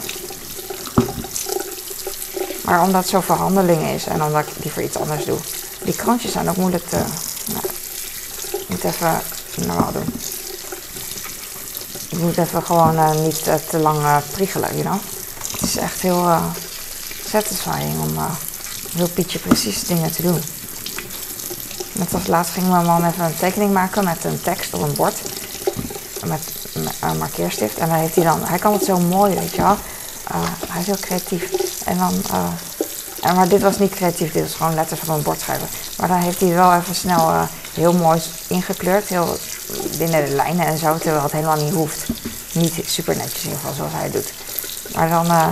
Maar 2.63 2.81
omdat 2.81 3.01
het 3.01 3.09
zoveel 3.09 3.35
handelingen 3.35 3.93
is 3.93 4.05
en 4.05 4.23
omdat 4.23 4.47
ik 4.47 4.63
liever 4.63 4.83
iets 4.83 4.97
anders 4.97 5.25
doe. 5.25 5.37
Die 5.89 5.97
krantjes 5.97 6.31
zijn 6.31 6.49
ook 6.49 6.57
moeilijk 6.57 6.89
te... 6.89 7.03
Nou, 7.53 7.65
ik 8.51 8.69
moet 8.69 8.83
even 8.83 9.21
normaal 9.55 9.91
doen. 9.91 10.13
Ik 12.09 12.19
moet 12.19 12.37
even 12.37 12.63
gewoon 12.63 12.95
uh, 12.95 13.11
niet 13.11 13.47
uh, 13.47 13.53
te 13.69 13.77
lang 13.77 13.97
uh, 13.97 14.17
priegelen, 14.31 14.69
you 14.77 14.81
know. 14.81 14.99
Het 15.51 15.61
is 15.61 15.77
echt 15.77 16.01
heel 16.01 16.41
satisfying 17.25 18.01
om 18.01 18.17
heel 18.95 19.09
pietje 19.09 19.39
precies 19.39 19.83
dingen 19.83 20.11
te 20.11 20.21
doen. 20.21 20.41
Net 21.91 22.13
als 22.13 22.27
laatst 22.27 22.53
ging 22.53 22.69
mijn 22.69 22.85
man 22.85 23.05
even 23.05 23.25
een 23.25 23.35
tekening 23.35 23.73
maken 23.73 24.03
met 24.03 24.23
een 24.23 24.41
tekst 24.41 24.73
op 24.73 24.81
een 24.81 24.93
bord. 24.93 25.21
Met, 26.25 26.41
een 26.99 27.17
markeerstift. 27.17 27.77
En 27.77 27.89
dan 27.89 27.97
heeft 27.97 28.15
hij 28.15 28.23
dan, 28.23 28.43
hij 28.43 28.59
kan 28.59 28.73
het 28.73 28.83
zo 28.83 28.99
mooi, 28.99 29.35
weet 29.35 29.55
je 29.55 29.61
wel. 29.61 29.77
hij 30.67 30.81
is 30.81 30.85
heel 30.85 30.99
creatief. 30.99 31.51
En 31.85 31.97
dan, 31.97 32.13
maar 33.21 33.47
dit 33.47 33.61
was 33.61 33.79
niet 33.79 33.95
creatief, 33.95 34.31
dit 34.31 34.43
was 34.43 34.53
gewoon 34.53 34.73
letters 34.73 35.01
op 35.01 35.07
een 35.07 35.21
bord 35.21 35.39
schrijven. 35.39 35.67
Maar 35.97 36.07
dan 36.07 36.17
heeft 36.17 36.39
hij 36.39 36.53
wel 36.53 36.73
even 36.73 36.95
snel 36.95 37.47
heel 37.73 37.93
mooi 37.93 38.21
ingekleurd, 38.47 39.07
heel 39.07 39.37
binnen 39.97 40.25
de 40.25 40.31
lijnen 40.31 40.65
en 40.65 40.77
zo, 40.77 40.97
terwijl 40.97 41.23
het 41.23 41.31
helemaal 41.31 41.63
niet 41.63 41.73
hoeft. 41.73 42.07
Niet 42.51 42.73
super 42.85 43.15
netjes 43.15 43.43
in 43.43 43.49
ieder 43.49 43.59
geval 43.59 43.75
zoals 43.75 43.93
hij 43.93 44.11
doet. 44.11 44.33
Maar 44.95 45.09
dan 45.09 45.25
uh, 45.25 45.47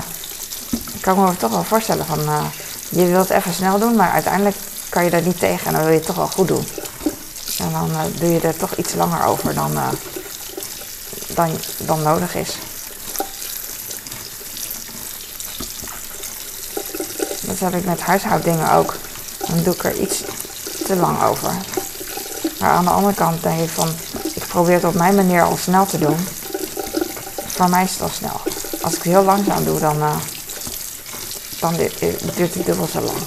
kan 1.01 1.17
ik 1.17 1.29
me 1.29 1.37
toch 1.37 1.51
wel 1.51 1.63
voorstellen 1.63 2.05
van, 2.05 2.19
uh, 2.19 2.45
je 2.89 3.05
wilt 3.05 3.27
het 3.27 3.37
even 3.37 3.53
snel 3.53 3.79
doen, 3.79 3.95
maar 3.95 4.11
uiteindelijk 4.11 4.55
kan 4.89 5.03
je 5.03 5.09
daar 5.09 5.21
niet 5.21 5.39
tegen 5.39 5.67
en 5.67 5.73
dan 5.73 5.81
wil 5.81 5.91
je 5.91 5.97
het 5.97 6.05
toch 6.05 6.15
wel 6.15 6.27
goed 6.27 6.47
doen. 6.47 6.67
En 7.59 7.71
dan 7.71 7.91
doe 8.19 8.33
je 8.33 8.39
er 8.39 8.57
toch 8.57 8.75
iets 8.75 8.93
langer 8.93 9.25
over 9.25 9.53
dan, 9.53 9.79
dan, 11.27 11.49
dan 11.77 12.01
nodig 12.01 12.35
is. 12.35 12.57
Dat 17.59 17.73
ik 17.73 17.85
met 17.85 18.01
huishouddingen 18.01 18.71
ook. 18.71 18.95
Dan 19.47 19.63
doe 19.63 19.73
ik 19.73 19.83
er 19.83 19.95
iets 19.95 20.23
te 20.85 20.95
lang 20.95 21.23
over. 21.23 21.51
Maar 22.59 22.69
aan 22.69 22.85
de 22.85 22.91
andere 22.91 23.13
kant 23.13 23.43
denk 23.43 23.59
ik 23.59 23.69
van, 23.69 23.89
ik 24.33 24.47
probeer 24.47 24.73
het 24.73 24.83
op 24.83 24.93
mijn 24.93 25.15
manier 25.15 25.43
al 25.43 25.57
snel 25.57 25.85
te 25.85 25.97
doen. 25.97 26.27
Voor 27.45 27.69
mij 27.69 27.83
is 27.83 27.91
het 27.91 28.01
al 28.01 28.09
snel. 28.09 28.41
Als 28.81 28.95
ik 28.95 29.03
het 29.03 29.13
heel 29.13 29.23
langzaam 29.23 29.63
doe, 29.63 29.79
dan, 29.79 29.97
uh, 29.97 30.15
dan 31.59 31.75
duurt 32.35 32.53
het 32.53 32.65
dubbel 32.65 32.87
zo 32.87 33.01
lang. 33.01 33.17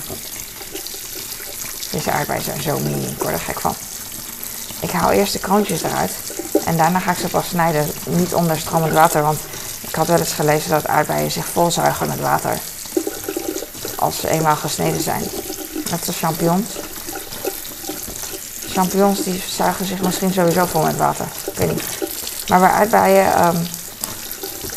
Deze 1.90 2.11
aardbeien 2.11 2.43
zijn 2.43 2.62
zo 2.62 2.79
mini, 2.79 3.07
ik 3.07 3.23
word 3.23 3.35
er 3.35 3.40
gek 3.40 3.61
van. 3.61 3.75
Ik 4.81 4.90
haal 4.90 5.11
eerst 5.11 5.33
de 5.33 5.38
kroontjes 5.38 5.83
eruit 5.83 6.12
en 6.64 6.77
daarna 6.77 6.99
ga 6.99 7.11
ik 7.11 7.19
ze 7.19 7.29
pas 7.29 7.49
snijden, 7.49 7.90
niet 8.05 8.35
onder 8.35 8.59
stromend 8.59 8.93
water, 8.93 9.23
want 9.23 9.38
ik 9.81 9.95
had 9.95 10.07
wel 10.07 10.19
eens 10.19 10.33
gelezen 10.33 10.71
dat 10.71 10.87
aardbeien 10.87 11.31
zich 11.31 11.47
volzuigen 11.47 12.09
met 12.09 12.21
water. 12.21 12.59
Als 14.01 14.21
ze 14.21 14.29
eenmaal 14.29 14.57
gesneden 14.57 15.01
zijn. 15.01 15.23
Net 15.91 16.07
als 16.07 16.17
champignons. 16.19 16.67
Champignons 18.73 19.23
die 19.23 19.43
zuigen 19.49 19.87
zich 19.87 20.01
misschien 20.01 20.33
sowieso 20.33 20.67
vol 20.67 20.83
met 20.83 20.97
water. 20.97 21.27
Ik 21.45 21.59
weet 21.59 21.71
niet. 21.71 21.83
Maar 22.49 22.61
bij 22.61 22.71
aardbeien 22.71 23.47
um, 23.47 23.67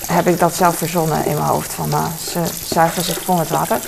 heb 0.06 0.28
ik 0.28 0.40
dat 0.40 0.56
zelf 0.56 0.78
verzonnen 0.78 1.26
in 1.26 1.34
mijn 1.34 1.48
hoofd. 1.48 1.74
Van, 1.74 1.90
uh, 1.90 2.06
ze 2.32 2.42
zuigen 2.74 3.04
zich 3.04 3.22
vol 3.24 3.36
met 3.36 3.50
water. 3.50 3.80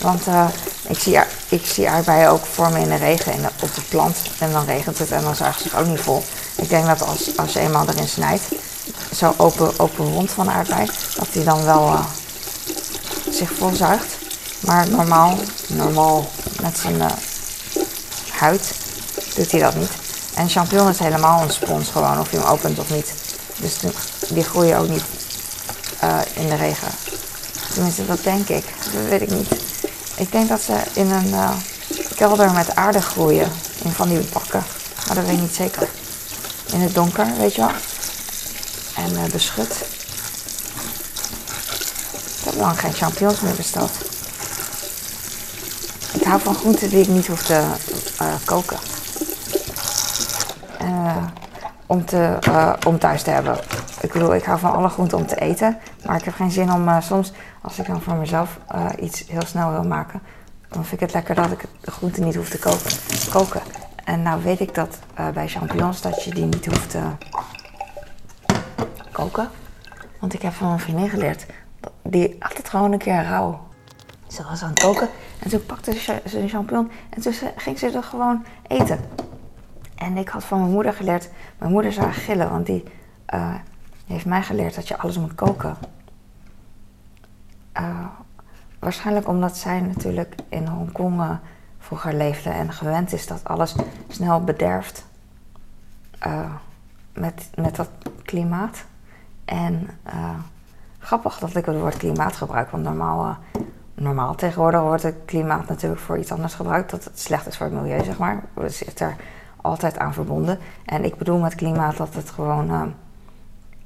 Want 0.00 0.26
uh, 0.26 0.46
ik, 0.88 0.98
zie, 0.98 1.18
ik 1.48 1.66
zie 1.66 1.88
aardbeien 1.88 2.30
ook 2.30 2.46
vormen 2.46 2.80
in 2.80 2.88
de 2.88 2.96
regen 2.96 3.32
in 3.32 3.42
de, 3.42 3.48
op 3.60 3.74
de 3.74 3.82
plant. 3.88 4.16
En 4.38 4.52
dan 4.52 4.64
regent 4.64 4.98
het 4.98 5.10
en 5.10 5.22
dan 5.22 5.36
zuigen 5.36 5.62
ze 5.62 5.68
zich 5.68 5.78
ook 5.78 5.86
niet 5.86 6.00
vol. 6.00 6.24
Ik 6.54 6.68
denk 6.68 6.86
dat 6.86 7.02
als, 7.02 7.36
als 7.36 7.52
je 7.52 7.60
eenmaal 7.60 7.88
erin 7.88 8.08
snijdt, 8.08 8.42
zo 9.14 9.34
open, 9.36 9.78
open 9.78 10.04
wond 10.04 10.30
van 10.30 10.50
aardbei, 10.50 10.90
dat 11.16 11.28
die 11.32 11.44
dan 11.44 11.64
wel 11.64 11.86
uh, 11.86 12.04
zich 13.34 13.50
vol 13.58 13.74
zuigt. 13.74 14.16
Maar 14.60 14.88
normaal, 14.88 15.38
normaal 15.66 16.30
met 16.62 16.78
zijn 16.78 17.02
huid 18.30 18.74
doet 19.34 19.50
hij 19.50 19.60
dat 19.60 19.74
niet. 19.74 19.90
En 20.34 20.48
champignon 20.48 20.88
is 20.88 20.98
helemaal 20.98 21.42
een 21.42 21.50
spons 21.50 21.88
gewoon, 21.88 22.20
of 22.20 22.30
je 22.30 22.36
hem 22.36 22.46
opent 22.46 22.78
of 22.78 22.90
niet. 22.90 23.12
Dus 23.56 23.78
die 24.28 24.44
groeien 24.44 24.78
ook 24.78 24.88
niet 24.88 25.02
uh, 26.04 26.18
in 26.34 26.48
de 26.48 26.54
regen. 26.54 26.88
Tenminste, 27.72 28.06
dat 28.06 28.22
denk 28.22 28.48
ik. 28.48 28.64
Dat 28.92 29.08
weet 29.08 29.20
ik 29.20 29.30
niet. 29.30 29.48
Ik 30.16 30.32
denk 30.32 30.48
dat 30.48 30.62
ze 30.62 30.76
in 30.92 31.10
een 31.10 31.28
uh, 31.28 31.50
kelder 32.16 32.52
met 32.52 32.74
aarde 32.74 33.00
groeien. 33.02 33.52
In 33.82 33.92
van 33.92 34.08
die 34.08 34.28
bakken. 34.32 34.64
Maar 35.06 35.14
dat 35.14 35.24
weet 35.24 35.34
ik 35.34 35.40
niet 35.40 35.54
zeker. 35.54 35.88
In 36.72 36.80
het 36.80 36.94
donker, 36.94 37.26
weet 37.38 37.54
je 37.54 37.60
wel. 37.60 37.70
En 38.94 39.30
beschut. 39.30 39.93
Lang 42.56 42.80
geen 42.80 42.92
champignons 42.92 43.40
meer 43.40 43.54
besteld. 43.54 43.90
Ik 46.12 46.22
hou 46.22 46.40
van 46.40 46.54
groenten 46.54 46.88
die 46.88 47.00
ik 47.00 47.08
niet 47.08 47.26
hoef 47.26 47.42
te 47.42 47.64
uh, 48.22 48.34
koken. 48.44 48.76
Uh, 50.82 51.16
om, 51.86 52.04
te, 52.04 52.38
uh, 52.48 52.72
om 52.86 52.98
thuis 52.98 53.22
te 53.22 53.30
hebben. 53.30 53.58
Ik 54.00 54.12
bedoel, 54.12 54.34
ik 54.34 54.44
hou 54.44 54.58
van 54.58 54.72
alle 54.72 54.88
groenten 54.88 55.18
om 55.18 55.26
te 55.26 55.40
eten. 55.40 55.78
Maar 56.06 56.16
ik 56.16 56.24
heb 56.24 56.34
geen 56.34 56.50
zin 56.50 56.72
om 56.72 57.00
soms, 57.00 57.32
als 57.62 57.78
ik 57.78 57.86
dan 57.86 58.02
voor 58.02 58.14
mezelf 58.14 58.58
iets 59.00 59.24
heel 59.26 59.46
snel 59.46 59.70
wil 59.70 59.84
maken, 59.84 60.22
dan 60.68 60.84
vind 60.84 60.92
ik 60.92 61.00
het 61.00 61.12
lekker 61.12 61.34
dat 61.34 61.50
ik 61.50 61.64
de 61.80 61.90
groenten 61.90 62.24
niet 62.24 62.34
hoef 62.34 62.48
te 62.48 62.58
koken. 62.58 62.90
koken. 63.30 63.60
En 64.04 64.22
nou 64.22 64.42
weet 64.42 64.60
ik 64.60 64.74
dat 64.74 64.98
bij 65.34 65.48
champignons 65.48 66.00
dat 66.00 66.24
je 66.24 66.34
die 66.34 66.44
niet 66.44 66.66
hoeft 66.66 66.90
te 66.90 67.02
koken. 69.12 69.48
Want 70.20 70.34
ik 70.34 70.42
heb 70.42 70.52
van 70.52 70.68
mijn 70.68 70.80
vriendin 70.80 71.08
geleerd, 71.08 71.46
die 72.08 72.36
had 72.38 72.56
het 72.56 72.68
gewoon 72.68 72.92
een 72.92 72.98
keer 72.98 73.22
rauw. 73.22 73.66
Ze 74.26 74.42
was 74.42 74.62
aan 74.62 74.70
het 74.70 74.80
koken 74.80 75.08
en 75.38 75.50
toen 75.50 75.66
pakte 75.66 75.92
ze 75.92 76.38
een 76.38 76.48
champignon 76.48 76.90
en 77.10 77.22
toen 77.22 77.32
ging 77.56 77.78
ze 77.78 77.90
er 77.90 78.02
gewoon 78.02 78.44
eten. 78.66 78.98
En 79.94 80.16
ik 80.16 80.28
had 80.28 80.44
van 80.44 80.58
mijn 80.58 80.72
moeder 80.72 80.92
geleerd, 80.92 81.30
mijn 81.58 81.72
moeder 81.72 81.92
zou 81.92 82.12
gillen, 82.12 82.50
want 82.50 82.66
die 82.66 82.84
uh, 83.34 83.54
heeft 84.06 84.26
mij 84.26 84.42
geleerd 84.42 84.74
dat 84.74 84.88
je 84.88 84.98
alles 84.98 85.18
moet 85.18 85.34
koken. 85.34 85.76
Uh, 87.80 88.06
waarschijnlijk 88.78 89.28
omdat 89.28 89.56
zij 89.56 89.80
natuurlijk 89.80 90.34
in 90.48 90.66
Hongkong 90.66 91.20
uh, 91.20 91.30
vroeger 91.78 92.14
leefde 92.14 92.50
en 92.50 92.72
gewend 92.72 93.12
is 93.12 93.26
dat 93.26 93.44
alles 93.44 93.74
snel 94.08 94.44
bederft 94.44 95.04
met, 97.12 97.50
met 97.54 97.76
dat 97.76 97.88
klimaat. 98.22 98.84
En 99.44 99.88
grappig 101.04 101.38
dat 101.38 101.56
ik 101.56 101.66
het 101.66 101.78
woord 101.78 101.96
klimaat 101.96 102.36
gebruik, 102.36 102.70
want 102.70 102.84
normaal 102.84 103.38
normaal 103.94 104.34
tegenwoordig 104.34 104.80
wordt 104.80 105.02
het 105.02 105.16
klimaat 105.24 105.68
natuurlijk 105.68 106.00
voor 106.00 106.18
iets 106.18 106.32
anders 106.32 106.54
gebruikt. 106.54 106.90
Dat 106.90 107.04
het 107.04 107.20
slecht 107.20 107.46
is 107.46 107.56
voor 107.56 107.66
het 107.66 107.74
milieu, 107.74 108.04
zeg 108.04 108.18
maar. 108.18 108.42
We 108.54 108.68
zitten 108.68 109.06
er 109.06 109.16
altijd 109.56 109.98
aan 109.98 110.14
verbonden. 110.14 110.58
En 110.84 111.04
ik 111.04 111.16
bedoel 111.16 111.38
met 111.38 111.54
klimaat 111.54 111.96
dat 111.96 112.14
het 112.14 112.30
gewoon 112.30 112.70
uh, 112.70 112.82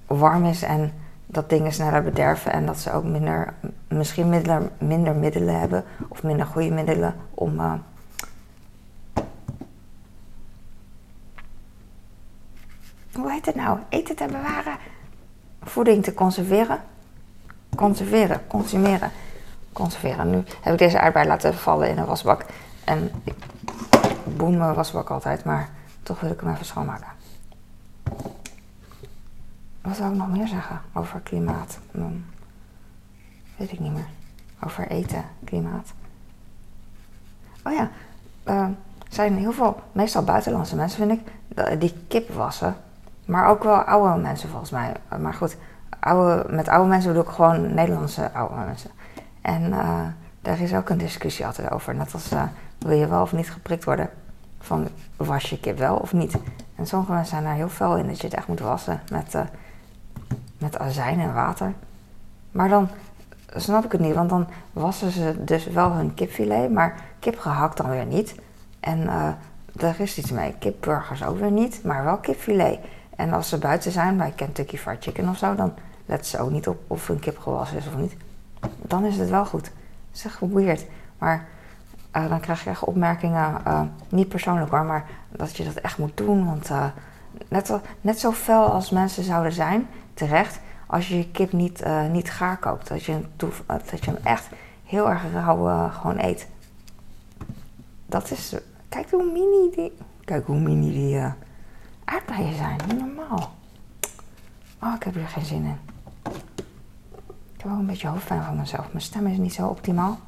warm 0.07 0.45
is 0.45 0.63
en 0.63 0.93
dat 1.27 1.51
dingen 1.51 1.73
sneller 1.73 2.03
bederven. 2.03 2.53
En 2.53 2.67
dat 2.67 2.79
ze 2.79 2.93
ook 2.93 3.05
minder, 3.05 3.55
misschien 3.89 4.29
minder, 4.29 4.71
minder 4.79 5.15
middelen 5.15 5.61
hebben. 5.61 5.85
Of 6.09 6.23
minder 6.23 6.47
goede 6.47 6.71
middelen 6.71 7.15
om... 7.35 7.61
Uh, 7.61 7.73
hoe 13.13 13.33
heet 13.33 13.47
het 13.47 13.55
nou? 13.55 13.79
Eten 13.89 14.17
te 14.17 14.27
bewaren. 14.27 14.77
Voeding 15.63 16.05
te 16.05 16.15
conserveren. 16.15 16.81
Conserveren, 17.77 18.47
consumeren 18.47 19.11
conserveren. 19.79 20.31
Nu 20.31 20.45
heb 20.61 20.73
ik 20.73 20.79
deze 20.79 21.01
aardbei 21.01 21.27
laten 21.27 21.55
vallen 21.55 21.89
in 21.89 21.99
een 21.99 22.07
wasbak. 22.07 22.45
En 22.85 23.11
ik 23.25 23.35
boem 24.25 24.57
mijn 24.57 24.75
wasbak 24.75 25.11
altijd, 25.11 25.45
maar 25.45 25.69
toch 26.03 26.21
wil 26.21 26.31
ik 26.31 26.41
hem 26.41 26.53
even 26.53 26.65
schoonmaken. 26.65 27.09
Wat 29.81 29.97
zou 29.97 30.13
ik 30.13 30.19
nog 30.19 30.29
meer 30.29 30.49
zeggen 30.49 30.81
over 30.93 31.21
klimaat? 31.21 31.79
Hmm. 31.91 32.25
weet 33.57 33.73
ik 33.73 33.81
niet 33.81 33.93
meer. 33.93 34.09
Over 34.65 34.89
eten, 34.89 35.25
klimaat. 35.45 35.93
Oh 37.65 37.73
ja, 37.73 37.91
uh, 38.45 38.67
zijn 39.09 39.37
heel 39.37 39.53
veel, 39.53 39.81
meestal 39.93 40.23
buitenlandse 40.23 40.77
mensen 40.77 41.09
vind 41.09 41.21
ik, 41.21 41.81
die 41.81 41.95
kip 42.09 42.31
wassen. 42.31 42.77
Maar 43.25 43.49
ook 43.49 43.63
wel 43.63 43.81
oude 43.81 44.23
mensen 44.23 44.49
volgens 44.49 44.71
mij. 44.71 44.93
Maar 45.21 45.35
goed, 45.35 45.57
met 46.49 46.69
oude 46.69 46.89
mensen 46.89 47.13
bedoel 47.13 47.29
ik 47.29 47.35
gewoon 47.35 47.75
Nederlandse 47.75 48.33
oude 48.33 48.55
mensen. 48.55 48.91
En 49.41 49.63
uh, 49.63 50.01
daar 50.43 50.61
is 50.61 50.75
ook 50.75 50.89
een 50.89 50.99
discussie 50.99 51.47
altijd 51.47 51.71
over. 51.71 51.95
Net 51.95 52.15
als 52.15 52.33
uh, 52.33 52.43
wil 52.79 52.97
je 52.97 53.07
wel 53.07 53.23
of 53.23 53.33
niet 53.33 53.51
geprikt 53.51 53.85
worden 53.85 54.11
van 54.61 54.89
was 55.17 55.51
je 55.51 55.61
kip 55.61 55.79
wel 55.79 55.97
of 55.97 56.13
niet. 56.13 56.37
En 56.77 56.87
sommige 56.87 57.13
mensen 57.13 57.31
zijn 57.31 57.45
daar 57.45 57.55
heel 57.55 57.69
fel 57.69 57.97
in 57.97 58.07
dat 58.07 58.21
je 58.21 58.27
het 58.27 58.37
echt 58.37 58.47
moet 58.47 58.61
wassen 58.61 59.01
met, 59.11 59.35
uh, 59.35 59.43
met 60.59 60.79
azijn 60.79 61.21
en 61.21 61.35
water. 61.35 61.73
Maar 62.51 62.69
dan 62.69 62.89
snap 63.55 63.85
ik 63.85 63.93
het 63.93 64.01
niet, 64.01 64.15
want 64.15 64.31
dan 64.31 64.47
wassen 64.73 65.11
ze 65.11 65.45
dus 65.45 65.67
wel 65.67 65.93
hun 65.93 66.15
kipfilet, 66.15 66.73
maar 66.73 67.01
kip 67.19 67.39
gehakt 67.39 67.77
dan 67.77 67.91
weer 67.91 68.07
niet. 68.07 68.35
En 68.81 69.09
daar 69.73 70.01
is 70.01 70.19
iets 70.19 70.31
mee. 70.31 70.55
Kipburgers 70.59 71.25
ook 71.25 71.39
weer 71.39 71.51
niet, 71.51 71.85
maar 71.85 72.05
wel 72.05 72.17
kipfilet. 72.17 72.79
En 73.19 73.33
als 73.33 73.49
ze 73.49 73.59
buiten 73.59 73.93
zijn 73.93 74.17
bij 74.17 74.33
Kentucky 74.37 74.77
Fried 74.77 75.03
Chicken 75.03 75.29
of 75.29 75.39
zo, 75.39 75.55
dan 75.55 75.75
letten 76.07 76.31
ze 76.31 76.39
ook 76.39 76.51
niet 76.51 76.69
op 76.69 76.81
of 76.87 77.07
hun 77.07 77.19
kip 77.19 77.39
gewassen 77.39 77.77
is 77.77 77.87
of 77.87 77.97
niet 77.97 78.17
dan 78.89 79.05
is 79.05 79.17
het 79.17 79.31
wel 79.31 79.45
goed. 79.47 79.65
Dat 79.65 79.73
is 80.13 80.25
echt 80.25 80.41
weird. 80.41 80.87
Maar 81.19 81.49
uh, 82.17 82.29
dan 82.29 82.41
krijg 82.41 82.65
je 82.65 82.71
echt 82.71 82.85
opmerkingen, 82.85 83.61
uh, 83.67 83.81
niet 84.09 84.29
persoonlijk 84.29 84.71
hoor, 84.71 84.85
maar 84.85 85.07
dat 85.31 85.57
je 85.57 85.65
dat 85.65 85.75
echt 85.75 85.99
moet 85.99 86.17
doen. 86.17 86.47
Want 86.47 86.71
uh, 86.71 86.85
net, 87.49 87.73
net 88.01 88.19
zo 88.19 88.33
fel 88.33 88.73
als 88.73 88.91
mensen 88.91 89.25
zouden 89.25 89.53
zijn, 89.53 89.89
terecht, 90.15 90.61
als 90.87 91.09
je 91.09 91.19
je 91.19 91.31
kip 91.31 91.53
niet, 91.53 91.85
niet 92.11 92.31
gaar 92.31 92.57
kookt. 92.57 92.89
Dat 92.89 93.05
je, 93.05 93.21
dat 93.67 94.05
je 94.05 94.11
hem 94.11 94.19
echt 94.23 94.49
heel 94.85 95.11
erg 95.11 95.23
rauw 95.33 95.89
gewoon 95.89 96.19
eet. 96.19 96.49
Dat 98.07 98.31
is, 98.31 98.55
kijk 98.89 99.11
hoe 99.11 99.33
mini 99.33 99.71
die, 99.75 99.97
kijk 100.25 100.47
hoe 100.47 100.61
mini 100.61 100.93
die 100.93 101.21
aardbeien 102.09 102.57
zijn. 102.57 102.81
Normaal. 102.99 103.55
Oh, 104.83 104.95
ik 104.95 105.03
heb 105.03 105.15
hier 105.15 105.29
geen 105.29 105.45
zin 105.45 105.65
in. 105.65 105.79
Ik 107.55 107.65
heb 107.65 107.71
wel 107.71 107.79
een 107.79 107.87
beetje 107.87 108.09
hoofdpijn 108.09 108.43
van 108.43 108.57
mezelf. 108.57 108.93
Mijn 108.93 109.05
stem 109.05 109.27
is 109.27 109.39
niet 109.39 109.55
zo 109.55 109.67
optimaal. 109.67 110.19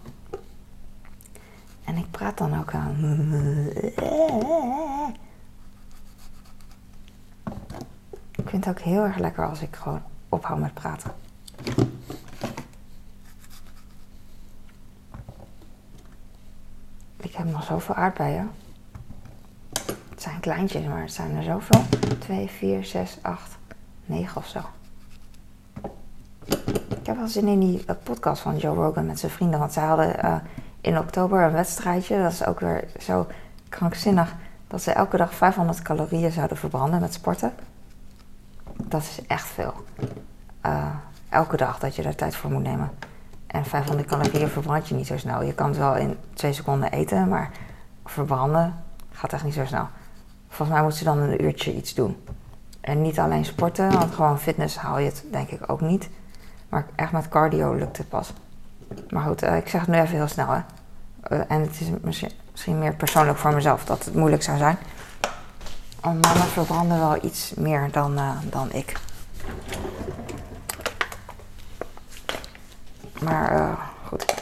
En 1.85 1.97
ik 1.97 2.11
praat 2.11 2.39
dan 2.39 2.59
ook 2.59 2.74
aan. 2.74 3.05
Ik 8.37 8.49
vind 8.49 8.64
het 8.64 8.78
ook 8.78 8.85
heel 8.85 9.03
erg 9.03 9.16
lekker 9.16 9.49
als 9.49 9.61
ik 9.61 9.76
gewoon 9.76 10.03
ophoud 10.28 10.59
met 10.59 10.74
praten. 10.74 11.12
Ik 17.16 17.35
heb 17.35 17.47
nog 17.47 17.64
zoveel 17.64 17.95
aardbeien. 17.95 18.51
Kleintjes, 20.41 20.84
maar 20.84 21.03
het 21.03 21.12
zijn 21.12 21.36
er 21.36 21.43
zoveel. 21.43 21.82
2, 22.18 22.49
4, 22.49 22.84
6, 22.84 23.18
8, 23.22 23.59
9 24.07 24.36
of 24.36 24.47
zo 24.47 24.61
heb 27.11 27.18
wel 27.18 27.28
zin 27.28 27.49
in 27.49 27.61
die 27.61 27.82
eh, 27.86 27.97
podcast 28.03 28.43
van 28.43 28.57
Joe 28.57 28.74
Rogan 28.74 29.07
met 29.07 29.18
zijn 29.18 29.32
vrienden. 29.32 29.59
Want 29.59 29.72
zij 29.72 29.82
hadden 29.82 30.16
uh, 30.24 30.34
in 30.80 30.99
oktober 30.99 31.43
een 31.43 31.53
wedstrijdje. 31.53 32.22
Dat 32.22 32.32
is 32.32 32.47
ook 32.47 32.61
weer 32.61 32.84
zo 32.99 33.26
krankzinnig. 33.68 34.34
Dat 34.68 34.82
ze 34.82 34.93
elke 34.93 35.16
dag 35.16 35.34
500 35.34 35.82
calorieën 35.82 36.32
zouden 36.32 36.57
verbranden 36.57 37.01
met 37.01 37.12
sporten. 37.12 37.53
Dat 38.76 39.03
is 39.03 39.20
echt 39.26 39.47
veel. 39.47 39.74
Uh, 40.66 40.86
elke 41.28 41.57
dag 41.57 41.78
dat 41.78 41.97
je 41.97 42.03
daar 42.03 42.14
tijd 42.14 42.36
voor 42.36 42.51
moet 42.51 42.62
nemen. 42.62 42.91
En 43.47 43.64
500 43.64 44.09
calorieën 44.09 44.49
verbrand 44.49 44.88
je 44.88 44.95
niet 44.95 45.07
zo 45.07 45.18
snel. 45.18 45.43
Je 45.43 45.55
kan 45.55 45.68
het 45.68 45.78
wel 45.78 45.97
in 45.97 46.16
twee 46.34 46.53
seconden 46.53 46.91
eten, 46.91 47.28
maar 47.28 47.51
verbranden 48.05 48.74
gaat 49.12 49.32
echt 49.32 49.45
niet 49.45 49.55
zo 49.55 49.64
snel. 49.64 49.88
Volgens 50.51 50.79
mij 50.79 50.83
moet 50.83 50.95
ze 50.95 51.05
dan 51.05 51.19
een 51.19 51.45
uurtje 51.45 51.75
iets 51.75 51.95
doen. 51.95 52.17
En 52.81 53.03
niet 53.03 53.19
alleen 53.19 53.45
sporten, 53.45 53.93
want 53.93 54.15
gewoon 54.15 54.39
fitness 54.39 54.77
haal 54.77 54.99
je 54.99 55.07
het 55.07 55.25
denk 55.31 55.49
ik 55.49 55.71
ook 55.71 55.81
niet. 55.81 56.09
Maar 56.69 56.87
echt 56.95 57.13
met 57.13 57.29
cardio 57.29 57.73
lukt 57.73 57.97
het 57.97 58.09
pas. 58.09 58.33
Maar 59.11 59.23
goed, 59.23 59.43
uh, 59.43 59.57
ik 59.57 59.69
zeg 59.69 59.81
het 59.81 59.91
nu 59.91 60.01
even 60.01 60.17
heel 60.17 60.29
snel. 60.29 60.49
Hè. 60.49 60.61
Uh, 61.37 61.45
en 61.49 61.61
het 61.61 61.81
is 61.81 61.87
misschien, 62.01 62.79
meer 62.79 62.95
persoonlijk 62.95 63.39
voor 63.39 63.55
mezelf 63.55 63.85
dat 63.85 64.05
het 64.05 64.15
moeilijk 64.15 64.43
zou 64.43 64.59
zijn. 64.59 64.79
Mannen 66.03 66.47
verbranden 66.53 66.99
wel 66.99 67.25
iets 67.25 67.55
meer 67.55 67.89
dan, 67.93 68.13
uh, 68.13 68.31
dan 68.51 68.73
ik. 68.73 69.01
Maar 73.21 73.79
goed, 74.07 74.35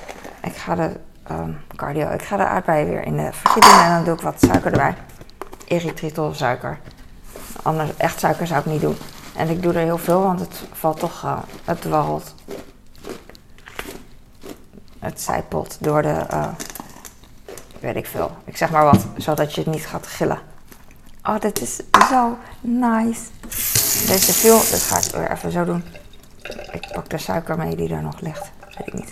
ik 0.43 0.57
ga 0.57 0.75
de 0.75 0.97
um, 1.31 1.61
cardio, 1.77 2.11
ik 2.11 2.23
ga 2.23 2.37
de 2.37 2.47
aardbeien 2.47 2.89
weer 2.89 3.05
in 3.05 3.17
de 3.17 3.31
doen 3.55 3.81
en 3.81 3.91
dan 3.91 4.05
doe 4.05 4.15
ik 4.15 4.21
wat 4.21 4.41
suiker 4.41 4.73
erbij. 4.73 4.95
Erythritol 5.69 6.35
suiker. 6.35 6.79
Anders 7.63 7.97
echt 7.97 8.21
suiker 8.21 8.47
zou 8.47 8.61
ik 8.61 8.67
niet 8.67 8.81
doen. 8.81 8.97
En 9.37 9.49
ik 9.49 9.63
doe 9.63 9.73
er 9.73 9.81
heel 9.81 9.99
veel, 9.99 10.23
want 10.23 10.41
het 10.41 10.63
valt 10.73 10.99
toch, 10.99 11.25
uh, 11.25 11.39
het 11.65 11.81
dwarrelt. 11.81 12.35
Het 14.99 15.21
zijpelt 15.21 15.77
door 15.81 16.03
de, 16.03 16.27
uh, 16.33 16.49
weet 17.81 17.97
ik 17.97 18.07
veel. 18.07 18.37
Ik 18.45 18.57
zeg 18.57 18.71
maar 18.71 18.85
wat, 18.85 19.07
zodat 19.17 19.55
je 19.55 19.61
het 19.61 19.71
niet 19.71 19.87
gaat 19.87 20.07
gillen. 20.07 20.39
Oh, 21.23 21.41
dit 21.41 21.61
is 21.61 21.81
zo 22.11 22.37
nice. 22.61 23.23
Deze 24.07 24.33
veel, 24.33 24.57
dat 24.57 24.83
ga 24.83 24.99
ik 24.99 25.15
weer 25.15 25.31
even 25.31 25.51
zo 25.51 25.65
doen. 25.65 25.85
Ik 26.71 26.89
pak 26.93 27.09
de 27.11 27.19
suiker 27.19 27.59
mee 27.59 27.77
die 27.77 27.95
er 27.95 28.03
nog 28.03 28.21
ligt. 28.21 28.51
Weet 28.79 28.87
ik 28.87 28.95
niet. 28.95 29.11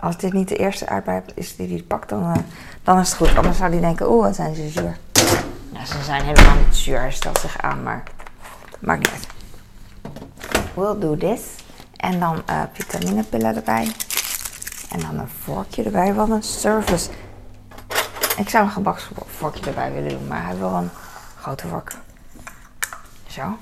Als 0.00 0.16
dit 0.16 0.32
niet 0.32 0.48
de 0.48 0.56
eerste 0.56 0.88
aardbei 0.88 1.22
is 1.34 1.56
die 1.56 1.68
hij 1.68 1.82
pakt, 1.82 2.08
dan, 2.08 2.22
uh, 2.22 2.34
dan 2.82 2.98
is 2.98 3.08
het 3.08 3.16
goed. 3.16 3.36
Anders 3.36 3.56
zou 3.56 3.70
hij 3.70 3.80
denken, 3.80 4.10
oeh, 4.10 4.24
wat 4.24 4.34
zijn 4.34 4.54
ze 4.54 4.68
zuur. 4.68 4.96
Ja, 5.88 5.96
ze 5.96 6.02
zijn 6.04 6.22
helemaal 6.22 6.56
niet 6.56 6.76
zuur, 6.76 6.98
hij 6.98 7.12
stelt 7.12 7.38
zich 7.38 7.58
aan, 7.60 7.82
maar 7.82 8.02
Maakt 8.78 8.98
niet 8.98 9.10
uit. 9.10 9.26
We'll 10.74 10.98
do 10.98 11.16
this. 11.16 11.40
En 11.96 12.20
dan 12.20 12.42
uh, 12.50 12.62
vitaminepillen 12.72 13.56
erbij. 13.56 13.92
En 14.90 15.00
dan 15.00 15.18
een 15.18 15.30
vorkje 15.42 15.82
erbij. 15.82 16.14
Wat 16.14 16.28
een 16.28 16.42
service. 16.42 17.10
Ik 18.36 18.48
zou 18.48 18.64
een 18.64 18.70
gebaksvorkje 18.70 19.66
erbij 19.66 19.92
willen 19.92 20.08
doen, 20.08 20.26
maar 20.26 20.44
hij 20.44 20.58
wil 20.58 20.72
een 20.72 20.90
grote 21.40 21.66
vork. 21.66 21.92
Zo. 23.26 23.56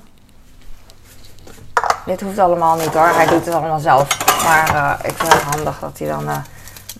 Dit 2.05 2.21
hoeft 2.21 2.39
allemaal 2.39 2.77
niet 2.77 2.93
hoor. 2.93 3.07
Hij 3.07 3.25
doet 3.25 3.45
het 3.45 3.53
allemaal 3.53 3.79
zelf. 3.79 4.41
Maar 4.43 4.69
uh, 4.73 5.09
ik 5.09 5.17
vind 5.17 5.33
het 5.33 5.41
handig 5.41 5.79
dat 5.79 5.99
hij 5.99 6.07
dan 6.07 6.23
uh, 6.23 6.37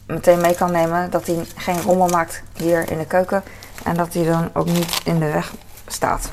meteen 0.05 0.41
mee 0.41 0.55
kan 0.55 0.71
nemen. 0.71 1.09
Dat 1.09 1.28
hij 1.28 1.45
geen 1.55 1.82
rommel 1.82 2.07
maakt 2.07 2.43
hier 2.53 2.91
in 2.91 2.97
de 2.97 3.05
keuken. 3.05 3.43
En 3.84 3.95
dat 3.95 4.13
hij 4.13 4.23
dan 4.23 4.49
ook 4.53 4.65
niet 4.65 5.01
in 5.03 5.19
de 5.19 5.32
weg 5.32 5.53
staat 5.88 6.30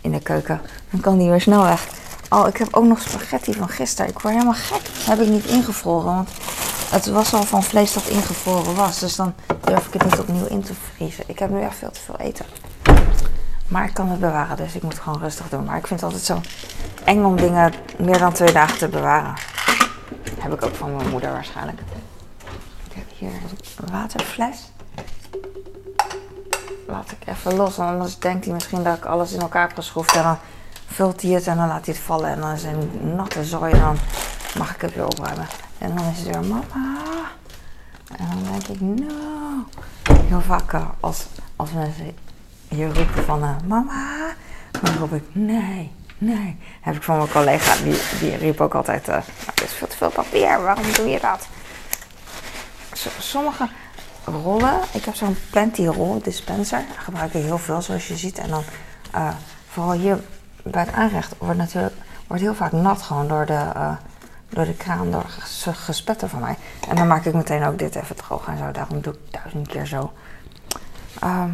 in 0.00 0.12
de 0.12 0.20
keuken. 0.20 0.60
Dan 0.90 1.00
kan 1.00 1.18
die 1.18 1.30
weer 1.30 1.40
snel 1.40 1.62
weg. 1.62 1.88
Oh, 2.30 2.48
ik 2.48 2.56
heb 2.56 2.68
ook 2.70 2.84
nog 2.84 3.00
spaghetti 3.00 3.52
van 3.52 3.68
gisteren. 3.68 4.10
Ik 4.10 4.18
word 4.18 4.34
helemaal 4.34 4.54
gek. 4.54 4.84
Dat 4.84 5.06
heb 5.06 5.20
ik 5.20 5.28
niet 5.28 5.44
ingevroren. 5.44 6.14
Want 6.14 6.28
het 6.90 7.06
was 7.06 7.34
al 7.34 7.42
van 7.42 7.62
vlees 7.62 7.92
dat 7.92 8.06
ingevroren 8.06 8.74
was. 8.74 8.98
Dus 8.98 9.16
dan 9.16 9.34
durf 9.60 9.86
ik 9.86 9.92
het 9.92 10.04
niet 10.04 10.18
opnieuw 10.18 10.46
in 10.46 10.62
te 10.62 10.72
vriezen. 10.94 11.24
Ik 11.26 11.38
heb 11.38 11.50
nu 11.50 11.60
echt 11.60 11.76
veel 11.76 11.90
te 11.90 12.00
veel 12.00 12.18
eten. 12.18 12.44
Maar 13.68 13.84
ik 13.84 13.94
kan 13.94 14.08
het 14.08 14.20
bewaren, 14.20 14.56
dus 14.56 14.74
ik 14.74 14.82
moet 14.82 14.98
gewoon 14.98 15.18
rustig 15.18 15.48
doen. 15.48 15.64
Maar 15.64 15.76
ik 15.76 15.86
vind 15.86 16.00
het 16.00 16.12
altijd 16.12 16.26
zo 16.26 16.40
eng 17.04 17.24
om 17.24 17.36
dingen 17.36 17.72
meer 17.98 18.18
dan 18.18 18.32
twee 18.32 18.52
dagen 18.52 18.78
te 18.78 18.88
bewaren. 18.88 19.34
heb 20.38 20.52
ik 20.52 20.64
ook 20.64 20.74
van 20.74 20.96
mijn 20.96 21.08
moeder 21.08 21.32
waarschijnlijk. 21.32 21.80
Ik 22.88 22.94
heb 22.94 23.04
hier 23.18 23.30
een 23.76 23.92
waterfles. 23.92 24.56
Laat 26.86 27.10
ik 27.10 27.28
even 27.28 27.54
los, 27.54 27.78
anders 27.78 28.18
denkt 28.18 28.44
hij 28.44 28.54
misschien 28.54 28.82
dat 28.82 28.96
ik 28.96 29.04
alles 29.04 29.32
in 29.32 29.40
elkaar 29.40 29.66
heb 29.66 29.76
geschroefd. 29.76 30.16
En 30.16 30.22
dan 30.22 30.38
vult 30.86 31.22
hij 31.22 31.30
het 31.30 31.46
en 31.46 31.56
dan 31.56 31.68
laat 31.68 31.84
hij 31.86 31.94
het 31.94 32.02
vallen. 32.02 32.30
En 32.30 32.40
dan 32.40 32.52
is 32.52 32.62
een 32.62 33.14
natte 33.16 33.44
zooi 33.44 33.72
en 33.72 33.80
dan 33.80 33.96
mag 34.58 34.74
ik 34.74 34.80
het 34.80 34.94
weer 34.94 35.06
opruimen. 35.06 35.46
En 35.78 35.96
dan 35.96 36.04
is 36.04 36.18
het 36.18 36.26
weer 36.26 36.44
mama. 36.44 37.00
En 38.16 38.26
dan 38.28 38.42
denk 38.50 38.66
ik, 38.66 38.80
no. 38.80 39.64
Heel 40.26 40.40
vaak 40.40 40.72
eh, 40.72 40.88
als, 41.00 41.26
als 41.56 41.72
mensen 41.72 42.16
hier 42.68 42.94
roepen 42.94 43.24
van 43.24 43.42
uh, 43.42 43.50
mama, 43.66 44.34
dan 44.82 44.96
roep 44.98 45.12
ik 45.12 45.24
nee, 45.32 45.92
nee. 46.18 46.58
Heb 46.80 46.94
ik 46.94 47.02
van 47.02 47.16
mijn 47.16 47.30
collega, 47.30 47.82
die, 47.82 48.00
die 48.20 48.36
riep 48.36 48.60
ook 48.60 48.74
altijd, 48.74 49.08
uh, 49.08 49.16
is 49.64 49.72
veel 49.72 49.86
te 49.86 49.96
veel 49.96 50.10
papier, 50.10 50.62
waarom 50.62 50.92
doe 50.92 51.08
je 51.08 51.20
dat? 51.20 51.46
sommige 53.18 53.68
rollen, 54.26 54.80
ik 54.92 55.04
heb 55.04 55.14
zo'n 55.14 55.36
Plenty 55.50 55.86
roll 55.86 56.20
dispenser, 56.22 56.84
gebruik 56.96 57.34
ik 57.34 57.42
heel 57.42 57.58
veel 57.58 57.82
zoals 57.82 58.08
je 58.08 58.16
ziet. 58.16 58.38
En 58.38 58.48
dan 58.48 58.62
vooral 59.68 59.92
hier 59.92 60.20
bij 60.62 60.82
het 60.82 60.92
aanrecht 60.92 61.34
wordt 61.38 61.58
natuurlijk 61.58 61.94
wordt 62.26 62.42
heel 62.42 62.54
vaak 62.54 62.72
nat 62.72 63.02
gewoon 63.02 63.28
door 63.28 63.46
de 63.46 63.96
door 64.48 64.64
de 64.64 64.74
kraan, 64.74 65.10
door 65.10 65.24
gespetter 65.72 66.28
van 66.28 66.40
mij. 66.40 66.56
En 66.88 66.96
dan 66.96 67.06
maak 67.06 67.24
ik 67.24 67.34
meteen 67.34 67.64
ook 67.64 67.78
dit 67.78 67.94
even 67.94 68.16
droog 68.16 68.46
en 68.46 68.58
zo. 68.58 68.70
Daarom 68.70 69.00
doe 69.00 69.12
ik 69.12 69.18
duizend 69.30 69.68
keer 69.68 69.86
zo. 69.86 70.12
Ehm, 71.20 71.50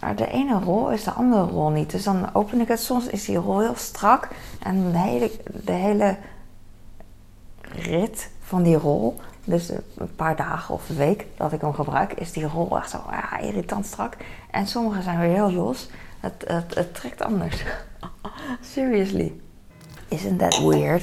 maar 0.00 0.16
de 0.16 0.28
ene 0.30 0.58
rol 0.58 0.90
is 0.90 1.04
de 1.04 1.10
andere 1.10 1.42
rol 1.42 1.70
niet. 1.70 1.90
Dus 1.90 2.02
dan 2.02 2.34
open 2.34 2.60
ik 2.60 2.68
het. 2.68 2.80
Soms 2.80 3.06
is 3.06 3.24
die 3.24 3.36
rol 3.36 3.60
heel 3.60 3.76
strak. 3.76 4.28
En 4.58 4.92
de 4.92 4.98
hele, 4.98 5.30
de 5.64 5.72
hele 5.72 6.16
rit 7.60 8.30
van 8.40 8.62
die 8.62 8.76
rol, 8.76 9.20
dus 9.44 9.68
een 9.68 10.14
paar 10.16 10.36
dagen 10.36 10.74
of 10.74 10.88
een 10.88 10.96
week 10.96 11.26
dat 11.36 11.52
ik 11.52 11.60
hem 11.60 11.74
gebruik, 11.74 12.12
is 12.12 12.32
die 12.32 12.46
rol 12.46 12.76
echt 12.78 12.90
zo 12.90 13.04
irritant 13.40 13.86
strak. 13.86 14.16
En 14.50 14.66
sommige 14.66 15.02
zijn 15.02 15.18
weer 15.18 15.32
heel 15.32 15.52
los. 15.52 15.88
Het, 16.20 16.44
het, 16.46 16.74
het 16.74 16.94
trekt 16.94 17.22
anders. 17.22 17.64
Seriously. 18.74 19.32
Isn't 20.08 20.38
that 20.38 20.58
weird? 20.58 21.02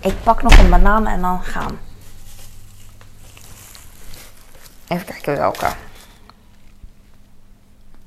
Ik 0.00 0.22
pak 0.22 0.42
nog 0.42 0.58
een 0.58 0.70
banaan 0.70 1.06
en 1.06 1.20
dan 1.20 1.42
gaan. 1.42 1.78
Even 4.88 5.06
kijken 5.06 5.36
welke. 5.36 5.66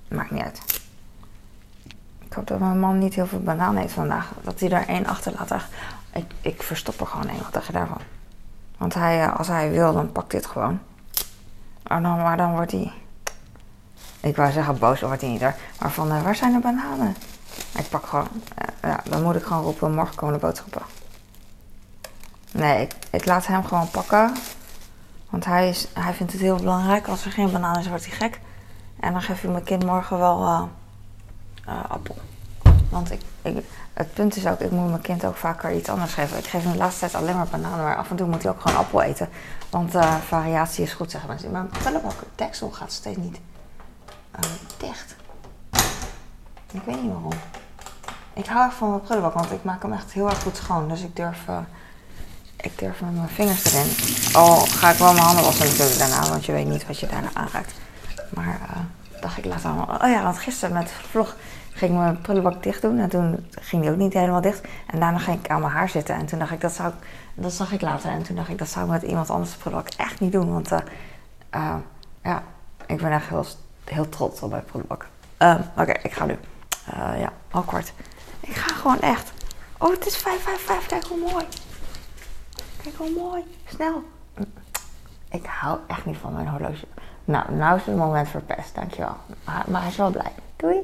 Maakt 0.07 0.31
niet 0.31 0.43
uit. 0.43 0.61
Ik 2.25 2.33
hoop 2.33 2.47
dat 2.47 2.59
mijn 2.59 2.79
man 2.79 2.97
niet 2.97 3.13
heel 3.13 3.27
veel 3.27 3.39
banaan 3.39 3.75
heeft 3.75 3.93
vandaag. 3.93 4.31
Dat 4.41 4.59
hij 4.59 4.69
er 4.69 4.87
één 4.87 5.05
achterlaat. 5.05 5.51
Ik, 6.13 6.25
ik 6.41 6.63
verstop 6.63 6.99
er 6.99 7.07
gewoon 7.07 7.29
één. 7.29 7.43
Wat 7.43 7.53
dacht 7.53 7.73
daarvan? 7.73 8.01
Want 8.81 8.93
hij, 8.93 9.23
eh, 9.23 9.37
als 9.37 9.47
hij 9.47 9.71
wil, 9.71 9.93
dan 9.93 10.11
pakt 10.11 10.31
dit 10.31 10.45
gewoon. 10.45 10.79
Oh, 11.87 12.01
dan, 12.01 12.21
maar 12.21 12.37
dan 12.37 12.51
wordt 12.51 12.71
hij... 12.71 12.91
Ik 14.19 14.35
wou 14.35 14.51
zeggen 14.51 14.79
boos, 14.79 14.99
dan 14.99 15.07
wordt 15.07 15.23
hij 15.23 15.31
niet 15.31 15.41
er. 15.41 15.55
Maar 15.79 15.91
van, 15.91 16.11
uh, 16.11 16.23
waar 16.23 16.35
zijn 16.35 16.53
de 16.53 16.59
bananen? 16.59 17.15
Ik 17.77 17.89
pak 17.89 18.05
gewoon... 18.05 18.27
Uh, 18.31 18.91
ja, 18.91 18.99
dan 19.09 19.23
moet 19.23 19.35
ik 19.35 19.43
gewoon 19.43 19.63
roepen, 19.63 19.93
morgen 19.93 20.15
komen 20.15 20.33
de 20.33 20.45
boodschappen. 20.45 20.81
Nee, 22.51 22.87
ik, 23.09 23.25
laat 23.25 23.47
hem 23.47 23.63
gewoon 23.63 23.89
pakken. 23.89 24.33
Want 25.29 25.45
hij, 25.45 25.69
is, 25.69 25.87
hij 25.93 26.13
vindt 26.13 26.31
het 26.31 26.41
heel 26.41 26.57
belangrijk. 26.57 27.07
Als 27.07 27.25
er 27.25 27.31
geen 27.31 27.51
banaan 27.51 27.79
is, 27.79 27.87
wordt 27.87 28.05
hij 28.05 28.15
gek. 28.15 28.39
En 28.99 29.11
dan 29.11 29.21
geef 29.21 29.43
ik 29.43 29.49
mijn 29.49 29.63
kind 29.63 29.85
morgen 29.85 30.17
wel 30.17 30.69
appel. 31.87 32.15
Want 32.91 33.11
ik, 33.11 33.21
ik, 33.41 33.63
het 33.93 34.13
punt 34.13 34.35
is 34.35 34.47
ook, 34.47 34.59
ik 34.59 34.71
moet 34.71 34.89
mijn 34.89 35.01
kind 35.01 35.25
ook 35.25 35.35
vaker 35.35 35.75
iets 35.75 35.89
anders 35.89 36.13
geven. 36.13 36.37
Ik 36.37 36.45
geef 36.45 36.63
hem 36.63 36.71
de 36.71 36.77
laatste 36.77 36.99
tijd 36.99 37.15
alleen 37.15 37.35
maar 37.35 37.47
bananen, 37.47 37.83
maar 37.83 37.97
af 37.97 38.09
en 38.09 38.15
toe 38.15 38.27
moet 38.27 38.43
hij 38.43 38.51
ook 38.51 38.61
gewoon 38.61 38.77
appel 38.77 39.01
eten. 39.01 39.29
Want 39.69 39.95
uh, 39.95 40.15
variatie 40.15 40.83
is 40.83 40.93
goed, 40.93 41.11
zeggen 41.11 41.29
mensen. 41.29 41.51
Maar 41.51 41.65
het 41.71 42.15
deksel 42.35 42.69
gaat 42.69 42.91
steeds 42.91 43.17
niet 43.17 43.39
dicht. 44.77 45.15
Ik 46.71 46.81
weet 46.85 47.01
niet 47.01 47.11
waarom. 47.11 47.33
Ik 48.33 48.45
hou 48.45 48.65
erg 48.65 48.73
van 48.73 48.89
mijn 48.89 49.01
prullenbak, 49.01 49.33
want 49.33 49.51
ik 49.51 49.63
maak 49.63 49.81
hem 49.81 49.93
echt 49.93 50.11
heel 50.11 50.29
erg 50.29 50.41
goed 50.41 50.57
schoon. 50.57 50.89
Dus 50.89 51.01
ik 51.01 51.15
durf 51.15 51.39
ik 52.57 52.79
durf 52.79 53.01
met 53.01 53.15
mijn 53.15 53.29
vingers 53.29 53.63
erin. 53.63 53.91
Al 54.33 54.55
ga 54.55 54.91
ik 54.91 54.97
wel 54.97 55.13
mijn 55.13 55.25
handen 55.25 55.43
wassen 55.43 55.67
natuurlijk 55.67 55.97
daarna, 55.97 56.29
want 56.29 56.45
je 56.45 56.51
weet 56.51 56.67
niet 56.67 56.87
wat 56.87 56.99
je 56.99 57.07
daarna 57.07 57.29
aanraakt. 57.33 57.73
Maar 58.29 58.59
dacht 59.21 59.37
ik 59.37 59.45
laat 59.45 59.65
allemaal. 59.65 59.99
Oh 60.01 60.09
ja, 60.09 60.23
want 60.23 60.37
gisteren 60.39 60.75
met 60.75 60.91
vlog 61.09 61.35
ging 61.81 61.93
ik 61.93 61.99
mijn 61.99 62.21
prullenbak 62.21 62.63
dicht 62.63 62.81
doen. 62.81 62.99
En 62.99 63.09
toen 63.09 63.45
ging 63.51 63.81
die 63.81 63.91
ook 63.91 63.97
niet 63.97 64.13
helemaal 64.13 64.41
dicht. 64.41 64.67
En 64.87 64.99
daarna 64.99 65.17
ging 65.17 65.39
ik 65.39 65.49
aan 65.49 65.61
mijn 65.61 65.73
haar 65.73 65.89
zitten. 65.89 66.15
En 66.15 66.25
toen 66.25 66.39
dacht 66.39 66.51
ik, 66.51 66.61
dat 66.61 66.71
zou 66.71 66.89
ik, 66.89 67.07
dat 67.33 67.53
zag 67.53 67.71
ik 67.71 67.81
later. 67.81 68.11
En 68.11 68.23
toen 68.23 68.35
dacht 68.35 68.49
ik, 68.49 68.57
dat 68.57 68.67
zou 68.67 68.85
ik 68.85 68.91
met 68.91 69.01
iemand 69.01 69.29
anders 69.29 69.51
de 69.51 69.57
prullenbak 69.57 69.93
echt 69.97 70.19
niet 70.19 70.31
doen. 70.31 70.53
Want 70.53 70.71
uh, 70.71 70.79
uh, 71.55 71.75
ja, 72.23 72.43
ik 72.85 73.01
ben 73.01 73.11
echt 73.11 73.27
heel, 73.27 73.45
heel 73.83 74.09
trots 74.09 74.41
op 74.41 74.49
mijn 74.49 74.63
prullenbak. 74.63 75.07
Oké, 75.77 75.91
ik 75.91 76.11
ga 76.11 76.25
nu. 76.25 76.37
ja, 76.95 77.33
al 77.51 77.61
kwart. 77.61 77.93
Ik 78.39 78.55
ga 78.55 78.75
gewoon 78.75 78.99
echt. 78.99 79.31
Oh, 79.77 79.91
het 79.91 80.05
is 80.05 80.17
5, 80.17 80.43
5, 80.43 80.65
5. 80.65 80.85
Kijk 80.85 81.05
hoe 81.05 81.31
mooi. 81.31 81.45
Kijk 82.83 82.95
hoe 82.95 83.11
mooi. 83.17 83.43
Snel. 83.65 84.03
Ik 85.29 85.45
hou 85.45 85.79
echt 85.87 86.05
niet 86.05 86.17
van 86.17 86.33
mijn 86.33 86.47
horloge. 86.47 86.85
Nou, 87.25 87.53
nou 87.53 87.77
is 87.77 87.85
het 87.85 87.95
moment 87.95 88.29
verpest. 88.29 88.75
Dankjewel. 88.75 89.15
Maar 89.45 89.81
hij 89.81 89.89
is 89.89 89.97
wel 89.97 90.11
blij. 90.11 90.31
Doei. 90.55 90.77